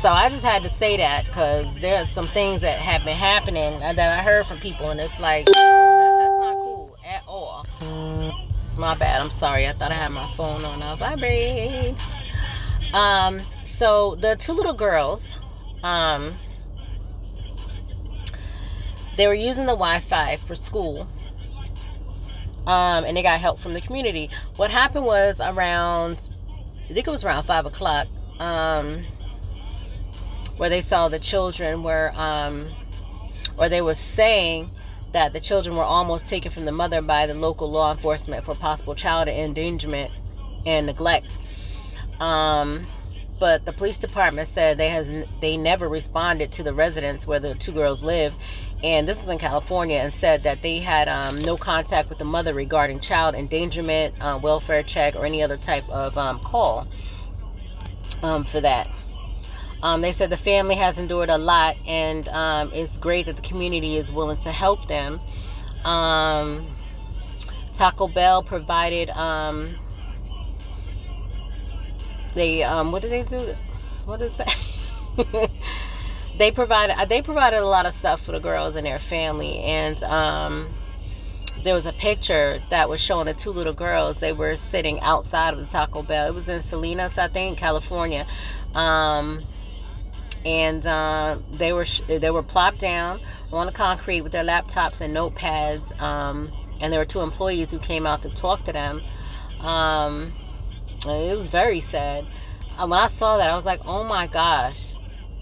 So 0.00 0.08
I 0.08 0.30
just 0.30 0.42
had 0.42 0.62
to 0.62 0.70
say 0.70 0.96
that 0.96 1.26
because 1.26 1.74
there 1.74 2.00
are 2.00 2.06
some 2.06 2.26
things 2.26 2.62
that 2.62 2.78
have 2.78 3.04
been 3.04 3.18
happening 3.18 3.78
that 3.80 3.98
I 3.98 4.22
heard 4.22 4.46
from 4.46 4.56
people, 4.56 4.88
and 4.88 4.98
it's 4.98 5.20
like 5.20 5.44
that, 5.44 5.52
that's 5.52 6.38
not 6.38 6.54
cool 6.54 6.96
at 7.04 7.22
all. 7.26 7.66
My 8.78 8.94
bad. 8.94 9.20
I'm 9.20 9.30
sorry. 9.30 9.68
I 9.68 9.72
thought 9.72 9.90
I 9.90 9.94
had 9.94 10.10
my 10.12 10.26
phone 10.28 10.64
on 10.64 10.80
a 10.80 10.96
vibrate. 10.96 11.96
Um. 12.94 13.42
So 13.64 14.14
the 14.14 14.36
two 14.36 14.54
little 14.54 14.72
girls, 14.72 15.34
um, 15.82 16.38
they 19.18 19.26
were 19.26 19.34
using 19.34 19.66
the 19.66 19.72
Wi-Fi 19.72 20.38
for 20.38 20.54
school. 20.54 21.06
Um, 22.66 23.04
and 23.04 23.14
they 23.14 23.22
got 23.22 23.38
help 23.38 23.58
from 23.58 23.74
the 23.74 23.82
community. 23.82 24.30
What 24.56 24.70
happened 24.70 25.04
was 25.04 25.42
around, 25.42 26.30
I 26.88 26.94
think 26.94 27.06
it 27.06 27.10
was 27.10 27.22
around 27.22 27.42
five 27.42 27.66
o'clock. 27.66 28.06
Um, 28.38 29.04
where 30.60 30.68
they 30.68 30.82
saw 30.82 31.08
the 31.08 31.18
children 31.18 31.82
were, 31.82 32.12
um, 32.16 32.66
or 33.56 33.70
they 33.70 33.80
were 33.80 33.94
saying 33.94 34.70
that 35.12 35.32
the 35.32 35.40
children 35.40 35.74
were 35.74 35.82
almost 35.82 36.28
taken 36.28 36.50
from 36.50 36.66
the 36.66 36.70
mother 36.70 37.00
by 37.00 37.26
the 37.26 37.32
local 37.32 37.70
law 37.70 37.90
enforcement 37.90 38.44
for 38.44 38.54
possible 38.54 38.94
child 38.94 39.26
endangerment 39.26 40.12
and 40.66 40.84
neglect. 40.84 41.38
Um, 42.20 42.86
but 43.38 43.64
the 43.64 43.72
police 43.72 43.98
department 43.98 44.48
said 44.48 44.76
they 44.76 44.90
has 44.90 45.10
they 45.40 45.56
never 45.56 45.88
responded 45.88 46.52
to 46.52 46.62
the 46.62 46.74
residence 46.74 47.26
where 47.26 47.40
the 47.40 47.54
two 47.54 47.72
girls 47.72 48.04
live, 48.04 48.34
and 48.84 49.08
this 49.08 49.22
was 49.22 49.30
in 49.30 49.38
California, 49.38 49.96
and 49.96 50.12
said 50.12 50.42
that 50.42 50.60
they 50.60 50.76
had 50.76 51.08
um, 51.08 51.40
no 51.40 51.56
contact 51.56 52.10
with 52.10 52.18
the 52.18 52.26
mother 52.26 52.52
regarding 52.52 53.00
child 53.00 53.34
endangerment, 53.34 54.14
uh, 54.20 54.38
welfare 54.42 54.82
check, 54.82 55.16
or 55.16 55.24
any 55.24 55.42
other 55.42 55.56
type 55.56 55.88
of 55.88 56.18
um, 56.18 56.38
call 56.40 56.86
um, 58.22 58.44
for 58.44 58.60
that. 58.60 58.90
Um, 59.82 60.02
they 60.02 60.12
said 60.12 60.30
the 60.30 60.36
family 60.36 60.74
has 60.74 60.98
endured 60.98 61.30
a 61.30 61.38
lot, 61.38 61.76
and 61.86 62.28
um, 62.28 62.70
it's 62.74 62.98
great 62.98 63.26
that 63.26 63.36
the 63.36 63.42
community 63.42 63.96
is 63.96 64.12
willing 64.12 64.36
to 64.38 64.52
help 64.52 64.86
them. 64.88 65.20
Um, 65.84 66.76
Taco 67.72 68.08
Bell 68.08 68.42
provided 68.42 69.10
um, 69.10 69.78
they 72.34 72.62
um 72.62 72.92
what 72.92 73.02
did 73.02 73.10
they 73.10 73.22
do? 73.24 73.54
What 74.04 74.20
is 74.20 74.36
that? 74.36 74.56
they 76.36 76.50
provided 76.50 76.96
uh, 76.98 77.04
they 77.04 77.22
provided 77.22 77.58
a 77.58 77.66
lot 77.66 77.86
of 77.86 77.92
stuff 77.92 78.20
for 78.20 78.32
the 78.32 78.40
girls 78.40 78.76
and 78.76 78.86
their 78.86 78.98
family 78.98 79.58
and 79.60 80.02
um 80.04 80.68
there 81.62 81.74
was 81.74 81.86
a 81.86 81.92
picture 81.92 82.62
that 82.70 82.88
was 82.88 83.00
showing 83.00 83.26
the 83.26 83.34
two 83.34 83.50
little 83.50 83.74
girls. 83.74 84.18
They 84.20 84.32
were 84.32 84.56
sitting 84.56 85.00
outside 85.00 85.52
of 85.52 85.60
the 85.60 85.66
Taco 85.66 86.02
Bell. 86.02 86.28
It 86.28 86.34
was 86.34 86.48
in 86.48 86.62
Salinas, 86.62 87.18
I 87.18 87.28
think, 87.28 87.58
California. 87.58 88.26
Um, 88.74 89.44
and 90.44 90.86
uh, 90.86 91.38
they 91.50 91.72
were 91.72 91.86
they 92.06 92.30
were 92.30 92.42
plopped 92.42 92.78
down 92.78 93.20
on 93.52 93.66
the 93.66 93.72
concrete 93.72 94.22
with 94.22 94.32
their 94.32 94.44
laptops 94.44 95.00
and 95.00 95.14
notepads. 95.14 95.98
Um, 96.00 96.52
and 96.80 96.92
there 96.92 97.00
were 97.00 97.06
two 97.06 97.20
employees 97.20 97.70
who 97.70 97.78
came 97.78 98.06
out 98.06 98.22
to 98.22 98.30
talk 98.30 98.64
to 98.64 98.72
them. 98.72 99.02
Um, 99.60 100.32
it 101.06 101.36
was 101.36 101.48
very 101.48 101.80
sad. 101.80 102.26
Uh, 102.78 102.86
when 102.86 102.98
I 102.98 103.06
saw 103.08 103.36
that, 103.36 103.50
I 103.50 103.54
was 103.54 103.66
like, 103.66 103.80
oh 103.86 104.04
my 104.04 104.26
gosh. 104.26 104.94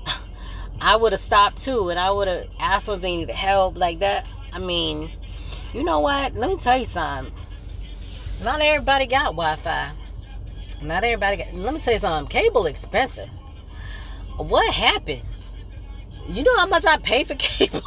I 0.81 0.97
would 0.97 1.13
have 1.13 1.21
stopped 1.21 1.63
too 1.63 1.91
and 1.91 1.99
I 1.99 2.11
would 2.11 2.29
have 2.29 2.47
asked 2.59 2.87
them 2.87 2.97
if 2.97 3.03
they 3.03 3.17
needed 3.17 3.35
help 3.35 3.77
like 3.77 4.01
that. 4.01 4.27
I 4.53 4.59
mean, 4.59 5.11
you 5.73 5.85
know 5.85 6.01
what? 6.01 6.35
Let 6.35 6.51
me 6.51 6.57
tell 6.57 6.79
you 6.79 6.85
something. 6.85 7.33
Not 8.43 8.61
everybody 8.61 9.07
got 9.07 9.27
Wi 9.37 9.57
Fi. 9.57 9.93
Not 10.81 11.05
everybody 11.05 11.37
got. 11.37 11.55
Let 11.55 11.75
me 11.75 11.81
tell 11.81 11.95
you 11.95 12.01
something. 12.01 12.29
Cable 12.29 12.67
expensive. 12.67 13.29
What 14.39 14.73
happened? 14.73 15.23
You 16.29 16.45
know 16.45 16.57
how 16.59 16.67
much 16.67 16.85
I 16.87 16.97
pay 16.99 17.25
for 17.25 17.35
cable, 17.39 17.83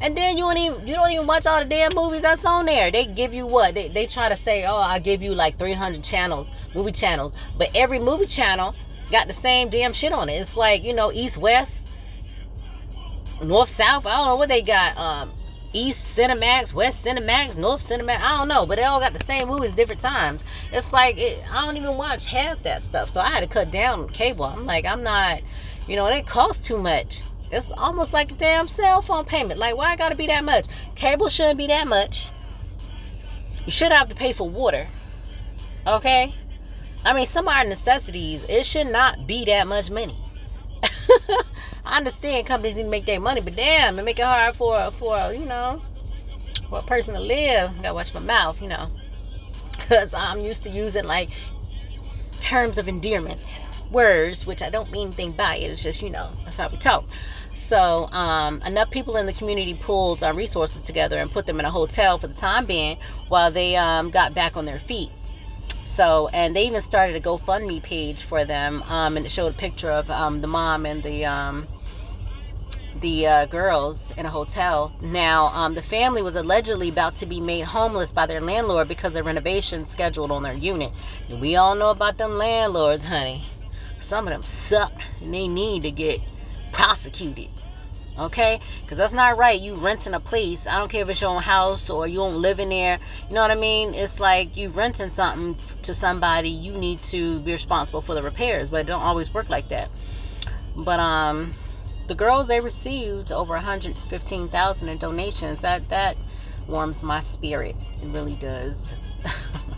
and 0.00 0.16
then 0.16 0.36
you 0.36 0.44
don't 0.44 0.58
even 0.58 0.86
you 0.86 0.94
don't 0.94 1.10
even 1.10 1.26
watch 1.26 1.46
all 1.46 1.60
the 1.60 1.64
damn 1.64 1.94
movies 1.94 2.22
that's 2.22 2.44
on 2.44 2.66
there. 2.66 2.90
They 2.90 3.06
give 3.06 3.32
you 3.32 3.46
what? 3.46 3.74
They 3.74 3.88
they 3.88 4.06
try 4.06 4.28
to 4.28 4.36
say, 4.36 4.66
oh, 4.66 4.76
I 4.76 4.98
give 4.98 5.22
you 5.22 5.34
like 5.34 5.56
300 5.56 6.02
channels, 6.04 6.50
movie 6.74 6.92
channels, 6.92 7.32
but 7.56 7.70
every 7.74 7.98
movie 7.98 8.26
channel 8.26 8.74
got 9.10 9.26
the 9.26 9.32
same 9.32 9.70
damn 9.70 9.94
shit 9.94 10.12
on 10.12 10.28
it. 10.28 10.34
It's 10.34 10.56
like 10.56 10.84
you 10.84 10.92
know 10.92 11.12
East 11.12 11.38
West, 11.38 11.86
North 13.40 13.70
South. 13.70 14.04
I 14.04 14.16
don't 14.16 14.26
know 14.26 14.36
what 14.36 14.48
they 14.50 14.62
got. 14.62 14.98
Um, 14.98 15.32
East 15.72 16.16
Cinemax, 16.16 16.72
West 16.72 17.04
Cinemax, 17.04 17.58
North 17.58 17.86
Cinemax. 17.86 18.20
I 18.20 18.38
don't 18.38 18.48
know, 18.48 18.64
but 18.64 18.76
they 18.76 18.84
all 18.84 19.00
got 19.00 19.12
the 19.12 19.24
same 19.24 19.48
movies, 19.48 19.74
different 19.74 20.00
times. 20.00 20.44
It's 20.72 20.92
like 20.92 21.18
it, 21.18 21.42
I 21.52 21.66
don't 21.66 21.76
even 21.76 21.96
watch 21.96 22.26
half 22.26 22.62
that 22.62 22.82
stuff, 22.82 23.10
so 23.10 23.20
I 23.20 23.28
had 23.28 23.40
to 23.40 23.46
cut 23.46 23.70
down 23.70 24.08
cable. 24.08 24.44
I'm 24.44 24.66
like, 24.66 24.86
I'm 24.86 25.02
not, 25.02 25.40
you 25.86 25.96
know, 25.96 26.06
it 26.06 26.26
costs 26.26 26.66
too 26.66 26.78
much. 26.78 27.22
It's 27.50 27.70
almost 27.76 28.12
like 28.12 28.30
a 28.32 28.34
damn 28.34 28.68
cell 28.68 29.02
phone 29.02 29.24
payment. 29.24 29.58
Like, 29.58 29.76
why 29.76 29.90
I 29.92 29.96
gotta 29.96 30.16
be 30.16 30.26
that 30.26 30.44
much? 30.44 30.66
Cable 30.94 31.28
shouldn't 31.28 31.58
be 31.58 31.66
that 31.68 31.86
much. 31.86 32.28
You 33.66 33.72
should 33.72 33.92
have 33.92 34.08
to 34.08 34.14
pay 34.14 34.32
for 34.32 34.48
water. 34.48 34.88
Okay? 35.86 36.34
I 37.04 37.12
mean, 37.12 37.26
some 37.26 37.48
are 37.48 37.64
necessities. 37.64 38.44
It 38.48 38.66
should 38.66 38.88
not 38.88 39.26
be 39.26 39.44
that 39.46 39.66
much 39.66 39.90
money. 39.90 40.16
I 41.84 41.96
understand 41.96 42.46
companies 42.46 42.76
need 42.76 42.84
to 42.84 42.88
make 42.88 43.06
their 43.06 43.20
money, 43.20 43.40
but 43.40 43.56
damn, 43.56 43.98
it 43.98 44.04
make 44.04 44.18
it 44.18 44.24
hard 44.24 44.56
for 44.56 44.90
for 44.90 45.32
you 45.32 45.44
know 45.44 45.80
for 46.68 46.80
a 46.80 46.82
person 46.82 47.14
to 47.14 47.20
live. 47.20 47.74
gotta 47.82 47.94
watch 47.94 48.12
my 48.14 48.20
mouth, 48.20 48.60
you 48.60 48.68
know, 48.68 48.90
because 49.78 50.12
I'm 50.14 50.40
used 50.40 50.62
to 50.64 50.70
using 50.70 51.04
like 51.04 51.30
terms 52.40 52.78
of 52.78 52.88
endearment 52.88 53.60
words, 53.90 54.46
which 54.46 54.62
I 54.62 54.70
don't 54.70 54.90
mean 54.90 55.08
anything 55.08 55.32
by 55.32 55.56
it. 55.56 55.70
It's 55.70 55.82
just 55.82 56.02
you 56.02 56.10
know 56.10 56.30
that's 56.44 56.56
how 56.56 56.68
we 56.68 56.78
talk. 56.78 57.04
So 57.54 58.08
um, 58.12 58.62
enough 58.62 58.90
people 58.90 59.16
in 59.16 59.26
the 59.26 59.32
community 59.32 59.74
pulled 59.74 60.22
our 60.22 60.32
resources 60.32 60.82
together 60.82 61.18
and 61.18 61.30
put 61.30 61.46
them 61.46 61.58
in 61.58 61.66
a 61.66 61.70
hotel 61.70 62.18
for 62.18 62.28
the 62.28 62.34
time 62.34 62.66
being 62.66 62.98
while 63.28 63.50
they 63.50 63.76
um, 63.76 64.10
got 64.10 64.34
back 64.34 64.56
on 64.56 64.64
their 64.64 64.78
feet. 64.78 65.10
So 65.84 66.28
and 66.32 66.54
they 66.54 66.66
even 66.66 66.82
started 66.82 67.16
a 67.16 67.20
GoFundMe 67.20 67.82
page 67.82 68.22
for 68.22 68.44
them, 68.44 68.82
um, 68.88 69.16
and 69.16 69.26
it 69.26 69.30
showed 69.30 69.52
a 69.52 69.56
picture 69.56 69.90
of 69.90 70.10
um, 70.10 70.40
the 70.40 70.46
mom 70.46 70.86
and 70.86 71.02
the 71.02 71.24
um, 71.24 71.68
the 73.00 73.26
uh, 73.26 73.46
girls 73.46 74.12
in 74.12 74.26
a 74.26 74.30
hotel. 74.30 74.92
Now, 75.00 75.46
um, 75.46 75.74
the 75.74 75.82
family 75.82 76.22
was 76.22 76.36
allegedly 76.36 76.88
about 76.88 77.16
to 77.16 77.26
be 77.26 77.40
made 77.40 77.62
homeless 77.64 78.12
by 78.12 78.26
their 78.26 78.40
landlord 78.40 78.88
because 78.88 79.16
of 79.16 79.26
renovations 79.26 79.90
scheduled 79.90 80.30
on 80.30 80.42
their 80.42 80.54
unit. 80.54 80.92
And 81.28 81.40
we 81.40 81.56
all 81.56 81.74
know 81.74 81.90
about 81.90 82.18
them 82.18 82.38
landlords, 82.38 83.04
honey. 83.04 83.44
Some 84.00 84.26
of 84.26 84.32
them 84.32 84.44
suck, 84.44 84.92
and 85.20 85.34
they 85.34 85.48
need 85.48 85.82
to 85.82 85.90
get 85.90 86.20
prosecuted. 86.72 87.48
Okay? 88.18 88.60
Because 88.82 88.98
that's 88.98 89.12
not 89.12 89.38
right. 89.38 89.60
You 89.60 89.74
renting 89.76 90.14
a 90.14 90.20
place. 90.20 90.66
I 90.66 90.78
don't 90.78 90.90
care 90.90 91.02
if 91.02 91.08
it's 91.08 91.20
your 91.20 91.30
own 91.30 91.42
house 91.42 91.88
or 91.88 92.06
you 92.06 92.18
don't 92.18 92.40
live 92.40 92.58
in 92.58 92.70
there. 92.70 92.98
You 93.28 93.34
know 93.34 93.42
what 93.42 93.50
I 93.50 93.54
mean? 93.54 93.94
It's 93.94 94.18
like 94.18 94.56
you 94.56 94.70
renting 94.70 95.10
something 95.10 95.56
to 95.82 95.94
somebody. 95.94 96.50
You 96.50 96.72
need 96.72 97.02
to 97.04 97.40
be 97.40 97.52
responsible 97.52 98.02
for 98.02 98.14
the 98.14 98.22
repairs. 98.22 98.70
But 98.70 98.80
it 98.80 98.86
don't 98.86 99.02
always 99.02 99.32
work 99.32 99.48
like 99.48 99.68
that. 99.68 99.90
But 100.76 101.00
um 101.00 101.54
the 102.08 102.14
girls 102.14 102.48
they 102.48 102.60
received 102.60 103.30
over 103.30 103.52
115,000 103.54 104.88
in 104.88 104.98
donations. 104.98 105.60
That 105.60 105.88
that 105.90 106.16
warms 106.66 107.02
my 107.04 107.20
spirit. 107.20 107.76
It 108.02 108.08
really 108.08 108.36
does. 108.36 108.94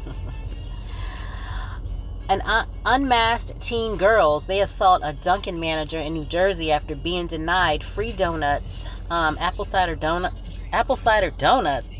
An 2.30 2.42
un- 2.42 2.66
unmasked 2.86 3.60
teen 3.60 3.96
girls 3.96 4.46
they 4.46 4.60
assault 4.60 5.00
a 5.02 5.12
Dunkin' 5.12 5.58
manager 5.58 5.98
in 5.98 6.14
New 6.14 6.24
Jersey 6.24 6.70
after 6.70 6.94
being 6.94 7.26
denied 7.26 7.82
free 7.82 8.12
donuts, 8.12 8.84
um, 9.10 9.36
apple 9.40 9.64
cider 9.64 9.96
donut, 9.96 10.32
apple 10.72 10.94
cider 10.94 11.30
donuts. 11.38 11.92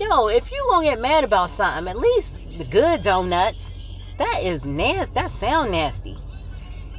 Yo, 0.00 0.28
if 0.28 0.50
you 0.50 0.66
gonna 0.70 0.86
get 0.86 0.98
mad 1.02 1.22
about 1.22 1.50
something, 1.50 1.86
at 1.86 1.98
least 1.98 2.38
the 2.56 2.64
good 2.64 3.02
donuts. 3.02 3.70
That 4.16 4.40
is 4.42 4.64
nasty. 4.64 5.12
That 5.12 5.30
sound 5.30 5.70
nasty. 5.70 6.16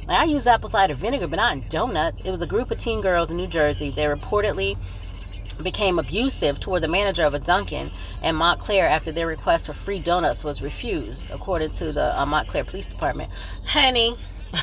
Like, 0.06 0.20
I 0.20 0.24
use 0.26 0.46
apple 0.46 0.68
cider 0.68 0.94
vinegar, 0.94 1.26
but 1.26 1.38
not 1.38 1.54
in 1.54 1.64
donuts. 1.70 2.20
It 2.20 2.30
was 2.30 2.40
a 2.40 2.46
group 2.46 2.70
of 2.70 2.78
teen 2.78 3.00
girls 3.00 3.32
in 3.32 3.36
New 3.36 3.48
Jersey. 3.48 3.90
They 3.90 4.04
reportedly 4.04 4.76
became 5.62 5.98
abusive 5.98 6.60
toward 6.60 6.82
the 6.82 6.88
manager 6.88 7.24
of 7.24 7.34
a 7.34 7.38
Dunkin' 7.38 7.92
in 8.22 8.36
Montclair 8.36 8.88
after 8.88 9.12
their 9.12 9.26
request 9.26 9.66
for 9.66 9.74
free 9.74 9.98
donuts 10.00 10.44
was 10.44 10.62
refused, 10.62 11.30
according 11.30 11.70
to 11.70 11.92
the 11.92 12.18
uh, 12.18 12.26
Montclair 12.26 12.64
Police 12.64 12.88
Department. 12.88 13.30
Honey, 13.64 14.16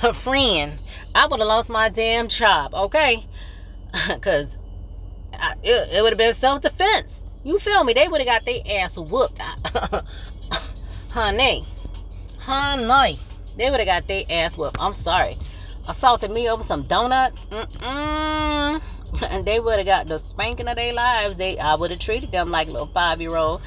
a 0.03 0.13
friend, 0.25 0.79
I 1.15 1.27
would 1.27 1.39
have 1.39 1.47
lost 1.47 1.69
my 1.69 1.89
damn 1.89 2.27
job, 2.27 2.73
okay? 2.73 3.25
Because 4.07 4.57
it, 5.63 5.89
it 5.91 6.01
would 6.01 6.11
have 6.13 6.17
been 6.17 6.33
self 6.35 6.61
defense. 6.61 7.23
You 7.43 7.59
feel 7.59 7.83
me? 7.83 7.93
They 7.93 8.07
would 8.07 8.21
have 8.21 8.27
got 8.27 8.45
their 8.45 8.59
ass 8.79 8.97
whooped. 8.97 9.39
honey, 11.09 11.65
honey, 12.37 13.19
they 13.55 13.69
would 13.69 13.79
have 13.79 13.87
got 13.87 14.07
their 14.07 14.23
ass 14.29 14.57
whooped. 14.57 14.77
I'm 14.79 14.93
sorry. 14.93 15.37
Assaulted 15.87 16.31
me 16.31 16.49
over 16.49 16.63
some 16.63 16.83
donuts. 16.83 17.47
Mm-mm. 17.51 18.81
and 19.29 19.45
they 19.45 19.59
would 19.59 19.77
have 19.77 19.85
got 19.85 20.07
the 20.07 20.19
spanking 20.19 20.67
of 20.67 20.75
their 20.75 20.93
lives. 20.93 21.37
They 21.37 21.57
I 21.57 21.75
would 21.75 21.91
have 21.91 21.99
treated 21.99 22.31
them 22.31 22.51
like 22.51 22.67
little 22.67 22.87
five 22.87 23.21
year 23.21 23.35
old. 23.35 23.61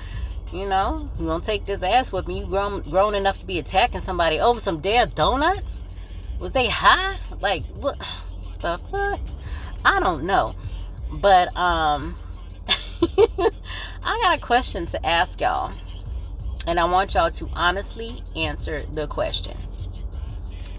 You 0.53 0.69
know, 0.69 1.09
you 1.19 1.27
gonna 1.27 1.43
take 1.43 1.65
this 1.65 1.83
ass 1.83 2.11
with 2.11 2.27
me. 2.27 2.41
You 2.41 2.47
grown 2.47 2.83
grown 2.83 3.15
enough 3.15 3.39
to 3.41 3.47
be 3.47 3.59
attacking 3.59 4.01
somebody 4.01 4.41
over 4.41 4.61
some 4.61 4.81
damn 4.81 5.11
donuts? 5.11 5.83
Was 6.39 6.53
they 6.53 6.69
high? 6.69 7.17
Like 7.41 7.65
what 7.75 7.99
the 8.61 8.79
fuck? 8.91 9.21
I 9.85 10.01
don't 10.01 10.25
know. 10.25 10.55
But 11.13 11.57
um 11.57 12.17
I 14.03 14.21
got 14.23 14.39
a 14.39 14.41
question 14.41 14.87
to 14.87 15.07
ask 15.07 15.41
y'all. 15.41 15.73
And 16.67 16.79
I 16.79 16.85
want 16.85 17.15
y'all 17.15 17.31
to 17.31 17.49
honestly 17.55 18.23
answer 18.37 18.85
the 18.93 19.07
question. 19.07 19.57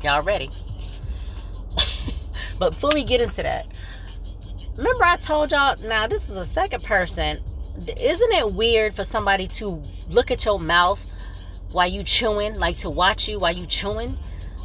Y'all 0.03 0.21
ready? 0.21 0.49
but 2.59 2.71
before 2.71 2.91
we 2.93 3.03
get 3.03 3.19
into 3.19 3.41
that, 3.43 3.67
remember 4.77 5.03
I 5.03 5.17
told 5.17 5.51
y'all, 5.51 5.75
now 5.83 6.07
this 6.07 6.29
is 6.29 6.35
a 6.35 6.45
second 6.45 6.83
person. 6.83 7.39
Isn't 7.97 8.31
it 8.33 8.53
weird 8.53 8.93
for 8.93 9.03
somebody 9.03 9.47
to 9.49 9.81
look 10.09 10.31
at 10.31 10.45
your 10.45 10.59
mouth 10.59 11.05
while 11.71 11.87
you 11.87 12.03
chewing, 12.03 12.59
like 12.59 12.77
to 12.77 12.89
watch 12.89 13.27
you 13.27 13.39
while 13.39 13.53
you 13.53 13.65
chewing? 13.65 14.17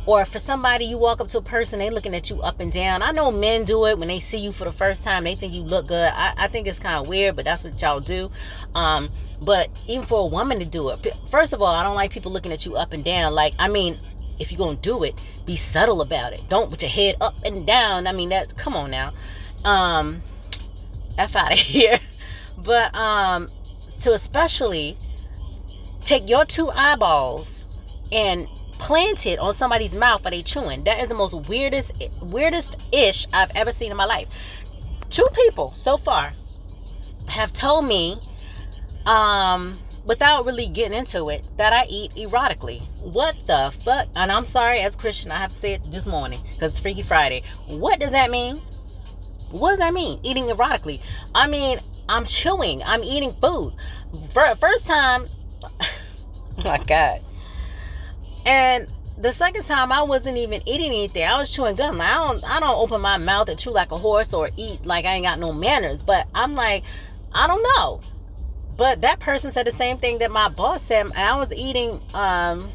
or 0.06 0.24
for 0.24 0.38
somebody 0.38 0.84
you 0.84 0.96
walk 0.96 1.20
up 1.20 1.28
to 1.28 1.38
a 1.38 1.42
person 1.42 1.80
they 1.80 1.90
looking 1.90 2.14
at 2.14 2.30
you 2.30 2.40
up 2.42 2.60
and 2.60 2.72
down. 2.72 3.02
I 3.02 3.10
know 3.10 3.30
men 3.32 3.64
do 3.64 3.86
it 3.86 3.98
when 3.98 4.08
they 4.08 4.20
see 4.20 4.38
you 4.38 4.52
for 4.52 4.64
the 4.64 4.72
first 4.72 5.02
time 5.02 5.24
they 5.24 5.34
think 5.34 5.52
you 5.52 5.62
look 5.62 5.88
good. 5.88 6.12
I, 6.14 6.32
I 6.36 6.46
think 6.48 6.68
it's 6.68 6.78
kind 6.78 6.94
of 6.96 7.08
weird 7.08 7.36
but 7.36 7.44
that's 7.44 7.64
what 7.64 7.80
y'all 7.82 8.00
do. 8.00 8.30
Um, 8.74 9.10
but 9.42 9.68
even 9.88 10.06
for 10.06 10.20
a 10.20 10.26
woman 10.26 10.60
to 10.60 10.64
do 10.64 10.88
it 10.88 11.14
first 11.26 11.52
of 11.52 11.60
all 11.60 11.74
i 11.74 11.82
don't 11.82 11.94
like 11.94 12.10
people 12.10 12.32
looking 12.32 12.52
at 12.52 12.64
you 12.64 12.76
up 12.76 12.92
and 12.92 13.04
down. 13.04 13.34
Like 13.34 13.54
i 13.58 13.68
mean 13.68 13.98
if 14.38 14.50
you're 14.50 14.58
gonna 14.58 14.76
do 14.76 15.02
it 15.02 15.20
be 15.44 15.56
subtle 15.56 16.00
about 16.00 16.32
it. 16.32 16.42
Don't 16.48 16.70
put 16.70 16.82
your 16.82 16.90
head 16.90 17.16
up 17.20 17.34
and 17.44 17.66
down. 17.66 18.06
I 18.06 18.12
mean 18.12 18.28
that 18.30 18.56
come 18.56 18.74
on 18.74 18.90
now 18.90 19.12
um 19.64 20.22
f 21.18 21.36
out 21.36 21.52
of 21.52 21.58
here 21.58 21.98
but 22.58 22.94
um 22.94 23.48
to 24.00 24.12
especially 24.12 24.96
take 26.04 26.28
your 26.28 26.44
two 26.44 26.70
eyeballs 26.70 27.64
and 28.12 28.48
plant 28.78 29.26
it 29.26 29.38
on 29.38 29.52
somebody's 29.52 29.94
mouth 29.94 30.22
while 30.22 30.30
they 30.30 30.42
chewing. 30.42 30.84
That 30.84 31.00
is 31.00 31.08
the 31.08 31.14
most 31.14 31.34
weirdest 31.48 31.92
weirdest 32.20 32.76
ish 32.92 33.26
I've 33.32 33.50
ever 33.54 33.72
seen 33.72 33.90
in 33.90 33.96
my 33.96 34.04
life. 34.04 34.28
Two 35.10 35.26
people 35.34 35.72
so 35.74 35.96
far 35.96 36.32
have 37.28 37.52
told 37.52 37.86
me 37.86 38.18
um 39.06 39.80
without 40.04 40.44
really 40.44 40.68
getting 40.68 40.96
into 40.96 41.28
it 41.30 41.44
that 41.56 41.72
I 41.72 41.86
eat 41.88 42.14
erotically. 42.14 42.80
What 43.00 43.34
the 43.46 43.72
fuck? 43.84 44.06
And 44.14 44.30
I'm 44.30 44.44
sorry 44.44 44.80
as 44.80 44.94
Christian, 44.94 45.32
I 45.32 45.36
have 45.36 45.50
to 45.50 45.58
say 45.58 45.74
it 45.74 45.90
this 45.90 46.06
morning 46.06 46.40
because 46.54 46.72
it's 46.72 46.78
Freaky 46.78 47.02
Friday. 47.02 47.42
What 47.66 47.98
does 47.98 48.12
that 48.12 48.30
mean? 48.30 48.60
What 49.58 49.70
does 49.70 49.78
that 49.80 49.94
mean? 49.94 50.18
Eating 50.22 50.44
erotically. 50.44 51.00
I 51.34 51.46
mean, 51.48 51.78
I'm 52.08 52.24
chewing. 52.26 52.82
I'm 52.84 53.02
eating 53.02 53.32
food. 53.34 53.74
For 54.30 54.54
first 54.54 54.86
time, 54.86 55.26
my 56.64 56.78
God. 56.78 57.20
And 58.44 58.86
the 59.18 59.32
second 59.32 59.64
time 59.64 59.92
I 59.92 60.02
wasn't 60.02 60.36
even 60.36 60.60
eating 60.66 60.88
anything. 60.88 61.24
I 61.24 61.38
was 61.38 61.50
chewing 61.50 61.76
gum. 61.76 62.00
I 62.00 62.14
don't 62.14 62.44
I 62.44 62.60
don't 62.60 62.78
open 62.78 63.00
my 63.00 63.16
mouth 63.16 63.48
and 63.48 63.58
chew 63.58 63.72
like 63.72 63.92
a 63.92 63.98
horse 63.98 64.34
or 64.34 64.50
eat 64.56 64.84
like 64.86 65.04
I 65.04 65.14
ain't 65.14 65.24
got 65.24 65.38
no 65.38 65.52
manners. 65.52 66.02
But 66.02 66.26
I'm 66.34 66.54
like, 66.54 66.84
I 67.32 67.46
don't 67.46 67.66
know. 67.76 68.00
But 68.76 69.00
that 69.00 69.20
person 69.20 69.50
said 69.50 69.66
the 69.66 69.70
same 69.72 69.98
thing 69.98 70.18
that 70.18 70.30
my 70.30 70.48
boss 70.48 70.82
said, 70.82 71.06
and 71.06 71.14
I 71.14 71.36
was 71.36 71.52
eating 71.52 72.00
um 72.14 72.70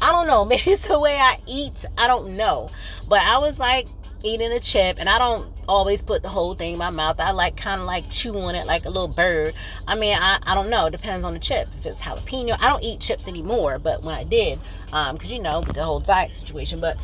I 0.00 0.12
don't 0.12 0.26
know, 0.26 0.44
maybe 0.46 0.62
it's 0.70 0.88
the 0.88 0.98
way 0.98 1.16
I 1.16 1.36
eat. 1.46 1.84
I 1.96 2.06
don't 2.06 2.36
know. 2.36 2.70
But 3.06 3.20
I 3.20 3.38
was 3.38 3.58
like 3.58 3.88
eating 4.22 4.52
a 4.52 4.60
chip 4.60 4.96
and 4.98 5.08
I 5.08 5.18
don't 5.18 5.52
always 5.68 6.02
put 6.02 6.22
the 6.22 6.28
whole 6.28 6.54
thing 6.54 6.72
in 6.72 6.78
my 6.78 6.90
mouth. 6.90 7.20
I 7.20 7.32
like 7.32 7.56
kind 7.56 7.80
of 7.80 7.86
like 7.86 8.10
chew 8.10 8.38
on 8.40 8.54
it 8.54 8.66
like 8.66 8.86
a 8.86 8.90
little 8.90 9.08
bird. 9.08 9.54
I 9.86 9.94
mean, 9.94 10.16
I, 10.18 10.38
I 10.42 10.54
don't 10.54 10.70
know. 10.70 10.86
It 10.86 10.90
depends 10.90 11.24
on 11.24 11.34
the 11.34 11.38
chip. 11.38 11.68
If 11.78 11.86
it's 11.86 12.00
jalapeno, 12.00 12.56
I 12.58 12.68
don't 12.68 12.82
eat 12.82 13.00
chips 13.00 13.28
anymore. 13.28 13.78
But 13.78 14.02
when 14.02 14.14
I 14.14 14.24
did, 14.24 14.60
um, 14.92 15.16
because 15.16 15.30
you 15.30 15.40
know, 15.40 15.62
the 15.62 15.84
whole 15.84 16.00
diet 16.00 16.34
situation. 16.34 16.80
But 16.80 16.96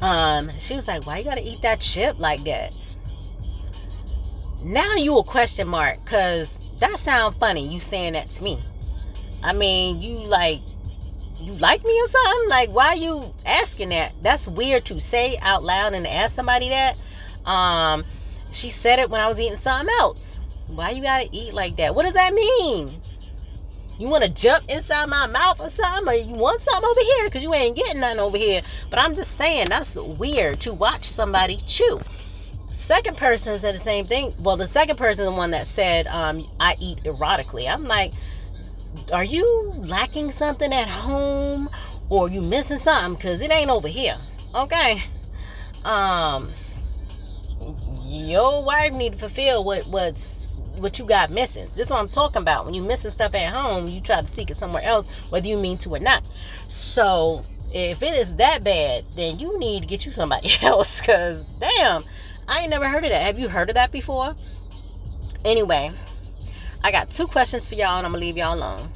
um, 0.00 0.50
she 0.58 0.74
was 0.74 0.88
like, 0.88 1.06
"Why 1.06 1.18
you 1.18 1.24
gotta 1.24 1.46
eat 1.46 1.62
that 1.62 1.80
chip 1.80 2.18
like 2.18 2.42
that?" 2.44 2.74
Now 4.62 4.96
you 4.96 5.18
a 5.18 5.24
question 5.24 5.68
mark, 5.68 6.04
cause 6.06 6.58
that 6.80 6.98
sound 6.98 7.36
funny. 7.36 7.68
You 7.68 7.78
saying 7.78 8.14
that 8.14 8.30
to 8.30 8.42
me. 8.42 8.62
I 9.42 9.52
mean, 9.52 10.00
you 10.00 10.26
like 10.26 10.62
you 11.40 11.52
like 11.54 11.84
me 11.84 12.00
or 12.02 12.08
something? 12.08 12.48
Like, 12.48 12.70
why 12.70 12.94
you 12.94 13.32
asking 13.44 13.90
that? 13.90 14.14
That's 14.22 14.48
weird 14.48 14.84
to 14.86 15.00
say 15.00 15.38
out 15.42 15.62
loud 15.62 15.92
and 15.92 16.06
ask 16.06 16.34
somebody 16.34 16.70
that. 16.70 16.96
Um, 17.46 18.04
she 18.50 18.70
said 18.70 18.98
it 18.98 19.10
when 19.10 19.20
I 19.20 19.28
was 19.28 19.40
eating 19.40 19.58
something 19.58 19.92
else. 20.00 20.38
Why 20.66 20.90
you 20.90 21.02
gotta 21.02 21.28
eat 21.30 21.54
like 21.54 21.76
that? 21.76 21.94
What 21.94 22.02
does 22.02 22.14
that 22.14 22.34
mean? 22.34 23.00
You 23.98 24.08
want 24.08 24.24
to 24.24 24.30
jump 24.30 24.64
inside 24.68 25.08
my 25.08 25.26
mouth 25.26 25.58
or 25.58 25.70
something, 25.70 26.08
or 26.08 26.14
you 26.14 26.34
want 26.34 26.60
something 26.60 26.88
over 26.88 27.00
here 27.00 27.24
because 27.26 27.42
you 27.42 27.54
ain't 27.54 27.76
getting 27.76 28.00
nothing 28.00 28.20
over 28.20 28.36
here. 28.36 28.60
But 28.90 28.98
I'm 29.00 29.14
just 29.14 29.32
saying 29.32 29.66
that's 29.70 29.94
weird 29.94 30.60
to 30.60 30.74
watch 30.74 31.04
somebody 31.04 31.58
chew. 31.66 32.00
Second 32.72 33.16
person 33.16 33.58
said 33.58 33.74
the 33.74 33.78
same 33.78 34.04
thing. 34.04 34.34
Well, 34.38 34.58
the 34.58 34.66
second 34.66 34.96
person, 34.96 35.24
the 35.24 35.32
one 35.32 35.52
that 35.52 35.66
said, 35.66 36.06
um, 36.08 36.46
"I 36.60 36.76
eat 36.78 37.02
erotically." 37.04 37.72
I'm 37.72 37.84
like, 37.84 38.12
are 39.12 39.24
you 39.24 39.72
lacking 39.76 40.30
something 40.32 40.72
at 40.74 40.88
home, 40.88 41.70
or 42.10 42.28
you 42.28 42.42
missing 42.42 42.78
something? 42.78 43.14
Because 43.14 43.40
it 43.40 43.50
ain't 43.50 43.70
over 43.70 43.88
here. 43.88 44.18
Okay. 44.54 45.02
Um 45.84 46.52
your 48.06 48.62
wife 48.62 48.92
need 48.92 49.12
to 49.12 49.18
fulfill 49.18 49.64
what 49.64 49.86
what's 49.86 50.36
what 50.76 50.98
you 50.98 51.04
got 51.04 51.30
missing. 51.30 51.68
This 51.74 51.86
is 51.86 51.90
what 51.90 52.00
I'm 52.00 52.08
talking 52.08 52.42
about. 52.42 52.64
When 52.64 52.74
you 52.74 52.82
missing 52.82 53.10
stuff 53.10 53.34
at 53.34 53.52
home, 53.52 53.88
you 53.88 54.00
try 54.00 54.20
to 54.20 54.26
seek 54.26 54.50
it 54.50 54.56
somewhere 54.56 54.82
else, 54.82 55.06
whether 55.30 55.46
you 55.46 55.56
mean 55.56 55.78
to 55.78 55.94
or 55.94 55.98
not. 55.98 56.22
So 56.68 57.44
if 57.72 58.02
it 58.02 58.14
is 58.14 58.36
that 58.36 58.62
bad, 58.62 59.04
then 59.16 59.38
you 59.38 59.58
need 59.58 59.80
to 59.80 59.86
get 59.86 60.06
you 60.06 60.12
somebody 60.12 60.50
else. 60.62 61.00
Cause 61.00 61.44
damn, 61.60 62.04
I 62.48 62.60
ain't 62.60 62.70
never 62.70 62.88
heard 62.88 63.04
of 63.04 63.10
that. 63.10 63.22
Have 63.22 63.38
you 63.38 63.48
heard 63.48 63.70
of 63.70 63.74
that 63.74 63.92
before? 63.92 64.34
Anyway, 65.44 65.90
I 66.84 66.92
got 66.92 67.10
two 67.10 67.26
questions 67.26 67.68
for 67.68 67.74
y'all, 67.74 67.98
and 67.98 68.06
I'm 68.06 68.12
gonna 68.12 68.20
leave 68.20 68.36
y'all 68.36 68.54
alone. 68.54 68.90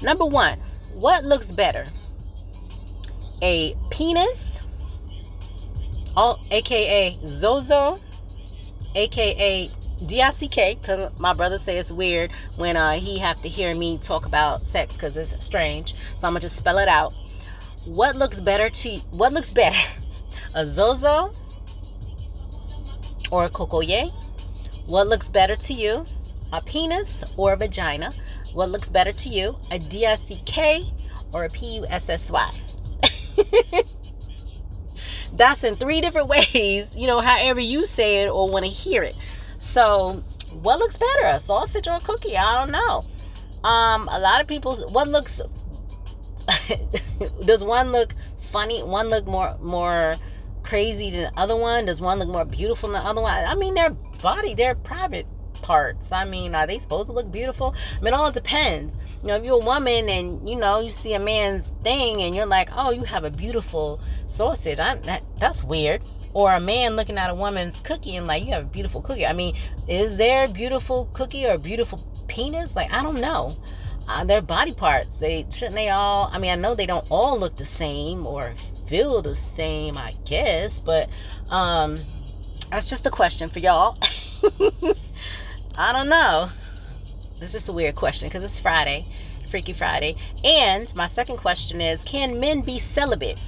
Number 0.00 0.26
one, 0.26 0.58
what 0.94 1.24
looks 1.24 1.50
better? 1.52 1.86
A 3.40 3.74
penis 3.90 4.51
all 6.16 6.40
aka 6.50 7.18
Zozo, 7.26 7.98
aka 8.94 9.70
DICK, 10.06 10.80
because 10.80 11.18
my 11.18 11.32
brother 11.32 11.58
say 11.58 11.78
it's 11.78 11.92
weird 11.92 12.32
when 12.56 12.76
uh, 12.76 12.92
he 12.92 13.18
have 13.18 13.40
to 13.42 13.48
hear 13.48 13.74
me 13.74 13.98
talk 13.98 14.26
about 14.26 14.66
sex 14.66 14.94
because 14.94 15.16
it's 15.16 15.34
strange. 15.44 15.94
So 16.16 16.26
I'm 16.26 16.32
gonna 16.32 16.40
just 16.40 16.56
spell 16.56 16.78
it 16.78 16.88
out. 16.88 17.14
What 17.84 18.16
looks 18.16 18.40
better 18.40 18.70
to 18.70 18.88
you? 18.88 19.00
what 19.10 19.32
looks 19.32 19.50
better, 19.50 19.78
a 20.54 20.66
Zozo 20.66 21.32
or 23.30 23.44
a 23.46 23.50
Kokoye? 23.50 24.12
What 24.86 25.06
looks 25.06 25.28
better 25.28 25.56
to 25.56 25.72
you, 25.72 26.06
a 26.52 26.60
penis 26.60 27.24
or 27.36 27.52
a 27.52 27.56
vagina? 27.56 28.12
What 28.52 28.68
looks 28.70 28.90
better 28.90 29.12
to 29.12 29.28
you, 29.28 29.56
a 29.70 29.78
DICK 29.78 30.84
or 31.32 31.44
a 31.44 31.48
PUSSY? 31.48 32.62
that's 35.42 35.64
in 35.64 35.76
three 35.76 36.00
different 36.00 36.28
ways, 36.54 36.90
you 36.94 37.06
know, 37.06 37.20
however 37.20 37.60
you 37.60 37.84
say 37.86 38.22
it 38.22 38.28
or 38.30 38.48
want 38.48 38.64
to 38.64 38.70
hear 38.70 39.02
it. 39.02 39.16
So, 39.58 40.22
what 40.50 40.78
looks 40.78 40.96
better, 40.96 41.34
a 41.34 41.40
sausage 41.40 41.88
or 41.88 41.96
a 41.96 42.00
cookie? 42.00 42.36
I 42.36 42.64
don't 42.64 42.72
know. 42.72 43.04
Um, 43.68 44.08
a 44.10 44.18
lot 44.18 44.40
of 44.40 44.46
people, 44.46 44.76
what 44.90 45.08
looks, 45.08 45.40
does 47.44 47.64
one 47.64 47.92
look 47.92 48.14
funny? 48.40 48.82
One 48.82 49.08
look 49.08 49.26
more 49.26 49.56
more 49.60 50.16
crazy 50.62 51.10
than 51.10 51.22
the 51.22 51.40
other 51.40 51.56
one? 51.56 51.86
Does 51.86 52.00
one 52.00 52.18
look 52.18 52.28
more 52.28 52.44
beautiful 52.44 52.90
than 52.90 53.00
the 53.00 53.08
other 53.08 53.20
one? 53.20 53.44
I 53.46 53.54
mean, 53.54 53.74
their 53.74 53.90
body, 54.20 54.54
their 54.54 54.74
private 54.74 55.26
parts. 55.62 56.12
I 56.12 56.24
mean, 56.24 56.54
are 56.54 56.66
they 56.66 56.78
supposed 56.78 57.08
to 57.08 57.12
look 57.12 57.30
beautiful? 57.30 57.74
I 58.00 58.04
mean, 58.04 58.14
all 58.14 58.30
depends. 58.32 58.98
You 59.22 59.28
know, 59.28 59.36
if 59.36 59.44
you're 59.44 59.62
a 59.62 59.64
woman 59.64 60.08
and 60.08 60.48
you 60.48 60.56
know 60.56 60.80
you 60.80 60.90
see 60.90 61.14
a 61.14 61.18
man's 61.18 61.70
thing 61.82 62.20
and 62.20 62.34
you're 62.36 62.46
like, 62.46 62.68
oh, 62.76 62.90
you 62.90 63.04
have 63.04 63.24
a 63.24 63.30
beautiful 63.30 64.00
sausage. 64.26 64.78
I, 64.78 64.96
that, 64.96 65.22
that's 65.38 65.64
weird. 65.64 66.02
Or 66.34 66.54
a 66.54 66.60
man 66.60 66.96
looking 66.96 67.18
at 67.18 67.30
a 67.30 67.34
woman's 67.34 67.80
cookie 67.80 68.16
and 68.16 68.26
like, 68.26 68.44
you 68.44 68.52
have 68.52 68.64
a 68.64 68.66
beautiful 68.66 69.02
cookie. 69.02 69.26
I 69.26 69.32
mean, 69.32 69.54
is 69.86 70.16
there 70.16 70.48
beautiful 70.48 71.08
cookie 71.12 71.46
or 71.46 71.58
beautiful 71.58 72.02
penis? 72.26 72.74
Like, 72.76 72.92
I 72.92 73.02
don't 73.02 73.20
know. 73.20 73.56
Uh, 74.08 74.24
their 74.24 74.42
body 74.42 74.72
parts. 74.72 75.18
They 75.18 75.46
shouldn't 75.50 75.76
they 75.76 75.88
all? 75.90 76.28
I 76.32 76.38
mean, 76.38 76.50
I 76.50 76.56
know 76.56 76.74
they 76.74 76.86
don't 76.86 77.04
all 77.08 77.38
look 77.38 77.56
the 77.56 77.66
same 77.66 78.26
or 78.26 78.54
feel 78.84 79.22
the 79.22 79.36
same. 79.36 79.96
I 79.96 80.16
guess, 80.24 80.80
but 80.80 81.08
um, 81.48 82.00
that's 82.70 82.90
just 82.90 83.06
a 83.06 83.10
question 83.10 83.48
for 83.48 83.60
y'all. 83.60 83.96
I 85.76 85.92
don't 85.92 86.08
know. 86.10 86.50
It's 87.40 87.52
just 87.52 87.68
a 87.68 87.72
weird 87.72 87.94
question 87.94 88.28
because 88.28 88.44
it's 88.44 88.60
Friday, 88.60 89.06
Freaky 89.48 89.72
Friday. 89.72 90.16
And 90.44 90.94
my 90.94 91.06
second 91.06 91.38
question 91.38 91.80
is 91.80 92.04
Can 92.04 92.40
men 92.40 92.60
be 92.60 92.78
celibate? 92.78 93.38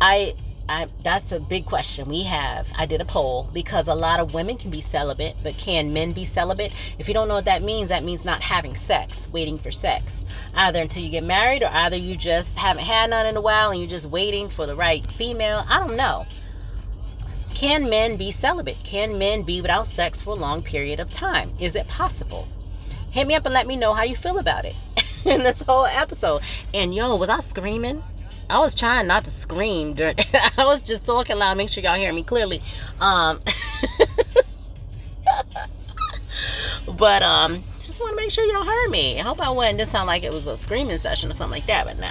I, 0.00 0.34
I 0.66 0.88
that's 1.02 1.32
a 1.32 1.38
big 1.38 1.66
question 1.66 2.08
we 2.08 2.22
have. 2.22 2.66
I 2.78 2.86
did 2.86 3.02
a 3.02 3.04
poll 3.04 3.50
because 3.52 3.88
a 3.88 3.94
lot 3.94 4.20
of 4.20 4.32
women 4.32 4.56
can 4.56 4.70
be 4.70 4.80
celibate, 4.80 5.36
but 5.42 5.58
can 5.58 5.92
men 5.92 6.12
be 6.12 6.24
celibate? 6.24 6.72
If 6.98 7.08
you 7.08 7.14
don't 7.14 7.28
know 7.28 7.34
what 7.34 7.44
that 7.44 7.62
means, 7.62 7.90
that 7.90 8.02
means 8.02 8.24
not 8.24 8.40
having 8.40 8.74
sex, 8.74 9.28
waiting 9.32 9.58
for 9.58 9.70
sex. 9.70 10.24
Either 10.54 10.80
until 10.80 11.02
you 11.02 11.10
get 11.10 11.24
married 11.24 11.62
or 11.62 11.68
either 11.70 11.96
you 11.96 12.16
just 12.16 12.56
haven't 12.56 12.84
had 12.84 13.10
none 13.10 13.26
in 13.26 13.36
a 13.36 13.40
while 13.42 13.70
and 13.70 13.80
you're 13.80 13.88
just 13.88 14.06
waiting 14.06 14.48
for 14.48 14.64
the 14.64 14.74
right 14.74 15.08
female. 15.12 15.62
I 15.68 15.78
don't 15.78 15.96
know. 15.96 16.26
Can 17.54 17.88
men 17.88 18.16
be 18.16 18.32
celibate? 18.32 18.82
Can 18.82 19.16
men 19.16 19.42
be 19.42 19.60
without 19.60 19.86
sex 19.86 20.20
for 20.20 20.30
a 20.30 20.34
long 20.34 20.60
period 20.60 20.98
of 20.98 21.10
time? 21.12 21.54
Is 21.58 21.76
it 21.76 21.86
possible? 21.86 22.48
Hit 23.10 23.28
me 23.28 23.36
up 23.36 23.44
and 23.44 23.54
let 23.54 23.68
me 23.68 23.76
know 23.76 23.94
how 23.94 24.02
you 24.02 24.16
feel 24.16 24.38
about 24.38 24.64
it 24.64 24.74
in 25.24 25.44
this 25.44 25.62
whole 25.66 25.86
episode. 25.86 26.42
And 26.74 26.92
yo, 26.92 27.14
was 27.14 27.28
I 27.28 27.38
screaming? 27.40 28.02
I 28.50 28.58
was 28.58 28.74
trying 28.74 29.06
not 29.06 29.24
to 29.24 29.30
scream 29.30 29.94
during 29.94 30.16
I 30.58 30.66
was 30.66 30.82
just 30.82 31.06
talking 31.06 31.38
loud, 31.38 31.56
make 31.56 31.70
sure 31.70 31.82
y'all 31.82 31.94
hear 31.94 32.12
me 32.12 32.24
clearly. 32.24 32.60
Um 33.00 33.40
but 36.88 37.22
um 37.22 37.64
just 37.84 38.00
want 38.00 38.18
to 38.18 38.22
make 38.22 38.32
sure 38.32 38.44
y'all 38.44 38.64
heard 38.64 38.90
me. 38.90 39.20
I 39.20 39.22
hope 39.22 39.40
I 39.40 39.50
wasn't 39.50 39.78
just 39.78 39.92
sound 39.92 40.08
like 40.08 40.24
it 40.24 40.32
was 40.32 40.46
a 40.46 40.58
screaming 40.58 40.98
session 40.98 41.30
or 41.30 41.34
something 41.34 41.52
like 41.52 41.66
that, 41.66 41.86
but 41.86 41.98
nah. 41.98 42.10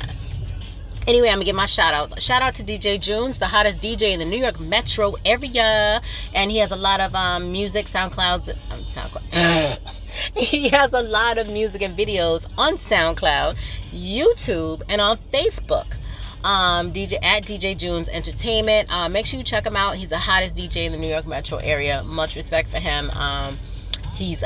Anyway, 1.05 1.27
I'm 1.27 1.35
gonna 1.35 1.45
get 1.45 1.55
my 1.55 1.65
shout 1.65 1.93
outs. 1.93 2.21
Shout 2.23 2.41
out 2.41 2.55
to 2.55 2.63
DJ 2.63 2.99
Junes, 2.99 3.37
the 3.37 3.45
hottest 3.45 3.81
DJ 3.81 4.13
in 4.13 4.19
the 4.19 4.25
New 4.25 4.37
York 4.37 4.59
metro 4.61 5.15
area. 5.25 6.01
And 6.33 6.49
he 6.49 6.59
has 6.59 6.71
a 6.71 6.77
lot 6.77 7.01
of 7.01 7.13
um, 7.13 7.51
music, 7.51 7.87
SoundClouds, 7.87 8.49
um, 8.71 8.85
SoundCloud. 8.85 9.79
he 10.37 10.69
has 10.69 10.93
a 10.93 11.01
lot 11.01 11.37
of 11.37 11.49
music 11.49 11.81
and 11.81 11.97
videos 11.97 12.47
on 12.57 12.77
SoundCloud, 12.77 13.57
YouTube, 13.91 14.81
and 14.87 15.01
on 15.01 15.17
Facebook. 15.33 15.87
Um, 16.45 16.93
DJ 16.93 17.21
at 17.21 17.43
DJ 17.43 17.77
Junes 17.77 18.07
Entertainment. 18.07 18.89
Uh, 18.89 19.09
make 19.09 19.25
sure 19.25 19.37
you 19.37 19.43
check 19.43 19.65
him 19.65 19.75
out. 19.75 19.95
He's 19.95 20.09
the 20.09 20.17
hottest 20.17 20.55
DJ 20.55 20.85
in 20.85 20.93
the 20.93 20.97
New 20.97 21.07
York 21.07 21.27
metro 21.27 21.57
area. 21.57 22.01
Much 22.05 22.37
respect 22.37 22.69
for 22.69 22.79
him. 22.79 23.09
Um, 23.11 23.59
he's 24.13 24.43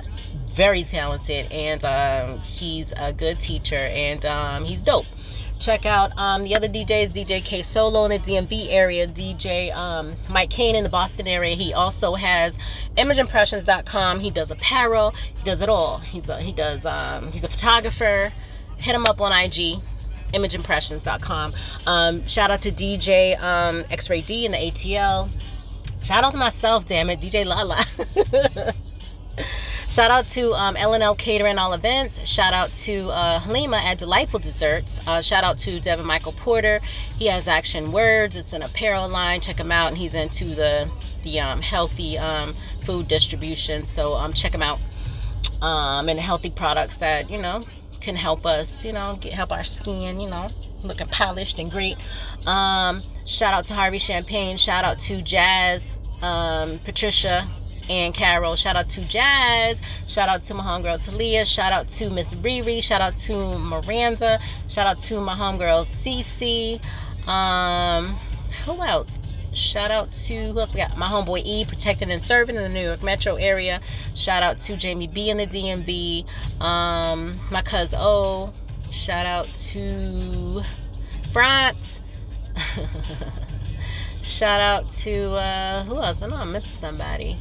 very 0.47 0.83
talented 0.83 1.51
and 1.51 1.85
um, 1.85 2.39
he's 2.39 2.91
a 2.97 3.13
good 3.13 3.39
teacher 3.39 3.75
and 3.75 4.25
um, 4.25 4.65
he's 4.65 4.81
dope 4.81 5.05
check 5.59 5.85
out 5.85 6.11
um, 6.17 6.43
the 6.43 6.55
other 6.55 6.67
DJs, 6.67 7.09
DJ 7.09 7.43
K 7.43 7.61
Solo 7.61 8.05
in 8.05 8.11
the 8.11 8.19
DMV 8.19 8.67
area, 8.69 9.07
DJ 9.07 9.75
um, 9.75 10.15
Mike 10.29 10.49
Kane 10.49 10.75
in 10.75 10.83
the 10.83 10.89
Boston 10.89 11.27
area. 11.27 11.55
He 11.55 11.73
also 11.73 12.15
has 12.15 12.57
imageimpressions.com. 12.97 14.19
He 14.19 14.29
does 14.29 14.51
apparel. 14.51 15.11
He 15.11 15.43
does 15.43 15.61
it 15.61 15.69
all. 15.69 15.97
He's 15.99 16.29
a, 16.29 16.41
he 16.41 16.51
does 16.51 16.85
um, 16.85 17.31
he's 17.31 17.43
a 17.43 17.49
photographer. 17.49 18.31
Hit 18.77 18.95
him 18.95 19.05
up 19.05 19.19
on 19.21 19.31
IG, 19.31 19.81
imageimpressions.com. 20.33 21.53
Um, 21.85 22.27
shout 22.27 22.51
out 22.51 22.61
to 22.63 22.71
DJ 22.71 23.41
um, 23.41 23.83
X-Ray 23.89 24.21
D 24.21 24.45
in 24.45 24.51
the 24.51 24.57
ATL. 24.57 25.29
Shout 26.03 26.23
out 26.23 26.31
to 26.31 26.37
myself, 26.37 26.85
damn 26.85 27.09
it, 27.09 27.19
DJ 27.19 27.45
Lala. 27.45 28.73
Shout 29.89 30.11
out 30.11 30.27
to 30.27 30.53
um, 30.53 30.75
LNL 30.75 31.17
Catering 31.17 31.57
All 31.57 31.71
Events. 31.71 32.19
Shout 32.27 32.53
out 32.53 32.73
to 32.73 33.07
uh, 33.07 33.39
Halima 33.39 33.77
at 33.77 33.97
Delightful 33.97 34.39
Desserts. 34.39 34.99
Uh, 35.07 35.21
shout 35.21 35.45
out 35.45 35.57
to 35.59 35.79
Devin 35.79 36.05
Michael 36.05 36.33
Porter. 36.33 36.81
He 37.17 37.27
has 37.27 37.47
Action 37.47 37.93
Words. 37.93 38.35
It's 38.35 38.51
an 38.51 38.63
apparel 38.63 39.07
line. 39.07 39.39
Check 39.39 39.57
him 39.57 39.71
out. 39.71 39.87
And 39.87 39.97
he's 39.97 40.13
into 40.13 40.43
the 40.43 40.89
the 41.23 41.39
um, 41.39 41.61
healthy 41.61 42.17
um, 42.17 42.53
food 42.85 43.07
distribution. 43.07 43.85
So 43.85 44.13
um, 44.15 44.33
check 44.33 44.53
him 44.53 44.61
out. 44.61 44.79
Um, 45.61 46.09
and 46.09 46.19
healthy 46.19 46.49
products 46.49 46.97
that 46.97 47.31
you 47.31 47.37
know 47.37 47.63
can 48.01 48.15
help 48.15 48.45
us. 48.45 48.83
You 48.83 48.91
know, 48.91 49.17
get 49.21 49.31
help 49.31 49.53
our 49.53 49.63
skin. 49.63 50.19
You 50.19 50.29
know, 50.29 50.49
looking 50.83 51.07
polished 51.07 51.59
and 51.59 51.71
great. 51.71 51.95
Um, 52.45 53.01
shout 53.25 53.53
out 53.53 53.63
to 53.65 53.73
Harvey 53.73 53.99
Champagne. 53.99 54.57
Shout 54.57 54.83
out 54.83 54.99
to 54.99 55.21
Jazz, 55.21 55.97
um, 56.21 56.77
Patricia, 56.79 57.47
and 57.89 58.13
Carol. 58.13 58.55
Shout 58.55 58.75
out 58.75 58.89
to 58.89 59.01
Jazz. 59.05 59.81
Shout 60.07 60.29
out 60.29 60.41
to 60.43 60.53
my 60.53 60.63
homegirl 60.63 61.03
Talia. 61.05 61.45
Shout 61.45 61.73
out 61.73 61.87
to 61.89 62.09
Miss 62.09 62.33
Riri. 62.35 62.81
Shout 62.83 63.01
out 63.01 63.15
to 63.17 63.57
Miranda. 63.59 64.39
Shout 64.67 64.87
out 64.87 64.99
to 65.03 65.19
my 65.19 65.33
homegirl 65.33 65.85
Cece. 65.85 66.79
Um, 67.27 68.17
who 68.65 68.81
else? 68.81 69.19
Shout 69.53 69.89
out 69.89 70.11
to 70.13 70.51
who 70.51 70.59
else 70.59 70.73
we 70.73 70.79
got? 70.79 70.97
My 70.97 71.07
homeboy 71.07 71.41
E, 71.43 71.65
protecting 71.65 72.11
and 72.11 72.23
serving 72.23 72.55
in 72.55 72.61
the 72.61 72.69
New 72.69 72.83
York 72.83 73.01
metro 73.01 73.35
area. 73.35 73.81
Shout 74.13 74.43
out 74.43 74.59
to 74.59 74.77
Jamie 74.77 75.07
B 75.07 75.29
in 75.29 75.37
the 75.37 75.47
DMV. 75.47 76.25
Um, 76.61 77.39
my 77.49 77.61
cousin 77.61 77.97
O. 77.99 78.53
Shout 78.91 79.25
out 79.25 79.47
to 79.55 80.61
France. 81.31 81.99
Shout 84.21 84.61
out 84.61 84.89
to 84.91 85.31
uh, 85.31 85.83
who 85.85 85.95
else? 85.95 86.21
I 86.21 86.27
know 86.27 86.35
I'm 86.35 86.51
missing 86.51 86.71
somebody. 86.73 87.37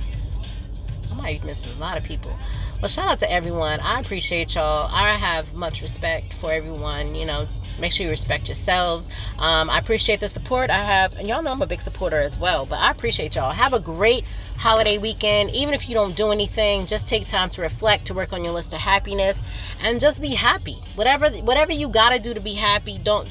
I 1.13 1.15
might 1.15 1.41
be 1.41 1.47
missing 1.49 1.73
a 1.73 1.81
lot 1.81 1.97
of 1.97 2.05
people. 2.05 2.37
Well, 2.81 2.89
shout 2.89 3.09
out 3.09 3.19
to 3.21 3.33
everyone. 3.33 3.81
I 3.81 4.01
appreciate 4.01 4.55
y'all. 4.55 4.89
I 4.93 5.15
have 5.15 5.55
much 5.55 5.83
respect 5.83 6.35
for 6.35 6.53
everyone. 6.53 7.15
You 7.15 7.27
know, 7.27 7.47
make 7.79 7.93
sure 7.93 8.05
you 8.05 8.11
respect 8.11 8.49
yourselves. 8.49 9.09
Um, 9.39 9.71
I 9.71 9.79
appreciate 9.79 10.21
the 10.21 10.29
support 10.29 10.71
I 10.71 10.85
have, 10.85 11.17
and 11.19 11.29
y'all 11.29 11.43
know 11.43 11.53
I'm 11.53 11.63
a 11.63 11.67
big 11.67 11.81
supporter 11.81 12.19
as 12.21 12.39
well. 12.39 12.67
But 12.67 12.81
I 12.81 12.91
appreciate 12.91 13.35
y'all. 13.35 13.53
Have 13.53 13.73
a 13.73 13.81
great 13.81 14.25
holiday 14.57 14.99
weekend. 14.99 15.51
Even 15.51 15.75
if 15.75 15.89
you 15.89 15.95
don't 15.95 16.17
do 16.17 16.31
anything, 16.31 16.87
just 16.87 17.09
take 17.09 17.27
time 17.27 17.51
to 17.51 17.63
reflect, 17.63 18.07
to 18.07 18.15
work 18.15 18.33
on 18.33 18.45
your 18.45 18.53
list 18.53 18.73
of 18.73 18.81
happiness, 18.81 19.43
and 19.83 20.01
just 20.01 20.21
be 20.21 20.35
happy. 20.35 20.77
Whatever 20.95 21.29
whatever 21.31 21.73
you 21.73 21.89
gotta 21.89 22.19
do 22.19 22.35
to 22.35 22.41
be 22.41 22.55
happy, 22.55 22.99
don't 22.99 23.29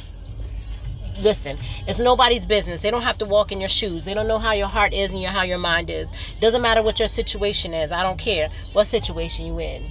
listen, 1.21 1.57
it's 1.87 1.99
nobody's 1.99 2.45
business. 2.45 2.81
They 2.81 2.91
don't 2.91 3.01
have 3.01 3.17
to 3.19 3.25
walk 3.25 3.51
in 3.51 3.59
your 3.59 3.69
shoes. 3.69 4.05
They 4.05 4.13
don't 4.13 4.27
know 4.27 4.39
how 4.39 4.53
your 4.53 4.67
heart 4.67 4.93
is 4.93 5.11
and 5.11 5.21
your, 5.21 5.31
how 5.31 5.43
your 5.43 5.57
mind 5.57 5.89
is. 5.89 6.11
Doesn't 6.41 6.61
matter 6.61 6.81
what 6.81 6.99
your 6.99 7.07
situation 7.07 7.73
is. 7.73 7.91
I 7.91 8.03
don't 8.03 8.19
care 8.19 8.49
what 8.73 8.85
situation 8.85 9.45
you 9.45 9.59
in. 9.59 9.83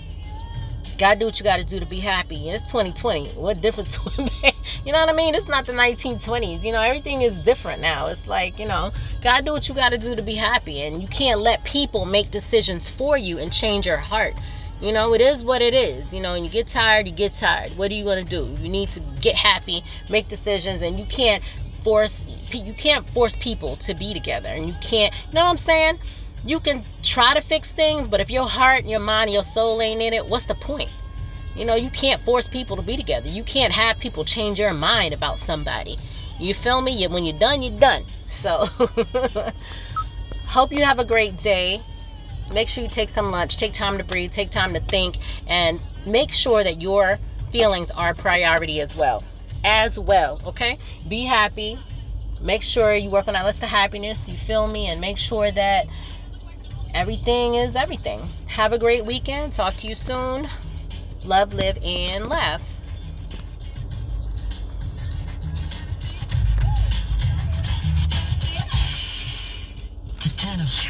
Gotta 0.96 1.18
do 1.18 1.26
what 1.26 1.40
you 1.40 1.44
gotta 1.44 1.64
do 1.64 1.80
to 1.80 1.86
be 1.86 1.98
happy. 1.98 2.50
It's 2.50 2.64
2020. 2.64 3.30
What 3.30 3.60
difference 3.60 4.02
would 4.04 4.30
make? 4.42 4.54
You 4.84 4.92
know 4.92 5.00
what 5.00 5.08
I 5.08 5.12
mean? 5.12 5.34
It's 5.34 5.48
not 5.48 5.66
the 5.66 5.72
1920s. 5.72 6.62
You 6.64 6.70
know, 6.70 6.80
everything 6.80 7.22
is 7.22 7.42
different 7.42 7.82
now. 7.82 8.06
It's 8.06 8.28
like, 8.28 8.60
you 8.60 8.66
know, 8.66 8.92
gotta 9.20 9.42
do 9.42 9.52
what 9.52 9.68
you 9.68 9.74
gotta 9.74 9.98
do 9.98 10.14
to 10.14 10.22
be 10.22 10.36
happy. 10.36 10.82
And 10.82 11.02
you 11.02 11.08
can't 11.08 11.40
let 11.40 11.64
people 11.64 12.04
make 12.04 12.30
decisions 12.30 12.88
for 12.88 13.18
you 13.18 13.38
and 13.38 13.52
change 13.52 13.86
your 13.86 13.96
heart. 13.96 14.34
You 14.80 14.92
know, 14.92 15.14
it 15.14 15.20
is 15.20 15.42
what 15.42 15.62
it 15.62 15.74
is. 15.74 16.12
You 16.12 16.20
know, 16.20 16.34
and 16.34 16.44
you 16.44 16.50
get 16.50 16.66
tired, 16.68 17.06
you 17.06 17.14
get 17.14 17.34
tired. 17.34 17.76
What 17.76 17.90
are 17.90 17.94
you 17.94 18.04
going 18.04 18.24
to 18.24 18.30
do? 18.30 18.46
You 18.62 18.68
need 18.68 18.90
to 18.90 19.00
get 19.20 19.34
happy, 19.34 19.82
make 20.10 20.28
decisions, 20.28 20.82
and 20.82 20.98
you 20.98 21.06
can't 21.06 21.42
force 21.82 22.24
you 22.52 22.72
can't 22.72 23.08
force 23.10 23.36
people 23.36 23.76
to 23.76 23.94
be 23.94 24.14
together. 24.14 24.48
And 24.48 24.66
you 24.66 24.74
can't, 24.80 25.12
you 25.28 25.34
know 25.34 25.44
what 25.44 25.50
I'm 25.50 25.56
saying? 25.56 25.98
You 26.44 26.60
can 26.60 26.84
try 27.02 27.34
to 27.34 27.40
fix 27.40 27.72
things, 27.72 28.06
but 28.06 28.20
if 28.20 28.30
your 28.30 28.48
heart, 28.48 28.84
your 28.84 29.00
mind, 29.00 29.30
your 29.32 29.44
soul 29.44 29.80
ain't 29.80 30.02
in 30.02 30.12
it, 30.12 30.26
what's 30.26 30.46
the 30.46 30.54
point? 30.54 30.90
You 31.56 31.64
know, 31.64 31.74
you 31.74 31.90
can't 31.90 32.20
force 32.20 32.48
people 32.48 32.76
to 32.76 32.82
be 32.82 32.96
together. 32.96 33.28
You 33.28 33.44
can't 33.44 33.72
have 33.72 33.98
people 33.98 34.24
change 34.24 34.58
your 34.58 34.74
mind 34.74 35.14
about 35.14 35.38
somebody. 35.38 35.98
You 36.38 36.52
feel 36.52 36.80
me? 36.80 37.06
When 37.06 37.24
you're 37.24 37.38
done, 37.38 37.62
you're 37.62 37.78
done. 37.78 38.04
So, 38.28 38.66
hope 40.46 40.72
you 40.72 40.84
have 40.84 40.98
a 40.98 41.04
great 41.04 41.38
day 41.38 41.80
make 42.54 42.68
sure 42.68 42.82
you 42.82 42.88
take 42.88 43.08
some 43.08 43.30
lunch, 43.30 43.56
take 43.56 43.72
time 43.72 43.98
to 43.98 44.04
breathe, 44.04 44.30
take 44.30 44.50
time 44.50 44.72
to 44.74 44.80
think, 44.80 45.18
and 45.46 45.80
make 46.06 46.32
sure 46.32 46.62
that 46.62 46.80
your 46.80 47.18
feelings 47.50 47.90
are 47.90 48.10
a 48.10 48.14
priority 48.14 48.80
as 48.80 48.96
well. 48.96 49.22
As 49.64 49.98
well, 49.98 50.40
okay? 50.46 50.78
Be 51.08 51.24
happy. 51.24 51.78
Make 52.40 52.62
sure 52.62 52.94
you 52.94 53.10
work 53.10 53.28
on 53.28 53.34
that 53.34 53.44
list 53.44 53.62
of 53.62 53.68
happiness, 53.68 54.28
you 54.28 54.36
feel 54.36 54.66
me, 54.68 54.86
and 54.86 55.00
make 55.00 55.18
sure 55.18 55.50
that 55.50 55.86
everything 56.94 57.54
is 57.54 57.74
everything. 57.74 58.20
Have 58.46 58.72
a 58.72 58.78
great 58.78 59.04
weekend. 59.04 59.52
Talk 59.52 59.76
to 59.78 59.86
you 59.86 59.94
soon. 59.94 60.48
Love, 61.24 61.54
live, 61.54 61.78
and 61.82 62.28
laugh. 62.28 62.70
Tennis. 70.36 70.86